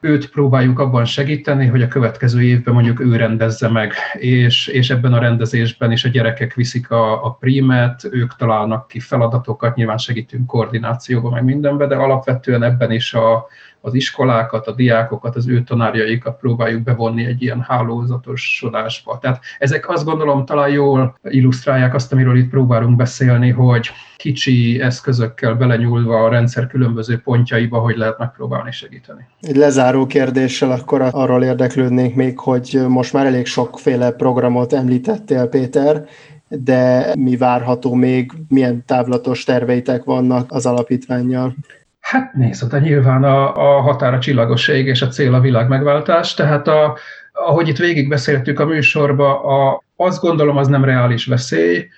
őt 0.00 0.30
próbáljuk 0.30 0.78
abban 0.78 1.04
segíteni, 1.04 1.66
hogy 1.66 1.82
a 1.82 1.88
következő 1.88 2.42
évben 2.42 2.74
mondjuk 2.74 3.00
ő 3.00 3.16
rendezze 3.16 3.68
meg, 3.68 3.92
és, 4.12 4.66
és 4.66 4.90
ebben 4.90 5.12
a 5.12 5.18
rendezésben 5.18 5.92
is 5.92 6.04
a 6.04 6.08
gyerekek 6.08 6.54
viszik 6.54 6.90
a, 6.90 7.24
a 7.24 7.30
prímet, 7.32 8.08
ők 8.10 8.36
találnak 8.36 8.88
ki 8.88 9.00
feladatokat, 9.00 9.74
nyilván 9.74 9.98
segítünk 9.98 10.46
koordinációban, 10.46 11.32
meg 11.32 11.44
mindenben, 11.44 11.88
de 11.88 11.94
alapvetően 11.94 12.62
ebben 12.62 12.92
is 12.92 13.14
a, 13.14 13.46
az 13.80 13.94
iskolákat, 13.94 14.66
a 14.66 14.72
diákokat, 14.72 15.36
az 15.36 15.48
ő 15.48 15.62
tanárjaikat 15.62 16.38
próbáljuk 16.38 16.82
bevonni 16.82 17.24
egy 17.24 17.42
ilyen 17.42 17.60
hálózatosodásba. 17.60 19.18
Tehát 19.18 19.40
ezek 19.58 19.88
azt 19.88 20.04
gondolom 20.04 20.44
talán 20.44 20.70
jól 20.70 21.18
illusztrálják 21.22 21.94
azt, 21.94 22.12
amiről 22.12 22.36
itt 22.36 22.50
próbálunk 22.50 22.96
beszélni, 22.96 23.50
hogy 23.50 23.90
kicsi 24.16 24.80
eszközökkel 24.80 25.54
belenyúlva 25.54 26.24
a 26.24 26.28
rendszer 26.28 26.66
különböző 26.66 27.18
pontjaiba, 27.18 27.78
hogy 27.78 27.96
lehet 27.96 28.18
megpróbálni 28.18 28.72
segíteni. 28.72 29.26
Egy 29.40 29.56
lezáró 29.56 30.06
kérdéssel 30.06 30.70
akkor 30.70 31.08
arról 31.10 31.42
érdeklődnék 31.42 32.14
még, 32.14 32.38
hogy 32.38 32.80
most 32.88 33.12
már 33.12 33.26
elég 33.26 33.46
sokféle 33.46 34.10
programot 34.10 34.72
említettél, 34.72 35.46
Péter, 35.46 36.04
de 36.48 37.12
mi 37.18 37.36
várható 37.36 37.94
még, 37.94 38.32
milyen 38.48 38.84
távlatos 38.86 39.44
terveitek 39.44 40.04
vannak 40.04 40.52
az 40.52 40.66
alapítványjal? 40.66 41.54
Hát 42.00 42.34
nézd, 42.34 42.70
de 42.70 42.78
nyilván 42.78 43.24
a, 43.24 43.56
a 43.76 43.80
határ 43.80 44.14
a 44.14 44.18
és 44.66 45.02
a 45.02 45.08
cél 45.08 45.34
a 45.34 45.40
világ 45.40 45.68
megváltás, 45.68 46.34
tehát 46.34 46.68
a, 46.68 46.96
ahogy 47.32 47.68
itt 47.68 47.78
végigbeszéltük 47.78 48.60
a 48.60 48.66
műsorba, 48.66 49.42
a, 49.42 49.82
azt 49.96 50.20
gondolom 50.20 50.56
az 50.56 50.68
nem 50.68 50.84
reális 50.84 51.26
veszély, 51.26 51.88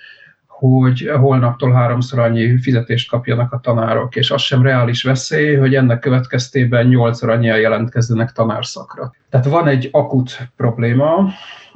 hogy 0.47 1.11
holnaptól 1.19 1.71
háromszor 1.71 2.19
annyi 2.19 2.57
fizetést 2.57 3.09
kapjanak 3.09 3.53
a 3.53 3.59
tanárok, 3.59 4.15
és 4.15 4.31
az 4.31 4.41
sem 4.41 4.61
reális 4.61 5.03
veszély, 5.03 5.55
hogy 5.55 5.75
ennek 5.75 5.99
következtében 5.99 6.87
nyolcszor 6.87 7.29
annyian 7.29 7.59
jelentkezzenek 7.59 8.31
tanárszakra. 8.31 9.13
Tehát 9.29 9.45
van 9.45 9.67
egy 9.67 9.89
akut 9.91 10.37
probléma, 10.55 11.29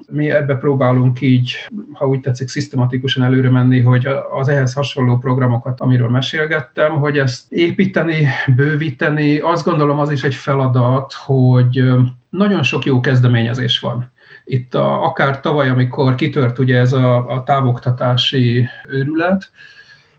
mi 0.10 0.30
ebbe 0.30 0.56
próbálunk 0.56 1.22
így, 1.22 1.70
ha 1.94 2.08
úgy 2.08 2.20
tetszik, 2.20 2.48
szisztematikusan 2.48 3.24
előre 3.24 3.50
menni, 3.50 3.82
hogy 3.82 4.08
az 4.32 4.48
ehhez 4.48 4.74
hasonló 4.74 5.18
programokat, 5.18 5.82
amiről 5.82 6.10
mesélgettem, 6.10 6.92
hogy 6.92 7.18
ezt 7.18 7.52
építeni, 7.52 8.28
bővíteni, 8.56 9.38
azt 9.38 9.66
gondolom 9.66 10.00
az 10.00 10.12
is 10.12 10.24
egy 10.24 10.36
feladat, 10.36 11.14
hogy 11.14 11.84
nagyon 12.30 12.64
sok 12.64 12.86
jó 12.86 13.00
kezdeményezés 13.00 13.80
van. 13.80 14.12
Itt 14.46 14.76
a, 14.76 15.04
akár 15.04 15.40
tavaly, 15.40 15.70
amikor 15.70 16.16
kitört 16.16 16.60
ugye 16.60 16.78
ez 16.78 16.94
a, 16.94 17.30
a 17.30 17.44
távoktatási 17.44 18.68
őrület, 18.88 19.52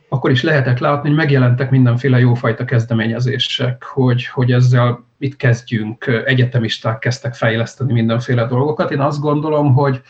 akkor 0.08 0.30
is 0.30 0.42
lehetett 0.42 0.78
látni, 0.78 1.08
hogy 1.08 1.18
megjelentek 1.18 1.70
mindenféle 1.70 2.18
jófajta 2.18 2.64
kezdeményezések, 2.64 3.82
hogy, 3.82 4.26
hogy 4.26 4.52
ezzel 4.52 5.04
mit 5.16 5.36
kezdjünk, 5.36 6.22
egyetemisták 6.24 6.98
kezdtek 6.98 7.34
fejleszteni 7.34 7.92
mindenféle 7.92 8.46
dolgokat. 8.46 8.90
Én 8.90 9.00
azt 9.00 9.20
gondolom, 9.20 9.74
hogy 9.74 10.02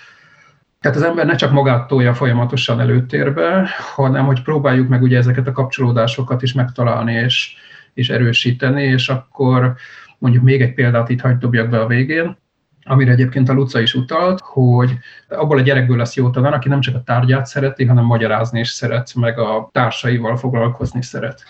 tehát 0.81 0.97
az 0.97 1.03
ember 1.03 1.27
ne 1.27 1.35
csak 1.35 1.53
magát 1.53 1.87
tolja 1.87 2.15
folyamatosan 2.15 2.81
előtérbe, 2.81 3.69
hanem 3.95 4.25
hogy 4.25 4.43
próbáljuk 4.43 4.89
meg 4.89 5.03
ugye 5.03 5.17
ezeket 5.17 5.47
a 5.47 5.53
kapcsolódásokat 5.53 6.43
is 6.43 6.53
megtalálni 6.53 7.13
és, 7.13 7.55
és 7.95 8.09
erősíteni, 8.09 8.83
és 8.83 9.09
akkor 9.09 9.75
mondjuk 10.19 10.45
még 10.45 10.63
egy 10.63 10.75
példát 10.75 11.09
itt 11.09 11.21
hagyd 11.21 11.39
dobjak 11.39 11.69
be 11.69 11.81
a 11.81 11.87
végén 11.87 12.37
amire 12.89 13.11
egyébként 13.11 13.49
a 13.49 13.53
Luca 13.53 13.81
is 13.81 13.95
utalt, 13.95 14.41
hogy 14.43 14.99
abból 15.29 15.59
a 15.59 15.61
gyerekből 15.61 15.97
lesz 15.97 16.17
jó 16.17 16.31
tanár, 16.31 16.55
aki 16.55 16.69
nem 16.69 16.81
csak 16.81 16.95
a 16.95 17.03
tárgyát 17.03 17.47
szereti, 17.47 17.85
hanem 17.85 18.05
magyarázni 18.05 18.61
is 18.61 18.69
szeret, 18.69 19.15
meg 19.15 19.39
a 19.39 19.69
társaival 19.73 20.37
foglalkozni 20.37 21.03
szeret. 21.03 21.43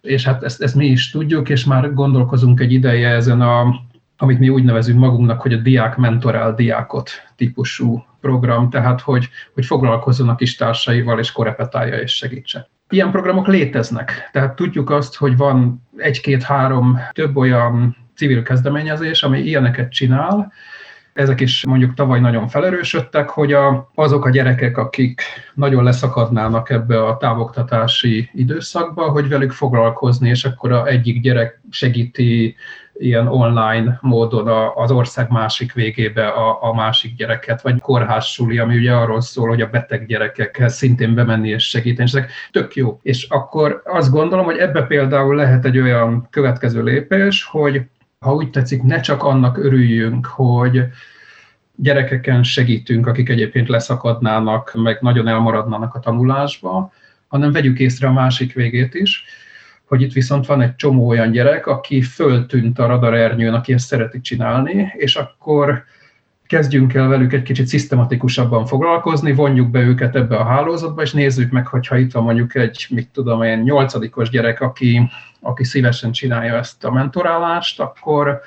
És 0.00 0.24
hát 0.24 0.42
ezt, 0.42 0.62
ezt 0.62 0.74
mi 0.74 0.86
is 0.86 1.10
tudjuk, 1.10 1.48
és 1.48 1.64
már 1.64 1.94
gondolkozunk 1.94 2.60
egy 2.60 2.72
ideje 2.72 3.08
ezen 3.08 3.40
a 3.40 3.74
amit 4.22 4.38
mi 4.38 4.48
úgy 4.48 4.64
nevezünk 4.64 4.98
magunknak, 4.98 5.40
hogy 5.40 5.52
a 5.52 5.56
diák 5.56 5.96
mentorál 5.96 6.54
diákot 6.54 7.10
típusú 7.36 8.04
program, 8.20 8.70
tehát 8.70 9.00
hogy, 9.00 9.28
hogy 9.54 9.66
foglalkozzon 9.66 10.28
a 10.28 10.34
kis 10.34 10.56
társaival, 10.56 11.18
és 11.18 11.32
korepetálja 11.32 11.96
és 11.96 12.16
segítse. 12.16 12.68
Ilyen 12.88 13.10
programok 13.10 13.46
léteznek, 13.46 14.30
tehát 14.32 14.54
tudjuk 14.54 14.90
azt, 14.90 15.16
hogy 15.16 15.36
van 15.36 15.82
egy-két-három 15.96 16.98
több 17.12 17.36
olyan 17.36 17.96
civil 18.16 18.42
kezdeményezés, 18.42 19.22
ami 19.22 19.38
ilyeneket 19.38 19.92
csinál, 19.92 20.52
ezek 21.12 21.40
is 21.40 21.66
mondjuk 21.66 21.94
tavaly 21.94 22.20
nagyon 22.20 22.48
felerősödtek, 22.48 23.28
hogy 23.28 23.52
a, 23.52 23.90
azok 23.94 24.24
a 24.24 24.30
gyerekek, 24.30 24.78
akik 24.78 25.22
nagyon 25.54 25.84
leszakadnának 25.84 26.70
ebbe 26.70 27.04
a 27.04 27.16
távoktatási 27.16 28.30
időszakba, 28.32 29.10
hogy 29.10 29.28
velük 29.28 29.50
foglalkozni, 29.50 30.28
és 30.28 30.44
akkor 30.44 30.72
a 30.72 30.86
egyik 30.86 31.20
gyerek 31.20 31.60
segíti 31.70 32.56
ilyen 32.94 33.26
online 33.26 33.98
módon 34.00 34.72
az 34.74 34.90
ország 34.90 35.30
másik 35.30 35.72
végébe 35.72 36.26
a, 36.26 36.62
a 36.62 36.74
másik 36.74 37.14
gyereket, 37.14 37.62
vagy 37.62 37.80
kórházsuli, 37.80 38.58
ami 38.58 38.76
ugye 38.76 38.92
arról 38.92 39.20
szól, 39.20 39.48
hogy 39.48 39.60
a 39.60 39.70
beteg 39.70 40.06
gyerekekhez 40.06 40.74
szintén 40.74 41.14
bemenni 41.14 41.48
és 41.48 41.68
segíteni, 41.68 42.08
és 42.08 42.14
ezek 42.14 42.30
tök 42.50 42.74
jó. 42.74 42.98
És 43.02 43.26
akkor 43.28 43.82
azt 43.84 44.10
gondolom, 44.10 44.44
hogy 44.44 44.56
ebbe 44.56 44.82
például 44.82 45.34
lehet 45.34 45.64
egy 45.64 45.78
olyan 45.78 46.26
következő 46.30 46.82
lépés, 46.82 47.44
hogy 47.44 47.82
ha 48.22 48.34
úgy 48.34 48.50
tetszik, 48.50 48.82
ne 48.82 49.00
csak 49.00 49.22
annak 49.22 49.58
örüljünk, 49.58 50.26
hogy 50.26 50.84
gyerekeken 51.76 52.42
segítünk, 52.42 53.06
akik 53.06 53.28
egyébként 53.28 53.68
leszakadnának, 53.68 54.72
meg 54.74 54.98
nagyon 55.00 55.28
elmaradnának 55.28 55.94
a 55.94 56.00
tanulásba, 56.00 56.92
hanem 57.28 57.52
vegyük 57.52 57.78
észre 57.78 58.08
a 58.08 58.12
másik 58.12 58.52
végét 58.52 58.94
is, 58.94 59.24
hogy 59.84 60.02
itt 60.02 60.12
viszont 60.12 60.46
van 60.46 60.60
egy 60.60 60.76
csomó 60.76 61.08
olyan 61.08 61.30
gyerek, 61.30 61.66
aki 61.66 62.02
föltűnt 62.02 62.78
a 62.78 62.86
radarernyőn, 62.86 63.54
aki 63.54 63.72
ezt 63.72 63.86
szereti 63.86 64.20
csinálni, 64.20 64.92
és 64.96 65.16
akkor 65.16 65.84
kezdjünk 66.52 66.94
el 66.94 67.08
velük 67.08 67.32
egy 67.32 67.42
kicsit 67.42 67.66
szisztematikusabban 67.66 68.66
foglalkozni, 68.66 69.32
vonjuk 69.32 69.70
be 69.70 69.80
őket 69.80 70.16
ebbe 70.16 70.36
a 70.36 70.44
hálózatba, 70.44 71.02
és 71.02 71.12
nézzük 71.12 71.50
meg, 71.50 71.66
hogyha 71.66 71.96
itt 71.96 72.12
van 72.12 72.22
mondjuk 72.22 72.54
egy, 72.54 72.86
mit 72.90 73.08
tudom 73.08 73.42
én, 73.42 73.58
nyolcadikos 73.58 74.30
gyerek, 74.30 74.60
aki, 74.60 75.10
aki 75.40 75.64
szívesen 75.64 76.12
csinálja 76.12 76.54
ezt 76.54 76.84
a 76.84 76.90
mentorálást, 76.90 77.80
akkor 77.80 78.40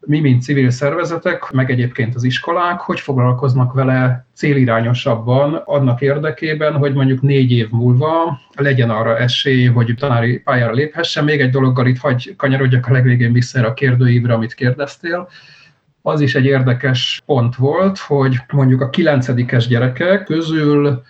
mi, 0.00 0.20
mint 0.20 0.42
civil 0.42 0.70
szervezetek, 0.70 1.50
meg 1.50 1.70
egyébként 1.70 2.14
az 2.14 2.24
iskolák, 2.24 2.80
hogy 2.80 3.00
foglalkoznak 3.00 3.72
vele 3.72 4.26
célirányosabban 4.34 5.54
annak 5.54 6.00
érdekében, 6.00 6.72
hogy 6.72 6.94
mondjuk 6.94 7.20
négy 7.20 7.52
év 7.52 7.70
múlva 7.70 8.40
legyen 8.54 8.90
arra 8.90 9.18
esély, 9.18 9.66
hogy 9.66 9.94
tanári 9.98 10.38
pályára 10.38 10.72
léphessen. 10.72 11.24
Még 11.24 11.40
egy 11.40 11.50
dologgal 11.50 11.86
itt 11.86 11.98
hagy 11.98 12.34
kanyarodjak 12.36 12.86
a 12.86 12.92
legvégén 12.92 13.32
vissza 13.32 13.66
a 13.66 13.74
kérdőívre, 13.74 14.34
amit 14.34 14.54
kérdeztél 14.54 15.28
az 16.06 16.20
is 16.20 16.34
egy 16.34 16.44
érdekes 16.44 17.22
pont 17.26 17.56
volt, 17.56 17.98
hogy 17.98 18.36
mondjuk 18.52 18.80
a 18.80 18.90
kilencedikes 18.90 19.66
gyerekek 19.66 20.24
közül 20.24 21.02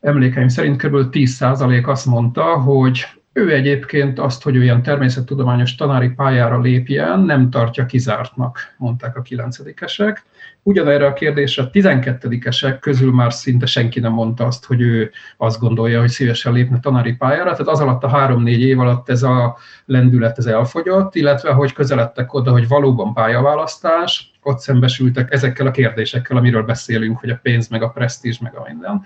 emlékeim 0.00 0.48
szerint 0.48 0.82
kb. 0.82 0.96
10% 1.10 1.84
azt 1.84 2.06
mondta, 2.06 2.42
hogy 2.42 3.06
Ő 3.38 3.52
egyébként 3.52 4.18
azt, 4.18 4.42
hogy 4.42 4.58
olyan 4.58 4.82
természettudományos 4.82 5.74
tanári 5.74 6.08
pályára 6.08 6.60
lépjen, 6.60 7.20
nem 7.20 7.50
tartja 7.50 7.86
kizártnak, 7.86 8.58
mondták 8.76 9.16
a 9.16 9.22
kilencedikesek. 9.22 10.24
Ugyanerre 10.62 11.06
a 11.06 11.12
kérdésre 11.12 11.62
a 11.62 11.70
12-esek 11.70 12.76
közül 12.80 13.12
már 13.12 13.32
szinte 13.32 13.66
senki 13.66 14.00
nem 14.00 14.12
mondta 14.12 14.44
azt, 14.44 14.64
hogy 14.64 14.80
ő 14.80 15.10
azt 15.36 15.60
gondolja, 15.60 16.00
hogy 16.00 16.08
szívesen 16.08 16.52
lépne 16.52 16.80
tanári 16.80 17.12
pályára, 17.12 17.50
tehát 17.50 17.68
az 17.72 17.80
alatt 17.80 18.02
a 18.02 18.08
három-négy 18.08 18.60
év 18.60 18.80
alatt 18.80 19.08
ez 19.08 19.22
a 19.22 19.56
lendület 19.84 20.38
ez 20.38 20.46
elfogyott, 20.46 21.14
illetve 21.14 21.52
hogy 21.52 21.72
közeledtek 21.72 22.34
oda, 22.34 22.50
hogy 22.50 22.68
valóban 22.68 23.14
pályaválasztás, 23.14 24.32
ott 24.42 24.58
szembesültek 24.58 25.32
ezekkel 25.32 25.66
a 25.66 25.70
kérdésekkel, 25.70 26.36
amiről 26.36 26.62
beszélünk, 26.62 27.18
hogy 27.18 27.30
a 27.30 27.38
pénz, 27.42 27.68
meg 27.68 27.82
a 27.82 27.88
presztízs, 27.88 28.38
meg 28.38 28.56
a 28.56 28.64
minden. 28.68 29.02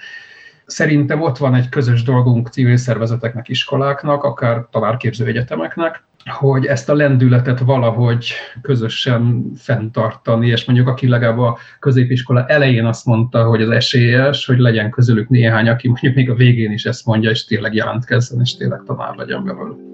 Szerintem 0.73 1.21
ott 1.21 1.39
van 1.39 1.55
egy 1.55 1.69
közös 1.69 2.03
dolgunk 2.03 2.49
civil 2.49 2.77
szervezeteknek, 2.77 3.49
iskoláknak, 3.49 4.25
akár 4.25 4.67
tanárképző 4.71 5.27
egyetemeknek, 5.27 6.05
hogy 6.25 6.67
ezt 6.67 6.89
a 6.89 6.95
lendületet 6.95 7.59
valahogy 7.61 8.33
közösen 8.63 9.53
fenntartani, 9.57 10.49
és 10.49 10.65
mondjuk 10.65 10.89
aki 10.89 11.09
legalább 11.09 11.39
a 11.39 11.59
középiskola 11.79 12.47
elején 12.47 12.85
azt 12.85 13.07
mondta, 13.07 13.45
hogy 13.45 13.63
az 13.63 13.71
esélyes, 13.71 14.47
hogy 14.47 14.59
legyen 14.59 14.91
közülük 14.91 15.29
néhány, 15.29 15.69
aki 15.69 15.89
mondjuk 15.89 16.15
még 16.15 16.31
a 16.31 16.35
végén 16.35 16.73
is 16.73 16.85
ezt 16.85 17.07
mondja, 17.07 17.31
és 17.31 17.45
tényleg 17.45 17.75
jelentkezzen, 17.75 18.41
és 18.41 18.57
tényleg 18.57 18.83
tanár 18.87 19.15
legyen 19.15 19.45
belőle. 19.45 19.92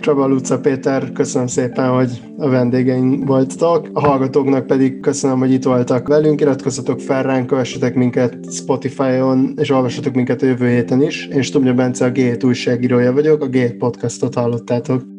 Csaba 0.00 0.26
Luca 0.26 0.58
Péter, 0.60 1.12
köszönöm 1.12 1.46
szépen, 1.46 1.88
hogy 1.88 2.22
a 2.36 2.48
vendégeink 2.48 3.26
voltatok. 3.26 3.88
A 3.92 4.00
hallgatóknak 4.00 4.66
pedig 4.66 5.00
köszönöm, 5.00 5.38
hogy 5.38 5.52
itt 5.52 5.64
voltak 5.64 6.08
velünk. 6.08 6.40
Iratkozzatok 6.40 7.00
fel 7.00 7.22
ránk, 7.22 7.46
kövessetek 7.46 7.94
minket 7.94 8.52
Spotify-on, 8.52 9.54
és 9.56 9.70
olvassatok 9.70 10.14
minket 10.14 10.42
a 10.42 10.46
jövő 10.46 10.68
héten 10.68 11.02
is. 11.02 11.26
Én 11.26 11.42
Stubnya 11.42 11.74
Bence, 11.74 12.04
a 12.04 12.12
G7 12.12 12.44
újságírója 12.44 13.12
vagyok, 13.12 13.42
a 13.42 13.48
G7 13.48 13.74
podcastot 13.78 14.34
hallottátok. 14.34 15.17